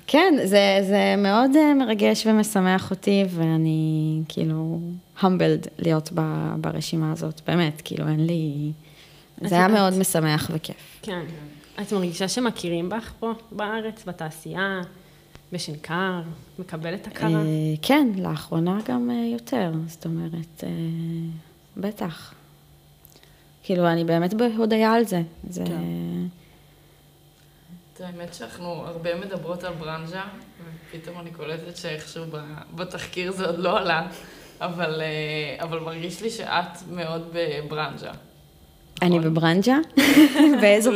כן. 0.07 0.33
זה, 0.43 0.77
זה 0.81 1.15
מאוד 1.17 1.51
אה, 1.55 1.73
מרגש 1.73 2.27
ומשמח 2.27 2.91
אותי, 2.91 3.23
ואני 3.29 4.21
כאילו 4.29 4.79
humbled 5.19 5.67
להיות 5.79 6.09
ב, 6.15 6.21
ברשימה 6.61 7.11
הזאת, 7.11 7.41
באמת, 7.47 7.81
כאילו 7.85 8.07
אין 8.07 8.27
לי... 8.27 8.71
זה 9.41 9.55
היה 9.55 9.63
יודעת. 9.63 9.79
מאוד 9.79 9.99
משמח 9.99 10.51
וכיף. 10.53 10.99
כן. 11.01 11.21
את 11.81 11.93
מרגישה 11.93 12.27
שמכירים 12.27 12.89
בך 12.89 13.13
פה 13.19 13.31
בארץ, 13.51 14.03
בתעשייה, 14.07 14.81
בשנקר, 15.51 16.21
מקבלת 16.59 17.07
הכרה? 17.07 17.29
אה, 17.29 17.41
כן, 17.81 18.07
לאחרונה 18.17 18.79
גם 18.87 19.11
אה, 19.11 19.25
יותר, 19.33 19.71
זאת 19.87 20.05
אומרת, 20.05 20.63
בטח. 21.77 22.33
כאילו, 23.63 23.87
אני 23.87 24.03
באמת 24.03 24.33
בהודיה 24.33 24.93
על 24.93 25.05
זה. 25.05 25.21
זה... 25.49 25.63
כן. 25.65 25.81
את 27.95 28.01
האמת 28.01 28.33
שאנחנו 28.33 28.69
הרבה 28.85 29.15
מדברות 29.15 29.63
על 29.63 29.73
ברנז'ה, 29.73 30.21
ופתאום 30.89 31.19
אני 31.19 31.31
קולטת 31.31 31.77
שאיכשהו 31.77 32.23
בתחקיר 32.75 33.31
זה 33.31 33.45
עוד 33.45 33.59
לא 33.59 33.77
עלה, 33.77 34.07
אבל, 34.61 35.01
אה, 35.01 35.63
אבל 35.63 35.79
מרגיש 35.79 36.21
לי 36.21 36.29
שאת 36.29 36.81
מאוד 36.91 37.29
בברנז'ה. 37.33 38.11
אני 39.01 39.19
נכון. 39.19 39.33
בברנג'ה? 39.33 39.77
באיזו 40.61 40.91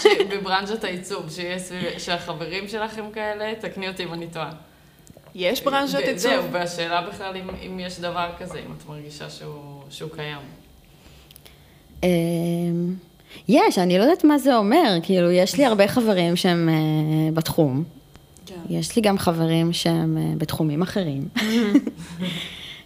ש- 0.00 0.06
בברנז'ת 0.30 0.84
העיצוב, 0.84 1.26
שהחברים 1.98 2.68
שלכם 2.68 3.10
כאלה, 3.14 3.52
תקני 3.60 3.88
אותי 3.88 4.04
אם 4.04 4.12
אני 4.12 4.26
טועה. 4.26 4.52
יש 5.34 5.64
ברנז'ות 5.64 6.02
ו- 6.04 6.06
עיצוב? 6.06 6.18
זהו, 6.20 6.52
והשאלה 6.52 7.02
בכלל 7.08 7.36
אם, 7.36 7.50
אם 7.66 7.80
יש 7.80 8.00
דבר 8.00 8.30
כזה, 8.38 8.58
אם 8.58 8.72
את 8.78 8.86
מרגישה 8.88 9.30
שהוא, 9.30 9.82
שהוא 9.90 10.10
קיים. 10.10 10.40
יש, 13.48 13.78
אני 13.78 13.98
לא 13.98 14.02
יודעת 14.02 14.24
מה 14.24 14.38
זה 14.38 14.56
אומר, 14.56 14.98
כאילו, 15.02 15.30
יש 15.30 15.56
לי 15.56 15.64
הרבה 15.64 15.88
חברים 15.88 16.36
שהם 16.36 16.68
אה, 16.68 17.32
בתחום. 17.34 17.84
כן. 18.46 18.54
יש 18.68 18.96
לי 18.96 19.02
גם 19.02 19.18
חברים 19.18 19.72
שהם 19.72 20.18
אה, 20.18 20.32
בתחומים 20.38 20.82
אחרים. 20.82 21.28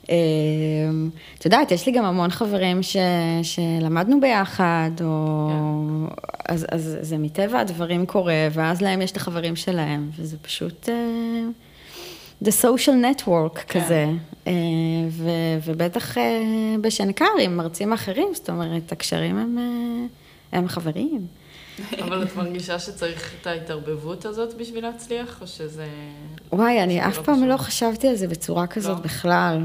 אמ, 0.08 1.10
את 1.38 1.44
יודעת, 1.44 1.70
יש 1.72 1.86
לי 1.86 1.92
גם 1.92 2.04
המון 2.04 2.30
חברים 2.30 2.82
ש, 2.82 2.96
שלמדנו 3.42 4.20
ביחד, 4.20 4.90
או... 5.04 5.48
אז, 6.48 6.66
אז 6.70 6.98
זה 7.00 7.18
מטבע 7.18 7.60
הדברים 7.60 8.06
קורה, 8.06 8.48
ואז 8.52 8.80
להם 8.80 9.02
יש 9.02 9.10
את 9.10 9.16
החברים 9.16 9.56
שלהם, 9.56 10.10
וזה 10.16 10.36
פשוט... 10.38 10.88
אה, 10.88 10.94
The 12.42 12.64
social 12.64 12.96
network 13.04 13.58
כן. 13.66 13.80
כזה, 13.80 14.06
אה, 14.46 14.52
ו, 15.10 15.30
ובטח 15.64 16.18
אה, 16.18 16.42
בשנקר 16.80 17.24
עם 17.40 17.56
מרצים 17.56 17.92
אחרים, 17.92 18.28
זאת 18.34 18.50
אומרת, 18.50 18.92
הקשרים 18.92 19.36
הם, 19.38 19.58
אה, 19.58 20.06
הם 20.52 20.68
חברים. 20.68 21.26
אבל 22.02 22.22
את 22.22 22.36
מרגישה 22.36 22.78
שצריך 22.78 23.34
את 23.40 23.46
ההתערבבות 23.46 24.24
הזאת 24.24 24.54
בשביל 24.54 24.84
להצליח, 24.84 25.38
או 25.40 25.46
שזה... 25.46 25.86
וואי, 26.52 26.82
אני 26.82 27.06
אף 27.06 27.18
לא 27.18 27.22
פעם? 27.22 27.44
לא 27.44 27.56
חשבתי 27.56 28.08
על 28.08 28.14
זה 28.14 28.28
בצורה 28.28 28.66
כזאת 28.66 28.96
לא? 28.98 29.04
בכלל, 29.04 29.58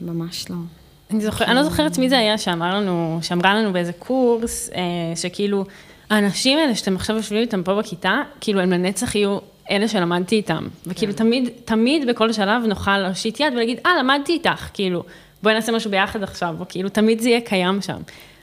ממש 0.00 0.50
לא. 0.50 0.56
אני, 1.10 1.20
זוכר, 1.20 1.44
אני 1.44 1.54
לא 1.54 1.62
זוכרת 1.62 1.98
מי 1.98 2.08
זה 2.08 2.18
היה 2.18 2.38
שאמר 2.38 2.74
לנו, 2.74 3.18
שאמרה 3.22 3.54
לנו 3.54 3.72
באיזה 3.72 3.92
קורס, 3.92 4.70
אה, 4.74 5.16
שכאילו, 5.16 5.64
האנשים 6.10 6.58
האלה 6.58 6.74
שאתם 6.74 6.96
עכשיו 6.96 7.16
יושבים 7.16 7.40
איתם 7.40 7.62
פה 7.62 7.74
בכיתה, 7.74 8.22
כאילו 8.40 8.60
הם 8.60 8.70
לנצח 8.70 9.14
יהיו 9.14 9.38
אלה 9.70 9.88
שלמדתי 9.88 10.36
איתם. 10.36 10.66
וכאילו 10.86 11.12
תמיד, 11.12 11.48
תמיד 11.64 12.08
בכל 12.08 12.32
שלב 12.32 12.62
נוכל 12.66 12.98
להושיט 12.98 13.40
יד 13.40 13.52
ולהגיד, 13.52 13.78
אה, 13.86 13.90
למדתי 13.98 14.32
איתך, 14.32 14.68
כאילו, 14.74 15.02
בואי 15.42 15.54
נעשה 15.54 15.72
משהו 15.72 15.90
ביחד 15.90 16.22
עכשיו, 16.22 16.56
או 16.60 16.64
כאילו, 16.68 16.88
תמיד 16.88 17.20
זה 17.20 17.28
יהיה 17.28 17.40
קיים 17.40 17.82
שם. 17.82 17.98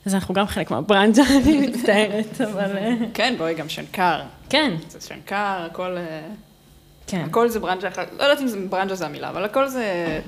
אז 0.06 0.16
אנחנו 0.16 0.34
גם 0.34 0.48
חלק 0.48 0.72
מהברנג'ה, 0.72 1.24
אני 1.44 1.68
מצטערת, 1.68 2.42
אבל... 2.42 2.78
אה, 2.78 2.96
כן, 3.14 3.36
בואי, 3.38 3.54
גם 3.54 3.70
שנקר. 3.70 4.22
כן, 4.50 4.74
זה 4.90 5.08
שנקר, 5.08 5.66
הכל... 5.72 5.98
אה, 5.98 6.22
כן. 7.08 7.24
הכל 7.26 7.50
זה 7.50 7.60
ברנז'ה 7.60 7.88
אחת, 7.88 8.08
לא 8.18 8.24
יודעת 8.24 8.42
אם 8.42 8.48
זה 8.48 8.58
ברנז'ה 8.70 8.96
זה 8.96 9.06
המילה, 9.06 9.30
אבל 9.30 9.46
הכל 9.46 9.68
זה 9.68 10.20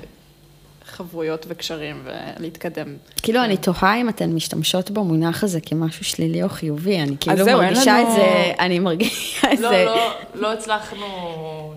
חברויות 0.86 1.46
וקשרים 1.48 2.02
ולהתקדם. 2.04 2.96
כאילו, 3.22 3.44
אני 3.44 3.56
תוהה 3.56 4.00
אם 4.00 4.08
אתן 4.08 4.32
משתמשות 4.32 4.90
במונח 4.90 5.44
הזה 5.44 5.60
כמשהו 5.60 6.04
שלילי 6.04 6.42
או 6.42 6.48
חיובי, 6.48 7.00
אני 7.00 7.16
כאילו 7.20 7.46
מרגישה 7.46 8.02
את 8.02 8.06
זה, 8.16 8.52
אני 8.58 8.78
מרגישה 8.78 9.52
את 9.52 9.60
לא, 9.60 9.68
זה. 9.68 9.84
לא, 9.84 10.14
לא 10.34 10.52
הצלחנו, 10.52 11.06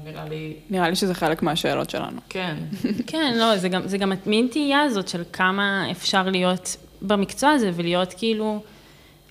נראה 0.03 0.25
לי, 0.29 0.53
נראה 0.69 0.89
לי 0.89 0.95
שזה 0.95 1.13
חלק 1.13 1.43
מהשאלות 1.43 1.89
שלנו. 1.89 2.21
כן. 2.29 2.55
כן, 3.07 3.33
לא, 3.37 3.57
זה 3.57 3.69
גם, 3.69 3.87
זה 3.87 3.97
גם 3.97 4.11
מין 4.25 4.47
תהייה 4.51 4.81
הזאת 4.81 5.07
של 5.07 5.23
כמה 5.33 5.91
אפשר 5.91 6.23
להיות 6.23 6.77
במקצוע 7.01 7.49
הזה 7.49 7.71
ולהיות 7.73 8.13
כאילו... 8.13 8.61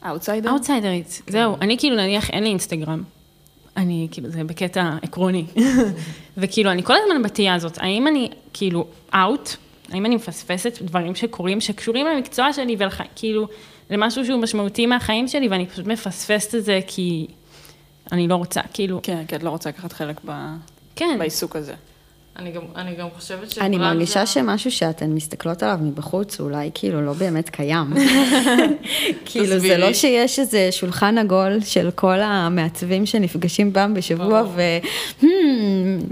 אאוטסיידר? 0.06 0.50
אאוטסיידרית, 0.50 1.22
זהו, 1.28 1.56
אני 1.60 1.78
כאילו 1.78 1.96
נניח 1.96 2.30
אין 2.30 2.42
לי 2.42 2.48
אינסטגרם. 2.48 3.02
אני 3.76 4.08
כאילו, 4.10 4.30
זה 4.30 4.44
בקטע 4.44 4.96
עקרוני. 5.02 5.44
וכאילו, 6.36 6.70
אני 6.70 6.82
כל 6.82 6.94
הזמן 7.02 7.22
בתהייה 7.22 7.54
הזאת, 7.54 7.78
האם 7.78 8.06
אני 8.06 8.30
כאילו 8.52 8.86
out, 9.14 9.50
האם 9.92 10.06
אני 10.06 10.16
מפספסת 10.16 10.82
דברים 10.82 11.14
שקורים, 11.14 11.60
שקשורים 11.60 12.06
למקצוע 12.06 12.52
שלי 12.52 12.76
וכאילו, 12.78 13.48
למשהו 13.90 14.24
שהוא 14.24 14.40
משמעותי 14.40 14.86
מהחיים 14.86 15.28
שלי, 15.28 15.48
ואני 15.48 15.66
פשוט 15.66 15.86
מפספסת 15.86 16.54
את 16.54 16.64
זה 16.64 16.80
כי 16.86 17.26
אני 18.12 18.28
לא 18.28 18.34
רוצה, 18.34 18.60
כאילו, 18.72 19.00
כן, 19.02 19.24
כי 19.28 19.36
את 19.36 19.42
לא 19.42 19.50
רוצה 19.50 19.68
לקחת 19.68 19.92
חלק 19.92 20.20
ב- 20.24 20.54
כן, 20.96 21.16
בעיסוק 21.18 21.56
הזה. 21.56 21.74
אני 22.38 22.50
גם, 22.52 22.62
אני 22.76 22.94
גם 22.94 23.06
חושבת 23.16 23.50
ש... 23.50 23.58
אני 23.58 23.78
מרגישה 23.78 24.26
שמשהו 24.26 24.70
שאתן 24.70 25.10
מסתכלות 25.10 25.62
עליו 25.62 25.78
מבחוץ, 25.82 26.40
אולי 26.40 26.70
כאילו 26.74 27.02
לא 27.02 27.12
באמת 27.12 27.48
קיים. 27.50 27.86
כאילו, 29.26 29.58
זה. 29.58 29.76
לא 29.78 29.92
שיש 29.92 30.38
איזה 30.38 30.68
שולחן 30.72 31.18
עגול 31.18 31.60
של 31.60 31.90
כל 31.94 32.20
המעצבים 32.20 33.06
שנפגשים 33.06 33.72
פעם 33.72 33.94
בשבוע, 33.94 34.26
ברור. 34.42 34.52
ו... 34.54 34.60
"Hmm, 35.20 35.24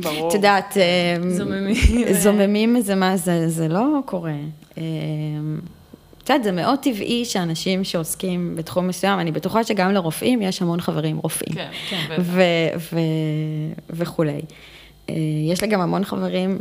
ברור. 0.03 0.29
את 0.29 0.35
יודעת, 0.35 0.77
אה, 0.77 1.17
זוממים. 1.31 1.75
זוממים 2.13 2.77
איזה 2.77 2.95
מה, 2.95 3.17
זה, 3.17 3.49
זה 3.49 3.69
לא 3.69 3.87
קורה. 4.07 4.33
אה, 4.79 4.83
את 6.25 6.31
יודעת, 6.31 6.45
זה 6.45 6.53
מאוד 6.53 6.79
טבעי 6.79 7.25
שאנשים 7.25 7.85
שעוסקים 7.85 8.53
בתחום 8.57 8.89
מסוים, 8.89 9.19
אני 9.21 9.33
בטוחה 9.33 9.65
שגם 9.65 9.93
לרופאים 9.93 10.43
יש 10.43 10.63
המון 10.63 10.81
חברים 10.81 11.17
רופאים. 11.17 11.55
כן, 11.55 11.69
כן, 11.91 12.01
בטח. 12.11 12.23
ו- 12.27 12.41
ו- 12.93 13.01
וכולי. 13.91 14.41
אה, 15.11 15.15
יש 15.51 15.61
לי 15.63 15.69
גם 15.69 15.81
המון 15.81 16.05
חברים, 16.05 16.59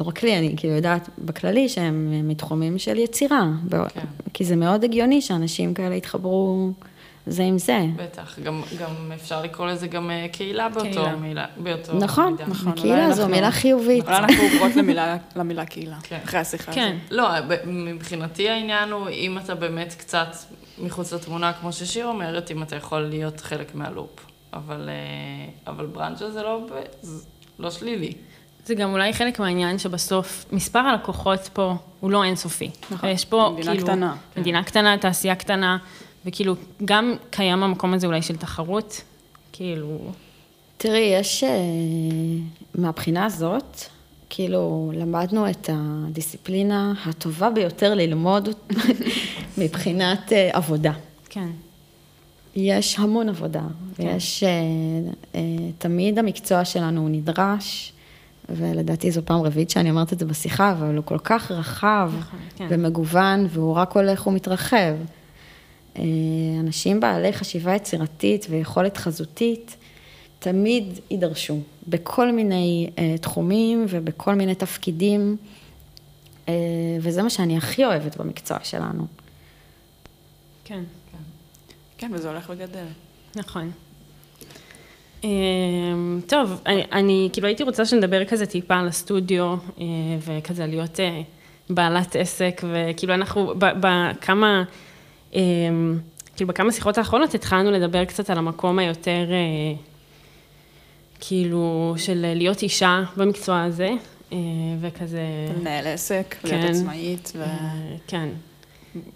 לא 0.00 0.04
רק 0.04 0.22
לי, 0.22 0.38
אני 0.38 0.54
כאילו 0.56 0.74
יודעת 0.74 1.08
בכללי 1.18 1.68
שהם 1.68 2.28
מתחומים 2.28 2.78
של 2.78 2.98
יצירה, 2.98 3.42
כן. 3.70 4.00
כי 4.32 4.44
זה 4.44 4.56
מאוד 4.56 4.84
הגיוני 4.84 5.20
שאנשים 5.22 5.74
כאלה 5.74 5.94
יתחברו 5.94 6.70
זה 7.26 7.42
עם 7.42 7.58
זה. 7.58 7.78
בטח, 7.96 8.38
גם, 8.38 8.62
גם 8.78 9.12
אפשר 9.14 9.42
לקרוא 9.42 9.66
לזה 9.66 9.86
גם 9.86 10.10
אה, 10.10 10.26
קהילה 10.32 10.68
באותו 10.68 10.84
קהילה. 10.90 11.16
מילה, 11.16 11.46
באותו 11.56 11.92
נכון, 11.98 12.30
מידה. 12.32 12.46
נכון, 12.46 12.72
קהילה 12.72 13.04
אולי 13.04 13.14
זו 13.14 13.22
אנחנו- 13.22 13.34
מילה 13.34 13.50
חיובית. 13.50 14.04
אולי 14.04 14.16
אנחנו 14.16 14.36
עוברות 14.52 14.76
למילה- 14.76 15.16
למילה 15.36 15.64
קהילה, 15.66 15.96
כן. 16.02 16.18
אחרי 16.24 16.40
השיחה 16.40 16.72
כן. 16.72 16.96
הזאת. 17.00 17.12
לא, 17.12 17.28
ב- 17.48 17.56
מבחינתי 17.66 18.48
העניין 18.48 18.90
הוא, 18.90 19.08
אם 19.08 19.38
אתה 19.38 19.54
באמת 19.54 19.94
קצת 19.98 20.36
מחוץ 20.82 21.12
לתמונה, 21.12 21.52
כמו 21.52 21.72
ששיר 21.72 22.06
אומרת, 22.06 22.50
אם 22.50 22.62
אתה 22.62 22.76
יכול 22.76 23.00
להיות 23.00 23.40
חלק 23.40 23.74
מהלופ. 23.74 24.26
אבל, 24.52 24.88
אה, 24.88 25.72
אבל 25.72 25.86
ברנצ'ה 25.86 26.30
זה 26.30 26.42
לא, 26.42 26.66
לא 27.62 27.70
שלילי. 27.70 28.12
זה 28.66 28.74
גם 28.74 28.92
אולי 28.92 29.12
חלק 29.12 29.38
מהעניין 29.38 29.78
שבסוף 29.78 30.44
מספר 30.52 30.78
הלקוחות 30.78 31.50
פה 31.52 31.74
הוא 32.00 32.10
לא 32.10 32.24
אינסופי. 32.24 32.70
נכון, 32.90 33.08
ויש 33.08 33.24
פה 33.24 33.50
מדינה 33.52 33.72
כאילו... 33.72 33.86
קטנה. 33.86 34.16
מדינה 34.36 34.64
קטנה, 34.64 34.98
תעשייה 34.98 35.34
קטנה, 35.34 35.78
וכאילו 36.26 36.54
גם 36.84 37.14
קיים 37.30 37.62
המקום 37.62 37.94
הזה 37.94 38.06
אולי 38.06 38.22
של 38.22 38.36
תחרות, 38.36 39.00
כאילו... 39.52 39.98
תראי, 40.76 40.98
יש, 41.20 41.44
אה, 41.44 41.50
מהבחינה 42.74 43.24
הזאת, 43.24 43.80
כאילו, 44.30 44.92
למדנו 44.94 45.50
את 45.50 45.70
הדיסציפלינה 45.72 46.92
הטובה 47.06 47.50
ביותר 47.50 47.94
ללמוד 47.94 48.48
מבחינת 49.58 50.32
אה, 50.32 50.50
עבודה. 50.52 50.92
כן. 51.28 51.48
יש 52.56 52.98
המון 52.98 53.28
עבודה, 53.28 53.62
ויש, 53.98 54.42
אה, 54.42 54.50
אה, 55.34 55.40
תמיד 55.78 56.18
המקצוע 56.18 56.64
שלנו 56.64 57.00
הוא 57.00 57.10
נדרש, 57.10 57.92
ולדעתי 58.48 59.10
זו 59.10 59.20
פעם 59.24 59.40
רביעית 59.40 59.70
שאני 59.70 59.90
אומרת 59.90 60.12
את 60.12 60.18
זה 60.18 60.24
בשיחה, 60.24 60.72
אבל 60.72 60.96
הוא 60.96 61.04
כל 61.04 61.18
כך 61.18 61.50
רחב 61.50 62.12
נכון, 62.18 62.40
כן. 62.56 62.66
ומגוון, 62.68 63.46
והוא 63.50 63.74
רק 63.74 63.92
הולך 63.92 64.26
ומתרחב. 64.26 64.94
אה, 65.98 66.04
אנשים 66.60 67.00
בעלי 67.00 67.32
חשיבה 67.32 67.74
יצירתית 67.74 68.46
ויכולת 68.50 68.96
חזותית, 68.96 69.76
תמיד 70.38 70.84
יידרשו, 71.10 71.58
בכל 71.88 72.32
מיני 72.32 72.90
אה, 72.98 73.18
תחומים 73.18 73.86
ובכל 73.88 74.34
מיני 74.34 74.54
תפקידים, 74.54 75.36
אה, 76.48 76.54
וזה 77.00 77.22
מה 77.22 77.30
שאני 77.30 77.56
הכי 77.56 77.84
אוהבת 77.84 78.16
במקצוע 78.16 78.58
שלנו. 78.62 79.06
כן, 80.64 80.82
כן, 82.02 82.10
וזה 82.12 82.30
הולך 82.30 82.50
וגדל. 82.50 82.84
נכון. 83.36 83.70
אמ, 85.24 86.20
טוב, 86.26 86.60
אני, 86.66 86.84
אני 86.92 87.28
כאילו 87.32 87.46
הייתי 87.46 87.62
רוצה 87.62 87.84
שנדבר 87.84 88.24
כזה 88.24 88.46
טיפה 88.46 88.74
על 88.74 88.88
הסטודיו, 88.88 89.56
אה, 89.80 89.84
וכזה 90.20 90.66
להיות 90.66 91.00
אה, 91.00 91.20
בעלת 91.70 92.16
עסק, 92.16 92.62
וכאילו 92.72 93.14
אנחנו 93.14 93.54
בכמה, 93.58 94.64
אמ, 95.34 95.98
כאילו 96.36 96.48
בכמה 96.48 96.72
שיחות 96.72 96.98
האחרונות 96.98 97.34
התחלנו 97.34 97.70
לדבר 97.70 98.04
קצת 98.04 98.30
על 98.30 98.38
המקום 98.38 98.78
היותר, 98.78 99.26
אה, 99.30 99.76
כאילו, 101.20 101.94
של 101.96 102.32
להיות 102.34 102.62
אישה 102.62 103.02
במקצוע 103.16 103.62
הזה, 103.62 103.90
וכזה... 104.80 105.22
לנהל 105.60 105.86
עסק, 105.86 106.36
כן. 106.42 106.48
להיות 106.48 106.70
עצמאית, 106.70 107.32
ו... 107.36 107.44
כן. 108.06 108.28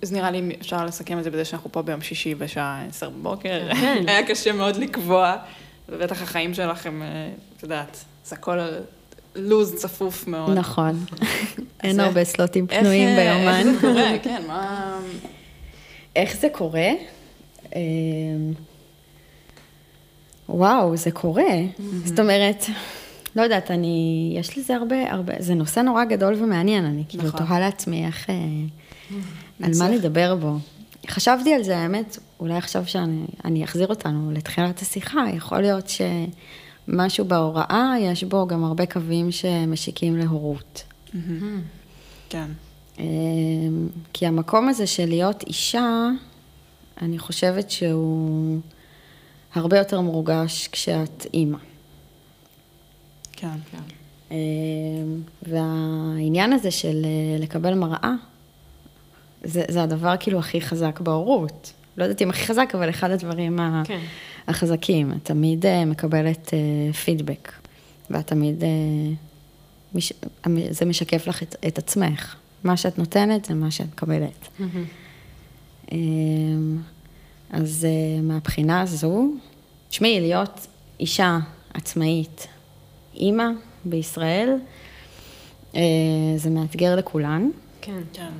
אז 0.02 0.12
נראה 0.12 0.30
לי 0.30 0.56
אפשר 0.60 0.84
לסכם 0.84 1.18
את 1.18 1.24
זה 1.24 1.30
בזה 1.30 1.44
שאנחנו 1.44 1.72
פה 1.72 1.82
ביום 1.82 2.00
שישי 2.00 2.34
בשעה 2.34 2.84
עשר 2.88 3.10
בבוקר. 3.10 3.74
כן. 3.80 4.04
היה 4.08 4.26
קשה 4.26 4.52
מאוד 4.52 4.76
לקבוע, 4.76 5.36
ובטח 5.88 6.22
החיים 6.22 6.54
שלכם, 6.54 7.02
אה, 7.02 7.30
את 7.56 7.62
יודעת, 7.62 8.04
זה 8.24 8.34
הכל 8.34 8.58
על 8.58 8.80
לו"ז 9.34 9.74
צפוף 9.74 10.26
מאוד. 10.26 10.58
נכון. 10.58 11.04
אין 11.84 12.00
הרבה 12.00 12.24
סלוטים 12.24 12.66
איך, 12.70 12.80
פנויים 12.80 13.08
אה, 13.08 13.16
ביומן. 13.16 13.68
איך 13.68 13.74
זה 13.74 13.80
קורה? 13.80 14.18
כן, 14.24 14.42
מה... 14.46 14.98
איך 16.16 16.36
זה 16.36 16.48
קורה? 16.52 16.88
אמ, 17.76 17.80
וואו, 20.48 20.96
זה 20.96 21.10
קורה. 21.10 21.54
זאת 22.04 22.20
אומרת, 22.20 22.64
לא 23.36 23.42
יודעת, 23.42 23.70
אני, 23.70 24.34
יש 24.38 24.58
לזה 24.58 24.76
הרבה, 24.76 25.12
הרבה, 25.12 25.34
זה 25.38 25.54
נושא 25.54 25.80
נורא 25.80 26.04
גדול 26.04 26.34
ומעניין, 26.34 26.84
אני 26.84 27.04
כאילו 27.08 27.24
נכון. 27.24 27.40
תוהה 27.40 27.60
לעצמי 27.60 28.06
איך, 28.06 28.30
אה, 28.30 28.34
על. 29.62 29.72
מה 29.78 29.90
לדבר 29.90 30.34
בו. 30.34 30.58
חשבתי 31.10 31.54
על 31.54 31.62
זה, 31.62 31.78
האמת, 31.78 32.18
אולי 32.40 32.56
עכשיו 32.56 32.86
שאני 32.86 33.26
אני 33.44 33.64
אחזיר 33.64 33.86
אותנו 33.86 34.30
לתחילת 34.32 34.82
השיחה, 34.82 35.24
יכול 35.34 35.60
להיות 35.60 35.90
שמשהו 36.88 37.24
בהוראה, 37.24 37.94
יש 38.00 38.24
בו 38.24 38.46
גם 38.46 38.64
הרבה 38.64 38.86
קווים 38.86 39.32
שמשיקים 39.32 40.16
להורות. 40.16 40.84
כן. 42.28 42.50
אמ, 42.98 43.88
כי 44.12 44.26
המקום 44.26 44.68
הזה 44.68 44.86
של 44.86 45.06
להיות 45.08 45.42
אישה, 45.42 46.08
אני 47.02 47.18
חושבת 47.18 47.70
שהוא 47.70 48.60
הרבה 49.54 49.78
יותר 49.78 50.00
מורגש 50.00 50.68
כשאת 50.72 51.26
אימא. 51.34 51.58
כן. 53.32 53.56
אמ, 54.30 54.36
והעניין 55.42 56.52
הזה 56.52 56.70
של 56.70 57.04
אה, 57.04 57.38
לקבל 57.40 57.74
מראה, 57.74 58.14
זה, 59.46 59.64
זה 59.68 59.82
הדבר 59.82 60.14
כאילו 60.20 60.38
הכי 60.38 60.60
חזק 60.60 61.00
בהורות. 61.00 61.72
לא 61.96 62.04
יודעת 62.04 62.22
אם 62.22 62.30
הכי 62.30 62.46
חזק, 62.46 62.70
אבל 62.74 62.90
אחד 62.90 63.10
הדברים 63.10 63.58
כן. 63.84 64.00
החזקים. 64.48 65.12
את 65.12 65.24
תמיד 65.24 65.66
אה, 65.66 65.84
מקבלת 65.84 66.54
אה, 66.54 66.92
פידבק, 66.92 67.52
ואת 68.10 68.26
תמיד, 68.26 68.64
אה, 68.64 68.68
מש, 69.94 70.12
זה 70.70 70.84
משקף 70.84 71.26
לך 71.26 71.42
את, 71.42 71.56
את 71.66 71.78
עצמך. 71.78 72.36
מה 72.64 72.76
שאת 72.76 72.98
נותנת 72.98 73.44
זה 73.44 73.54
מה 73.54 73.70
שאת 73.70 73.86
מקבלת. 73.86 74.48
אמ, 75.92 76.78
אז 77.50 77.86
אה, 77.88 78.22
מהבחינה 78.22 78.80
הזו, 78.80 79.28
תשמעי, 79.88 80.20
להיות 80.20 80.66
אישה 81.00 81.38
עצמאית, 81.74 82.46
אימא 83.14 83.44
בישראל, 83.84 84.56
אה, 85.74 85.80
זה 86.36 86.50
מאתגר 86.50 86.96
לכולן. 86.96 87.50
כן, 87.80 88.00
כן. 88.12 88.32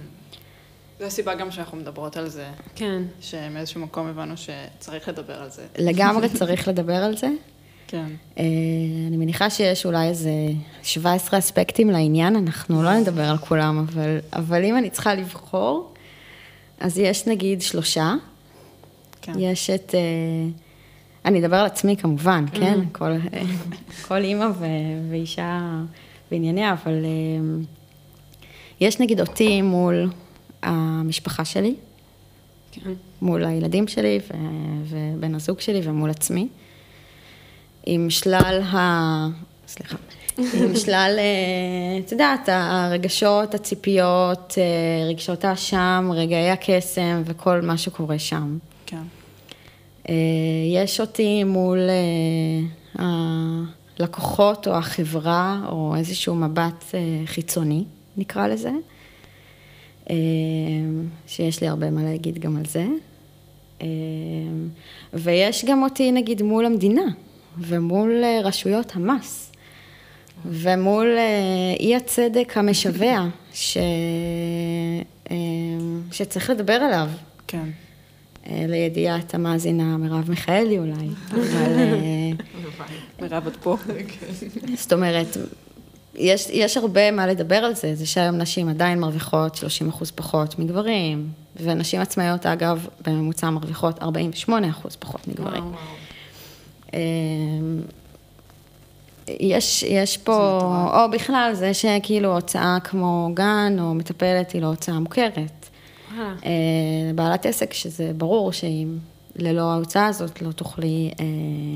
זו 0.98 1.04
הסיבה 1.04 1.34
גם 1.34 1.50
שאנחנו 1.50 1.76
מדברות 1.76 2.16
על 2.16 2.28
זה, 2.28 2.46
כן. 2.74 3.02
שמאיזשהו 3.20 3.80
מקום 3.80 4.06
הבנו 4.06 4.34
שצריך 4.36 5.08
לדבר 5.08 5.42
על 5.42 5.50
זה. 5.50 5.66
לגמרי 5.78 6.28
צריך 6.38 6.68
לדבר 6.68 6.94
על 6.94 7.16
זה. 7.16 7.28
כן. 7.86 8.06
אה, 8.38 8.44
אני 9.08 9.16
מניחה 9.16 9.50
שיש 9.50 9.86
אולי 9.86 10.08
איזה 10.08 10.30
17 10.82 11.38
אספקטים 11.38 11.90
לעניין, 11.90 12.36
אנחנו 12.36 12.82
לא 12.82 12.94
נדבר 12.94 13.24
על 13.24 13.38
כולם, 13.38 13.78
אבל, 13.78 14.18
אבל 14.32 14.64
אם 14.64 14.76
אני 14.76 14.90
צריכה 14.90 15.14
לבחור, 15.14 15.94
אז 16.80 16.98
יש 16.98 17.26
נגיד 17.26 17.62
שלושה. 17.62 18.14
כן. 19.22 19.32
יש 19.38 19.70
את... 19.70 19.94
אה, 19.94 20.50
אני 21.24 21.40
אדבר 21.40 21.56
על 21.56 21.66
עצמי 21.66 21.96
כמובן, 21.96 22.44
כן? 22.52 22.80
כל, 22.92 23.04
אה, 23.12 23.42
כל 24.08 24.22
אימא 24.22 24.44
ו, 24.44 24.66
ואישה 25.10 25.60
בענייניה, 26.30 26.72
אבל 26.72 27.04
אה, 27.04 27.64
יש 28.80 29.00
נגיד 29.00 29.20
אותי 29.20 29.62
מול 29.62 30.10
המשפחה 30.66 31.44
שלי, 31.44 31.74
כן. 32.72 32.92
מול 33.22 33.44
הילדים 33.44 33.88
שלי 33.88 34.20
ו, 34.30 34.34
ובן 34.88 35.34
הזוג 35.34 35.60
שלי 35.60 35.80
ומול 35.84 36.10
עצמי, 36.10 36.48
עם 37.86 38.10
שלל 38.10 38.62
ה... 38.62 39.28
סליחה. 39.68 39.96
עם 40.38 40.76
שלל, 40.84 41.16
אה, 41.18 41.98
את 42.06 42.12
יודעת, 42.12 42.48
הרגשות, 42.52 43.54
הציפיות, 43.54 44.54
אה, 44.58 45.08
רגשות 45.08 45.44
האשם, 45.44 46.10
רגעי 46.14 46.50
הקסם 46.50 47.22
וכל 47.24 47.60
מה 47.60 47.76
שקורה 47.76 48.18
שם. 48.18 48.58
כן. 48.86 49.02
אה, 50.08 50.14
יש 50.74 51.00
אותי 51.00 51.44
מול 51.44 51.78
הלקוחות 53.98 54.68
או 54.68 54.74
החברה 54.74 55.60
או 55.68 55.94
איזשהו 55.96 56.34
מבט 56.34 56.84
חיצוני, 57.26 57.84
נקרא 58.16 58.46
לזה, 58.46 58.70
שיש 61.26 61.60
לי 61.60 61.68
הרבה 61.68 61.90
מה 61.90 62.04
להגיד 62.04 62.38
גם 62.38 62.56
על 62.56 62.64
זה. 62.66 62.86
אה, 63.82 63.86
ויש 65.14 65.64
גם 65.64 65.82
אותי 65.82 66.12
נגיד 66.12 66.42
מול 66.42 66.66
המדינה 66.66 67.06
ומול 67.58 68.24
אה, 68.24 68.40
רשויות 68.44 68.92
המס 68.94 69.52
ומול 70.44 71.14
אה, 71.18 71.74
אי 71.80 71.96
הצדק 71.96 72.52
המשווע 72.56 73.28
ש... 73.52 73.76
אה, 75.30 75.36
שצריך 76.12 76.50
לדבר 76.50 76.72
עליו. 76.72 77.08
כן. 77.46 77.68
אה, 78.50 78.64
לידיעת 78.68 79.34
המאזינה 79.34 79.96
מרב 79.96 80.30
מיכאלי 80.30 80.78
אולי, 80.78 81.08
אבל 81.30 81.78
אה, 81.78 82.30
מירב, 83.22 83.46
את 83.46 83.56
פה. 83.56 83.76
זאת 84.74 84.92
אומרת, 84.92 85.36
יש, 86.18 86.48
יש 86.50 86.76
הרבה 86.76 87.10
מה 87.10 87.26
לדבר 87.26 87.56
על 87.56 87.74
זה, 87.74 87.94
זה 87.94 88.06
שהיום 88.06 88.36
נשים 88.36 88.68
עדיין 88.68 89.00
מרוויחות 89.00 89.54
30 89.54 89.88
אחוז 89.88 90.10
פחות 90.10 90.58
מגברים, 90.58 91.28
ונשים 91.56 92.00
עצמאיות 92.00 92.46
אגב 92.46 92.86
בממוצע 93.06 93.50
מרוויחות 93.50 94.02
48 94.02 94.70
אחוז 94.70 94.96
פחות 94.96 95.28
מגברים. 95.28 95.64
וואו. 95.64 95.76
אה, 96.94 97.00
יש, 99.28 99.82
יש 99.82 100.16
פה, 100.16 100.60
או 100.94 101.10
בכלל 101.10 101.50
זה 101.54 101.74
שכאילו 101.74 102.34
הוצאה 102.34 102.78
כמו 102.84 103.30
גן 103.34 103.76
או 103.80 103.94
מטפלת 103.94 104.50
היא 104.50 104.62
לא 104.62 104.66
הוצאה 104.66 104.98
מוכרת. 104.98 105.68
אה, 106.18 106.50
בעלת 107.14 107.46
עסק, 107.46 107.72
שזה 107.72 108.12
ברור 108.16 108.52
שאם 108.52 108.96
ללא 109.38 109.72
ההוצאה 109.72 110.06
הזאת 110.06 110.42
לא 110.42 110.52
תוכלי 110.52 111.10
אה, 111.20 111.24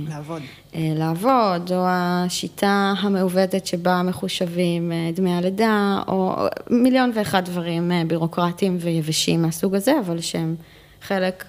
לעבוד. 0.08 0.42
אה, 0.74 0.92
לעבוד, 0.94 1.72
או 1.72 1.84
השיטה 1.88 2.92
המעוותת 2.98 3.66
שבה 3.66 4.02
מחושבים 4.02 4.92
אה, 4.92 5.10
דמי 5.14 5.32
הלידה, 5.34 6.02
או 6.08 6.36
מיליון 6.70 7.12
ואחד 7.14 7.44
דברים 7.44 7.92
בירוקרטיים 8.06 8.76
ויבשים 8.80 9.42
מהסוג 9.42 9.74
הזה, 9.74 9.92
אבל 10.06 10.20
שהם 10.20 10.56
חלק 11.02 11.44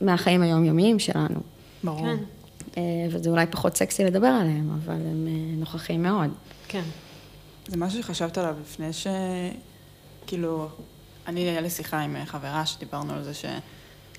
מהחיים 0.00 0.42
היומיומיים 0.42 0.98
שלנו. 0.98 1.40
ברור. 1.84 2.00
כן, 2.00 2.16
וזה 3.10 3.30
אולי 3.30 3.46
פחות 3.46 3.76
סקסי 3.76 4.04
לדבר 4.04 4.26
עליהם, 4.26 4.70
אבל 4.84 4.94
הם 4.94 5.28
נוכחים 5.56 6.02
מאוד. 6.02 6.30
כן. 6.68 6.82
זה 7.68 7.76
משהו 7.76 8.02
שחשבת 8.02 8.38
עליו 8.38 8.54
לפני 8.60 8.92
ש... 8.92 9.06
כאילו, 10.26 10.68
אני, 11.26 11.40
היה 11.40 11.60
לי 11.60 11.70
שיחה 11.70 12.00
עם 12.00 12.16
חברה 12.24 12.66
שדיברנו 12.66 13.12
על 13.12 13.22
זה 13.22 13.34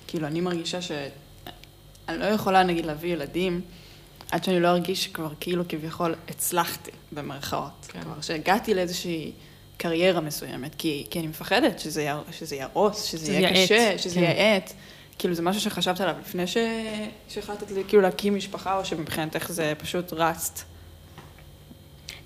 שכאילו, 0.06 0.26
אני 0.26 0.40
מרגישה 0.40 0.82
שאני 0.82 2.18
לא 2.18 2.24
יכולה, 2.24 2.62
נגיד, 2.62 2.86
להביא 2.86 3.12
ילדים 3.12 3.60
עד 4.30 4.44
שאני 4.44 4.60
לא 4.60 4.68
ארגיש 4.68 5.04
שכבר 5.04 5.28
כאילו 5.40 5.64
כביכול 5.68 6.14
הצלחתי, 6.28 6.90
במרכאות. 7.12 7.86
כן. 7.88 8.02
כלומר, 8.02 8.20
שהגעתי 8.20 8.74
לאיזושהי 8.74 9.32
קריירה 9.76 10.20
מסוימת, 10.20 10.74
כי, 10.74 11.06
כי 11.10 11.18
אני 11.18 11.26
מפחדת 11.26 11.78
שזה, 11.78 12.02
יה, 12.02 12.20
שזה 12.32 12.56
יהרוס, 12.56 13.04
שזה 13.04 13.18
שזה 13.18 13.32
יהיה 13.32 13.50
יאט, 13.50 13.64
קשה, 13.64 13.98
שזה 13.98 14.14
כן. 14.14 14.34
יאט. 14.38 14.72
כאילו, 15.18 15.34
זה 15.34 15.42
משהו 15.42 15.60
שחשבת 15.62 16.00
עליו 16.00 16.14
לפני 16.20 16.46
ש... 16.46 16.56
שהחלטת 17.28 17.70
לי, 17.70 17.82
כאילו 17.88 18.02
להקים 18.02 18.34
משפחה, 18.34 18.78
או 18.78 18.84
שמבחינתך 18.84 19.52
זה 19.52 19.72
פשוט 19.78 20.12
רצת. 20.12 20.60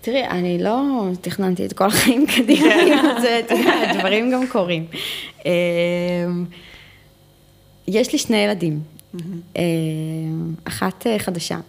תראי, 0.00 0.26
אני 0.26 0.58
לא 0.62 0.82
תכננתי 1.20 1.66
את 1.66 1.72
כל 1.72 1.86
החיים 1.86 2.26
קדימה, 2.26 2.74
עם 2.74 3.20
זה, 3.22 3.40
את 3.46 3.50
יודעת, 3.50 3.96
דברים 3.96 4.30
גם 4.30 4.46
קורים. 4.46 4.86
יש 7.88 8.12
לי 8.12 8.18
שני 8.18 8.36
ילדים. 8.36 8.80
אה, 9.56 9.62
אחת 10.64 11.06
אה, 11.06 11.18
חדשה, 11.18 11.60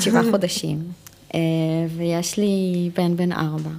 שבעה 0.00 0.22
חודשים, 0.30 0.82
אה, 1.34 1.40
ויש 1.96 2.38
לי 2.38 2.90
בן 2.96 3.16
בן 3.16 3.32
ארבע. 3.32 3.70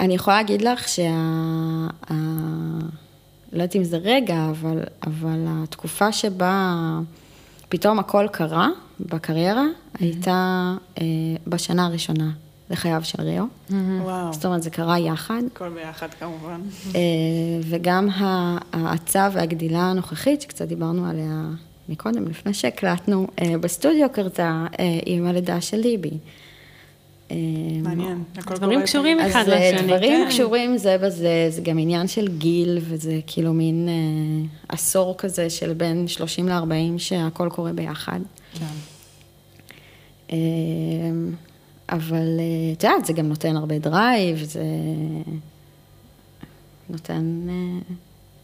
אני 0.00 0.14
יכולה 0.14 0.36
להגיד 0.36 0.62
לך 0.62 0.88
שה... 0.88 1.86
לא 3.52 3.62
יודעת 3.62 3.76
אם 3.76 3.84
זה 3.84 3.96
רגע, 3.96 4.46
אבל, 4.50 4.82
אבל 5.06 5.44
התקופה 5.48 6.12
שבה 6.12 6.74
פתאום 7.68 7.98
הכל 7.98 8.26
קרה 8.32 8.68
בקריירה, 9.00 9.64
הייתה 9.98 10.74
אה, 11.00 11.04
בשנה 11.46 11.86
הראשונה 11.86 12.30
לחייו 12.70 13.00
של 13.04 13.22
ריו. 13.22 13.44
וואו. 13.70 14.32
זאת 14.32 14.44
אומרת, 14.44 14.62
זה 14.62 14.70
קרה 14.70 14.98
יחד. 14.98 15.42
הכל 15.54 15.68
ביחד 15.68 16.08
כמובן. 16.20 16.60
אה, 16.94 17.00
וגם 17.62 18.08
ההאצה 18.72 19.28
והגדילה 19.32 19.80
הנוכחית, 19.80 20.42
שקצת 20.42 20.68
דיברנו 20.68 21.06
עליה 21.06 21.42
מקודם, 21.88 22.28
לפני 22.28 22.54
שהקלטנו, 22.54 23.26
אה, 23.42 23.58
בסטודיו 23.60 24.08
קרתה 24.12 24.66
אה, 24.78 24.98
עם 25.06 25.26
הלידה 25.26 25.60
של 25.60 25.76
ליבי. 25.76 26.18
מעניין. 27.82 28.22
הכל 28.36 28.54
דברים 28.54 28.72
קורה 28.72 28.86
קשורים 28.86 29.18
לפעמים. 29.18 29.32
אחד 29.36 29.48
אז 29.52 29.74
לשני, 29.74 29.86
דברים 29.86 30.24
כן. 30.24 30.28
קשורים 30.30 30.78
זה 30.78 30.98
בזה, 30.98 31.46
זה 31.50 31.62
גם 31.62 31.78
עניין 31.78 32.06
של 32.06 32.28
גיל, 32.38 32.78
וזה 32.80 33.20
כאילו 33.26 33.52
מין 33.52 33.88
אה, 33.88 33.94
עשור 34.68 35.14
כזה 35.18 35.50
של 35.50 35.72
בין 35.72 36.08
30 36.08 36.48
ל-40 36.48 36.98
שהכל 36.98 37.48
קורה 37.52 37.72
ביחד. 37.72 38.20
כן. 38.58 40.36
אבל 41.90 42.38
אה, 42.38 42.72
את 42.72 42.84
יודעת, 42.84 43.06
זה 43.06 43.12
גם 43.12 43.28
נותן 43.28 43.56
הרבה 43.56 43.78
drive, 43.78 44.42
זה 44.42 44.62
נותן... 46.90 47.46
אה, 47.48 47.94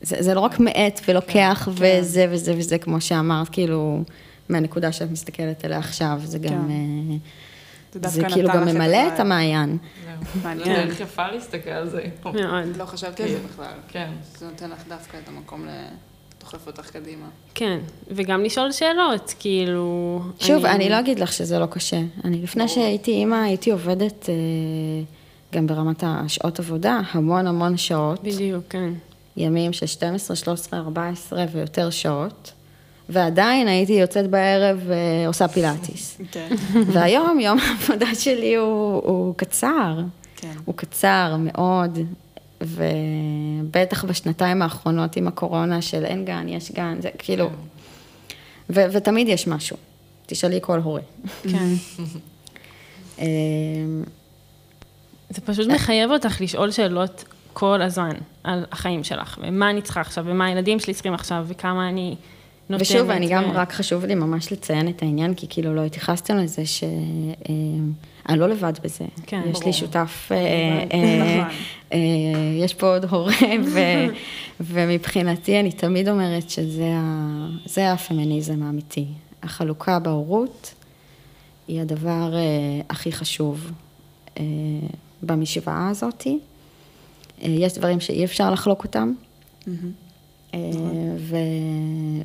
זה, 0.02 0.16
זה 0.22 0.34
לא 0.34 0.40
רק 0.40 0.60
מאט 0.60 1.00
ולוקח 1.08 1.62
כן. 1.64 1.70
וזה 1.74 2.26
וזה 2.30 2.54
וזה, 2.58 2.78
כמו 2.78 3.00
שאמרת, 3.00 3.48
כאילו, 3.48 4.02
מהנקודה 4.48 4.92
שאת 4.92 5.10
מסתכלת 5.10 5.64
עליה 5.64 5.78
עכשיו, 5.78 6.20
זה 6.24 6.38
גם... 6.38 6.48
כן. 6.48 6.70
אה, 6.70 7.16
זה 7.92 8.00
דווקא 8.00 8.20
זה 8.20 8.26
כאילו 8.34 8.48
נתן 8.48 8.58
גם 8.58 8.68
ממלא 8.68 9.08
את. 9.14 9.20
המעיין. 9.20 9.78
זו 10.34 10.40
מעניין. 10.44 10.88
דרך 10.88 11.00
יפה 11.00 11.26
להסתכל 11.26 11.70
על 11.70 11.88
זה. 11.88 12.04
מאוד. 12.24 12.76
לא 12.76 12.84
חשבתי 12.84 13.22
על 13.22 13.28
זה 13.28 13.38
בכלל. 13.52 13.72
כן. 13.88 14.10
זה 14.38 14.46
נותן 14.46 14.70
לך 14.70 14.78
דווקא 14.88 15.16
את 15.24 15.28
המקום 15.28 15.66
לדוחף 16.54 16.66
אותך 16.66 16.90
קדימה. 16.90 17.26
כן, 17.54 17.78
וגם 18.08 18.44
לשאול 18.44 18.72
שאלות, 18.72 19.34
כאילו... 19.38 20.20
שוב, 20.40 20.64
אני 20.64 20.88
לא 20.88 21.00
אגיד 21.00 21.18
לך 21.18 21.32
שזה 21.32 21.58
לא 21.58 21.66
קשה. 21.66 22.00
אני, 22.24 22.42
לפני 22.42 22.64
ברור. 22.64 22.74
שהייתי 22.74 23.10
אימא, 23.10 23.34
הייתי 23.34 23.70
עובדת 23.70 24.28
אה, 24.28 24.34
גם 25.54 25.66
ברמת 25.66 26.04
השעות 26.06 26.58
עבודה, 26.58 27.00
המון 27.10 27.46
המון 27.46 27.76
שעות. 27.76 28.22
בדיוק, 28.22 28.64
כן. 28.68 28.90
ימים 29.36 29.72
של 29.72 29.86
12, 29.86 30.36
13, 30.36 30.80
14 30.80 31.44
ויותר 31.52 31.90
שעות, 31.90 32.52
ועדיין 33.08 33.68
הייתי 33.68 33.92
יוצאת 33.92 34.30
בערב 34.30 34.80
ועושה 34.86 35.48
פילאטיס. 35.48 36.18
כן. 36.32 36.48
והיום 36.86 37.40
יום 37.40 37.58
העבודה 37.64 38.14
שלי 38.14 38.54
הוא, 38.54 39.02
הוא 39.04 39.34
קצר, 39.36 40.00
כן. 40.36 40.52
הוא 40.64 40.74
קצר 40.74 41.36
מאוד, 41.38 41.98
ובטח 42.60 44.04
בשנתיים 44.04 44.62
האחרונות 44.62 45.16
עם 45.16 45.28
הקורונה 45.28 45.82
של 45.82 46.04
אין 46.04 46.24
גן, 46.24 46.48
יש 46.48 46.72
גן, 46.72 46.96
זה 47.00 47.08
כאילו, 47.18 47.50
ו, 48.70 48.80
ותמיד 48.92 49.28
יש 49.28 49.46
משהו, 49.46 49.76
תשאלי 50.26 50.58
כל 50.62 50.78
הורה. 50.78 51.00
כן. 51.42 51.68
אמ, 53.18 54.04
זה 55.30 55.40
פשוט 55.40 55.66
מחייב 55.66 56.10
אותך 56.10 56.40
לשאול 56.40 56.70
שאלות 56.70 57.24
כל 57.52 57.82
הזמן 57.82 58.12
על 58.44 58.64
החיים 58.72 59.04
שלך, 59.04 59.38
ומה 59.42 59.70
אני 59.70 59.82
צריכה 59.82 60.00
עכשיו, 60.00 60.24
ומה 60.28 60.46
הילדים 60.46 60.80
שלי 60.80 60.94
צריכים 60.94 61.14
עכשיו, 61.14 61.44
וכמה 61.48 61.88
אני 61.88 62.16
נותנת. 62.70 62.86
ושוב, 62.86 63.10
אני 63.10 63.28
גם, 63.28 63.44
רק 63.50 63.72
חשוב 63.72 64.04
לי 64.04 64.14
ממש 64.14 64.52
לציין 64.52 64.88
את 64.88 65.02
העניין, 65.02 65.34
כי 65.34 65.46
כאילו 65.50 65.74
לא 65.74 65.84
התייחסתם 65.84 66.36
לזה 66.36 66.66
שאני 66.66 68.38
לא 68.38 68.48
לבד 68.48 68.72
בזה. 68.82 69.04
כן, 69.26 69.40
יש 69.46 69.52
ברור. 69.52 69.64
לי 69.66 69.72
שותף, 69.72 70.28
אה, 70.30 70.36
אה, 70.36 71.40
נכון. 71.40 71.56
אה, 71.92 71.98
יש 72.64 72.74
פה 72.74 72.92
עוד 72.92 73.04
הורה, 73.04 73.34
ומבחינתי 74.60 75.60
אני 75.60 75.72
תמיד 75.72 76.08
אומרת 76.08 76.50
שזה 76.50 77.92
הפמיניזם 77.92 78.62
האמיתי. 78.62 79.06
החלוקה 79.42 79.98
בהורות 79.98 80.74
היא 81.68 81.80
הדבר 81.80 82.34
אה, 82.34 82.40
הכי 82.88 83.12
חשוב 83.12 83.70
אה, 84.38 84.44
במשוואה 85.22 85.88
הזאתי. 85.88 86.38
אה, 87.42 87.48
יש 87.48 87.78
דברים 87.78 88.00
שאי 88.00 88.24
אפשר 88.24 88.50
לחלוק 88.50 88.84
אותם. 88.84 89.12
אה, 89.68 89.72
ו... 91.18 91.36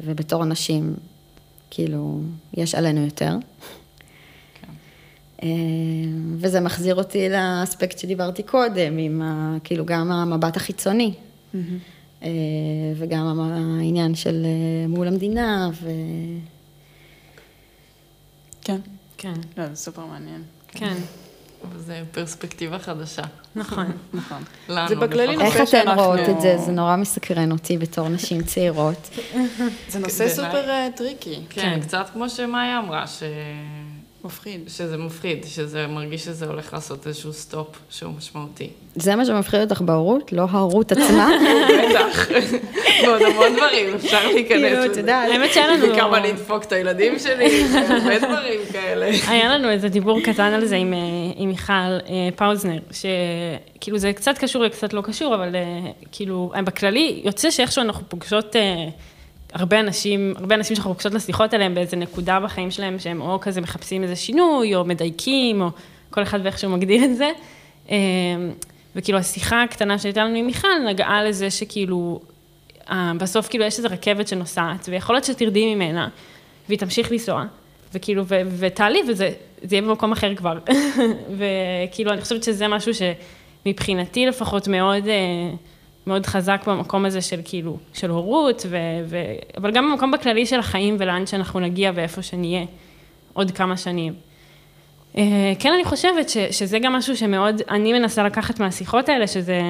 ובתור 0.04 0.46
נשים, 0.46 0.96
כאילו, 1.70 2.20
יש 2.54 2.76
עלינו 2.76 3.06
יותר. 3.06 3.36
אה, 5.44 5.48
וזה 6.38 6.60
מחזיר 6.60 6.96
אותי 6.96 7.30
לאספקט 7.30 8.00
שדיברתי 8.00 8.44
קודם, 8.44 8.98
עם 8.98 9.22
ה... 9.22 9.58
כאילו 9.64 9.86
גם 9.86 10.12
המבט 10.12 10.58
החיצוני, 10.58 11.14
אה, 12.24 12.30
וגם 12.96 13.40
העניין 13.40 14.16
של 14.16 14.46
אה, 14.46 14.88
מול 14.88 15.08
המדינה, 15.08 15.70
ו... 15.82 15.90
כן. 18.62 18.80
כן, 19.18 19.34
לא, 19.58 19.68
זה 19.68 19.76
סופר 19.76 20.06
מעניין. 20.06 20.44
כן, 20.68 20.96
וזו 21.74 21.94
פרספקטיבה 22.12 22.80
חדשה. 22.80 23.22
נכון. 23.56 23.92
נכון. 24.14 24.44
לנו 24.70 24.88
זה 24.90 24.96
בכללי 24.96 25.28
לפחות. 25.28 25.46
איך 25.52 25.60
נושא 25.60 25.78
אתן 25.80 25.86
שאנחנו- 25.86 26.04
רואות 26.04 26.30
את 26.30 26.42
זה? 26.42 26.58
זה 26.58 26.72
נורא 26.72 26.96
מסקרן 26.96 27.52
אותי 27.52 27.78
בתור 27.78 28.10
נשים 28.10 28.44
צעירות. 28.44 29.10
זה 29.90 30.00
נושא 30.00 30.30
סופר 30.30 30.70
אה, 30.70 30.88
טריקי. 30.96 31.40
כן, 31.50 31.62
כן. 31.62 31.80
קצת 31.82 32.06
כמו 32.14 32.30
שמאיה 32.30 32.80
אמרה, 32.80 33.08
ש... 33.08 33.24
מפחיד. 34.24 34.62
שזה 34.68 34.98
מפחיד, 34.98 35.46
שזה 35.48 35.88
מרגיש 35.88 36.26
שזה 36.26 36.46
הולך 36.46 36.74
לעשות 36.74 37.08
איזשהו 37.08 37.34
stop 37.34 37.68
שהוא 37.90 38.14
משמעותי. 38.18 38.70
זה 38.96 39.16
מה 39.16 39.26
שמפחיד 39.26 39.62
אותך 39.62 39.82
בהורות? 39.82 40.34
לא 40.34 40.46
ההורות 40.50 40.92
עצמה? 40.92 41.30
בטח. 41.90 42.30
ועוד 43.04 43.22
המון 43.22 43.56
דברים, 43.56 43.96
אפשר 43.96 44.28
להיכנס 44.28 44.62
כאילו, 44.62 44.86
את. 44.86 44.98
יודעת. 44.98 45.30
האמת 45.32 45.54
שהיה 45.54 45.68
לנו... 45.68 45.94
וכמה 45.94 46.18
אני 46.18 46.32
אדפוק 46.32 46.64
את 46.64 46.72
הילדים 46.72 47.20
שלי, 47.20 47.64
הרבה 47.74 48.20
דברים 48.20 48.60
כאלה. 48.72 49.10
היה 49.28 49.58
לנו 49.58 49.70
איזה 49.70 49.90
דיבור 49.90 50.22
קטן 50.22 50.54
על 50.54 50.66
זה 50.66 50.76
עם, 50.76 50.94
אה, 50.94 51.46
מיכל 51.46 51.74
אה, 51.74 52.00
פאוזנר, 52.36 52.80
שכאילו 52.92 53.98
זה 53.98 54.14
קצת 54.14 54.38
קשור 54.38 54.64
וקצת 54.68 54.94
לא 54.94 55.02
קשור, 55.02 55.36
אבל 55.36 55.56
אה, 55.56 55.92
כאילו, 56.12 56.52
בכללי, 56.66 57.22
יוצא 57.26 57.52
שאיכשהו 57.52 57.82
אנחנו 57.82 58.10
פוגשות 58.10 58.56
הרבה 59.54 59.80
אנשים, 59.80 60.34
הרבה 60.38 60.56
אנשים 60.56 60.76
שאנחנו 60.76 60.94
פוגשות 60.94 61.14
לשיחות 61.14 61.54
עליהם 61.54 61.76
באיזה 61.76 61.98
נקודה 61.98 62.40
בחיים 62.40 62.72
שלהם, 62.72 63.00
שהם 63.00 63.22
או 63.22 63.40
כזה 63.42 63.62
מחפשים 63.62 64.04
איזה 64.04 64.16
שינוי, 64.16 64.76
או 64.76 64.86
מדייקים, 64.86 65.62
או 65.62 65.70
כל 66.10 66.24
אחד 66.24 66.40
ואיך 66.44 66.60
שהוא 66.60 66.74
מגדיר 66.74 67.06
את 67.06 67.18
זה. 67.18 67.32
אה, 67.90 67.98
וכאילו 68.96 69.18
השיחה 69.18 69.64
הקטנה 69.64 70.00
שהייתה 70.00 70.24
לנו 70.24 70.36
עם 70.36 70.46
מיכל 70.46 70.68
נגעה 70.88 71.24
לזה 71.24 71.52
שכאילו, 71.52 72.20
אה, 72.92 73.12
בסוף 73.18 73.48
כאילו 73.48 73.64
יש 73.64 73.78
איזו 73.78 73.88
רכבת 73.92 74.28
שנוסעת, 74.28 74.90
ויכול 74.92 75.16
להיות 75.16 75.26
שתרדי 75.26 75.76
ממנה, 75.76 76.10
והיא 76.68 76.80
תמשיך 76.80 77.12
לנסוע, 77.12 77.44
וכאילו, 77.94 78.24
ותעלי, 78.58 79.02
וזה 79.08 79.30
זה 79.64 79.76
יהיה 79.76 79.82
במקום 79.82 80.12
אחר 80.12 80.36
כבר. 80.36 80.58
וכאילו, 81.38 82.12
אני 82.12 82.22
חושבת 82.22 82.44
שזה 82.44 82.68
משהו 82.68 82.92
שמבחינתי 82.94 84.26
לפחות 84.26 84.68
מאוד, 84.68 85.08
אה, 85.08 85.56
מאוד 86.08 86.26
חזק 86.26 86.62
במקום 86.68 87.06
הזה 87.06 87.22
של 87.22 87.40
כאילו, 87.44 87.78
של 87.94 88.10
הורות, 88.10 88.66
ו- 88.70 88.78
ו- 89.06 89.36
אבל 89.58 89.72
גם 89.72 89.92
במקום 89.92 90.12
בכללי 90.12 90.46
של 90.46 90.60
החיים 90.60 90.96
ולאן 91.00 91.26
שאנחנו 91.26 91.60
נגיע 91.60 91.92
ואיפה 91.96 92.22
שנהיה 92.22 92.66
עוד 93.34 93.52
כמה 93.52 93.78
שנים. 93.78 94.14
אה, 95.18 95.54
כן, 95.60 95.74
אני 95.74 95.86
חושבת 95.86 96.30
ש- 96.30 96.38
שזה 96.38 96.80
גם 96.80 96.94
משהו 96.94 97.18
שמאוד, 97.18 97.62
אני 97.70 97.94
מנסה 97.94 98.24
לקחת 98.24 98.60
מהשיחות 98.60 99.10
האלה, 99.10 99.28
שזה 99.28 99.62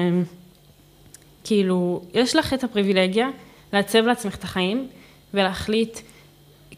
כאילו, 1.44 2.02
יש 2.14 2.36
לך 2.36 2.54
את 2.54 2.64
הפריבילגיה 2.64 3.28
לעצב 3.72 3.98
לעצמך 3.98 4.34
את 4.34 4.44
החיים 4.44 4.88
ולהחליט 5.34 5.98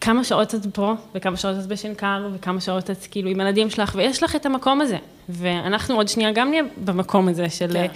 כמה 0.00 0.24
שעות 0.24 0.54
את 0.54 0.66
פה, 0.72 0.92
וכמה 1.14 1.36
שעות 1.36 1.56
את 1.58 1.66
בשנקר, 1.66 2.28
וכמה 2.34 2.60
שעות 2.60 2.90
את 2.90 3.06
כאילו 3.10 3.30
עם 3.30 3.40
הילדים 3.40 3.70
שלך, 3.70 3.94
ויש 3.98 4.22
לך 4.22 4.36
את 4.36 4.46
המקום 4.46 4.80
הזה. 4.80 4.96
ואנחנו 5.28 5.94
עוד 5.94 6.08
שנייה 6.08 6.32
גם 6.32 6.50
נהיה 6.50 6.62
במקום 6.84 7.28
הזה 7.28 7.50
של 7.50 7.72
כן. 7.72 7.86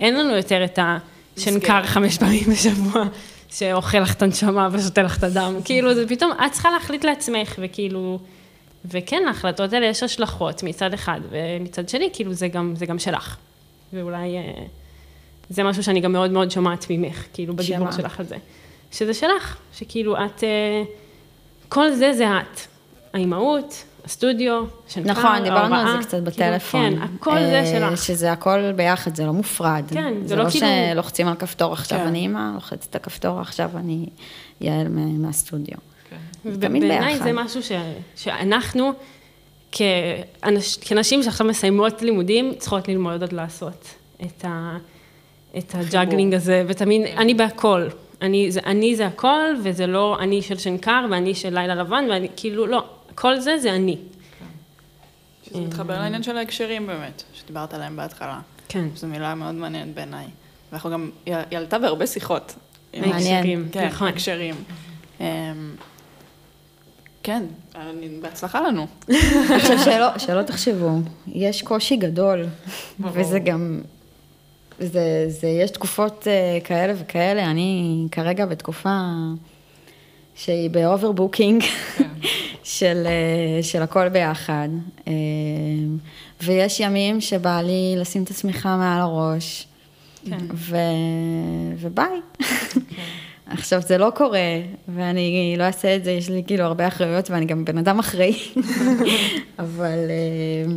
אין 0.00 0.14
לנו 0.14 0.36
יותר 0.36 0.64
את 0.64 0.78
השנקר 1.36 1.82
חמש 1.82 2.18
פעמים 2.18 2.44
בשבוע, 2.52 3.04
שאוכל 3.50 3.98
לך 3.98 4.14
את 4.14 4.22
הנשמה 4.22 4.68
ושותה 4.72 5.02
לך 5.02 5.18
את 5.18 5.22
הדם. 5.22 5.54
כאילו, 5.64 5.94
זה 5.94 6.08
פתאום, 6.08 6.32
את 6.32 6.52
צריכה 6.52 6.70
להחליט 6.70 7.04
לעצמך, 7.04 7.54
וכאילו, 7.58 8.18
וכן, 8.84 9.22
להחלטות 9.26 9.72
האלה 9.72 9.86
יש 9.86 10.02
השלכות 10.02 10.62
מצד 10.62 10.94
אחד, 10.94 11.20
ומצד 11.30 11.88
שני, 11.88 12.10
כאילו, 12.12 12.32
זה 12.32 12.48
גם, 12.48 12.74
זה 12.76 12.86
גם 12.86 12.98
שלך. 12.98 13.36
ואולי 13.92 14.36
אה, 14.36 14.64
זה 15.50 15.62
משהו 15.62 15.82
שאני 15.82 16.00
גם 16.00 16.12
מאוד 16.12 16.30
מאוד 16.30 16.50
שומעת 16.50 16.86
ממך, 16.90 17.24
כאילו, 17.32 17.56
בדיבור 17.56 17.90
שמה? 17.90 17.92
שלך 17.92 18.20
על 18.20 18.26
זה. 18.26 18.36
שזה 18.92 19.14
שלך, 19.14 19.56
שכאילו 19.74 20.16
את, 20.16 20.44
אה, 20.44 20.82
כל 21.68 21.92
זה 21.92 22.12
זה 22.12 22.38
את. 22.38 22.60
האימהות, 23.12 23.84
הסטודיו, 24.06 24.64
שנקר, 24.88 25.10
נכון, 25.10 25.42
דיברנו 25.42 25.74
על 25.74 25.86
זה 25.92 25.98
קצת 25.98 26.10
כאילו, 26.10 26.24
בטלפון. 26.24 26.96
כן, 26.96 27.02
הכל 27.02 27.34
זה 27.38 27.60
אה, 27.60 27.90
שלך. 27.90 28.02
שזה 28.04 28.32
הכל 28.32 28.72
ביחד, 28.72 29.14
זה 29.16 29.26
לא 29.26 29.32
מופרד. 29.32 29.84
כן, 29.90 30.14
זה 30.22 30.28
זה 30.28 30.36
לא 30.36 30.44
לא 30.44 30.50
כאילו- 30.50 30.66
שלוחצים 30.92 31.28
על 31.28 31.34
כפתור 31.34 31.72
עכשיו 31.72 31.98
כן. 31.98 32.06
אני 32.06 32.18
אימא, 32.18 32.50
לוחצת 32.54 32.90
את 32.90 32.96
הכפתור 32.96 33.40
עכשיו 33.40 33.70
אני 33.76 34.06
יעל 34.60 34.88
מה- 34.88 35.00
מהסטודיו. 35.26 35.76
כן. 36.10 36.16
זה 36.50 36.60
תמיד 36.60 36.82
ובעיניי 36.84 37.12
ביחד. 37.12 37.24
זה 37.24 37.32
משהו 37.32 37.62
ש, 37.62 37.72
שאנחנו, 38.16 38.92
כאנש, 39.72 40.76
כנשים 40.76 41.22
שעכשיו 41.22 41.46
מסיימות 41.46 42.02
לימודים, 42.02 42.52
צריכות 42.58 42.88
ללמוד 42.88 43.20
עוד 43.22 43.32
לעשות 43.32 43.88
את, 44.22 44.44
ה, 44.44 44.76
את 45.58 45.74
ה 45.74 45.81
juggling 45.81 46.34
הזה, 46.34 46.64
ותמיד, 46.68 47.02
אני 47.16 47.34
בהכל. 47.34 47.86
אני 48.22 48.50
זה, 48.52 48.60
אני 48.66 48.96
זה 48.96 49.06
הכל, 49.06 49.40
וזה 49.62 49.86
לא 49.86 50.16
אני 50.20 50.42
של 50.42 50.58
שנקר, 50.58 51.06
ואני 51.10 51.34
של 51.34 51.54
לילה 51.54 51.74
לבן, 51.74 52.04
ואני, 52.10 52.28
כאילו, 52.36 52.66
לא, 52.66 52.84
כל 53.16 53.40
זה 53.40 53.58
זה 53.58 53.74
אני. 53.74 53.96
שזה 55.42 55.60
מתחבר 55.60 55.98
לעניין 55.98 56.22
של 56.22 56.36
ההקשרים 56.36 56.86
באמת, 56.86 57.22
שדיברת 57.34 57.74
עליהם 57.74 57.96
בהתחלה. 57.96 58.40
כן. 58.68 58.88
זו 58.94 59.06
מילה 59.06 59.34
מאוד 59.34 59.54
מעניינת 59.54 59.94
בעיניי. 59.94 60.26
ואנחנו 60.72 60.90
גם, 60.90 61.10
היא 61.26 61.34
עלתה 61.58 61.78
בהרבה 61.78 62.06
שיחות. 62.06 62.54
מעניין. 63.00 63.68
כן, 63.72 63.86
נכון. 63.88 64.08
הקשרים. 64.08 64.54
אמ, 65.20 65.24
כן, 67.22 67.42
אני- 67.74 68.08
בהצלחה 68.22 68.60
לנו. 68.60 68.86
עכשיו, 69.54 69.78
שלא, 69.84 70.18
שלא 70.18 70.42
תחשבו, 70.42 70.90
יש 71.26 71.62
קושי 71.62 71.96
גדול. 71.96 72.46
וזה 73.00 73.38
גם, 73.38 73.80
זה, 74.78 75.00
זה, 75.28 75.46
יש 75.48 75.70
תקופות 75.70 76.28
אה, 76.28 76.58
כאלה 76.64 76.92
וכאלה, 76.96 77.50
אני 77.50 78.06
כרגע 78.12 78.46
בתקופה 78.46 78.98
שהיא 80.34 80.70
ב 80.70 80.78
overbooking 80.78 81.64
של, 82.66 83.06
אה, 83.06 83.62
של 83.62 83.82
הכל 83.82 84.08
ביחד, 84.08 84.68
אה, 85.08 85.12
ויש 86.42 86.80
ימים 86.80 87.20
שבא 87.20 87.60
לי 87.60 87.94
לשים 87.96 88.22
את 88.22 88.30
השמיכה 88.30 88.76
מעל 88.76 89.00
הראש, 89.00 89.66
כן. 90.28 90.38
ו... 90.54 90.76
וביי. 91.78 92.20
עכשיו, 93.46 93.82
זה 93.82 93.98
לא 93.98 94.12
קורה, 94.14 94.60
ואני 94.88 95.54
לא 95.58 95.64
אעשה 95.64 95.96
את 95.96 96.04
זה, 96.04 96.10
יש 96.10 96.30
לי 96.30 96.42
כאילו 96.46 96.64
הרבה 96.64 96.88
אחריות, 96.88 97.30
ואני 97.30 97.46
גם 97.46 97.64
בן 97.64 97.78
אדם 97.78 97.98
אחראי, 97.98 98.38
אבל 99.58 99.98
אה, 100.10 100.72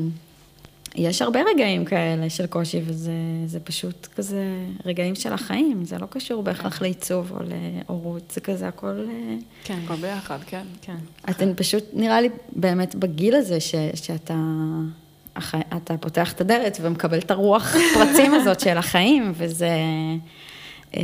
יש 0.95 1.21
הרבה 1.21 1.39
רגעים 1.53 1.85
כאלה 1.85 2.29
של 2.29 2.47
קושי, 2.47 2.81
וזה 2.85 3.11
זה 3.45 3.59
פשוט 3.59 4.07
כזה 4.15 4.43
רגעים 4.85 5.15
של 5.15 5.33
החיים, 5.33 5.85
זה 5.85 5.97
לא 5.97 6.05
קשור 6.09 6.43
בהכרח 6.43 6.81
לעיצוב 6.81 7.31
או 7.31 7.37
להורות, 7.43 8.31
זה 8.31 8.41
כזה 8.41 8.67
הכל... 8.67 9.07
אה, 9.09 9.35
כן, 9.63 9.79
הכל 9.85 9.95
ביחד, 9.95 10.37
כן. 10.45 10.63
כן. 10.81 10.97
אתן 11.29 11.53
פשוט, 11.55 11.83
נראה 11.93 12.21
לי, 12.21 12.29
באמת 12.55 12.95
בגיל 12.95 13.35
הזה, 13.35 13.59
ש, 13.59 13.75
שאתה 13.95 14.35
הח, 15.35 15.55
אתה 15.77 15.97
פותח 15.97 16.33
את 16.33 16.41
הדלת 16.41 16.77
ומקבל 16.81 17.17
את 17.17 17.31
הרוח 17.31 17.75
פרצים 17.93 18.33
הזאת 18.33 18.59
של 18.59 18.77
החיים, 18.77 19.31
וזה... 19.35 19.69
אה, 20.97 21.01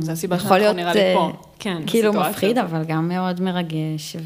זה 0.00 0.12
הסיבה 0.12 0.38
שאנחנו 0.38 0.72
נראה 0.72 0.94
לי 0.94 1.00
אה, 1.00 1.14
פה. 1.14 1.32
כן, 1.58 1.82
כאילו 1.86 2.12
מפחיד. 2.12 2.58
אבל 2.58 2.84
גם 2.84 3.08
מאוד 3.08 3.40
מרגש, 3.40 4.16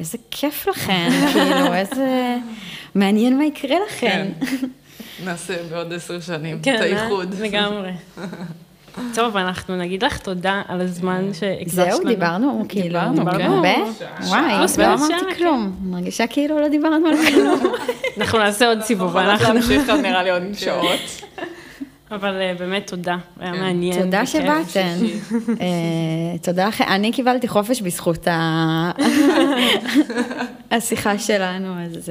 ואיזה 0.00 0.18
כיף 0.30 0.68
לכן, 0.68 1.08
כאילו, 1.32 1.74
איזה... 1.74 2.36
מעניין 2.94 3.38
מה 3.38 3.44
יקרה 3.44 3.76
לכן. 3.86 4.28
נעשה 5.24 5.54
בעוד 5.70 5.92
עשר 5.92 6.20
שנים 6.20 6.58
כן, 6.62 6.74
את 6.74 6.80
האיחוד. 6.80 7.34
אה? 7.38 7.46
לגמרי. 7.46 7.90
טוב, 9.14 9.36
אנחנו 9.36 9.76
נגיד 9.76 10.04
לך 10.04 10.18
תודה 10.18 10.62
על 10.68 10.80
הזמן 10.80 11.34
שהקדשת 11.34 11.78
לנו. 11.78 11.96
זהו, 11.96 12.04
דיברנו, 12.04 12.64
כאילו, 12.68 12.84
דיברנו, 12.88 13.30
כן. 13.30 13.40
הרבה? 13.40 13.74
וואי, 14.22 14.52
לא 14.78 14.94
אמרתי 14.94 15.34
כלום. 15.36 15.76
מרגישה 15.82 16.26
כאילו 16.26 16.60
לא 16.60 16.68
דיברנו 16.68 17.06
על 17.06 17.16
כלום. 17.30 17.60
אנחנו 18.18 18.38
נעשה 18.38 18.68
עוד 18.68 18.80
סיבוב, 18.82 19.16
אנחנו... 19.16 19.58
עוד 19.88 20.00
נראה 20.00 20.22
לי 20.22 20.30
עוד 20.30 20.42
שעות. 20.54 21.00
אבל 22.10 22.40
אה, 22.40 22.54
באמת 22.58 22.86
תודה, 22.86 23.16
היה 23.40 23.52
מעניין. 23.52 24.02
תודה. 24.02 24.26
שבאתן. 24.26 24.96
אה, 25.60 26.38
תודה 26.42 26.68
לכם. 26.68 26.84
אני 26.88 27.12
קיבלתי 27.12 27.48
חופש 27.48 27.80
בזכות 27.82 28.28
ה- 28.28 28.90
השיחה 30.70 31.18
שלנו, 31.18 31.74
אז 31.84 32.10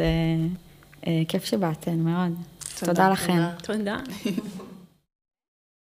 אה, 1.07 1.11
כיף 1.27 1.45
שבאתן 1.45 1.95
מאוד. 1.99 2.33
תודה 2.79 3.09
לכם. 3.09 3.39
תודה. 3.63 3.97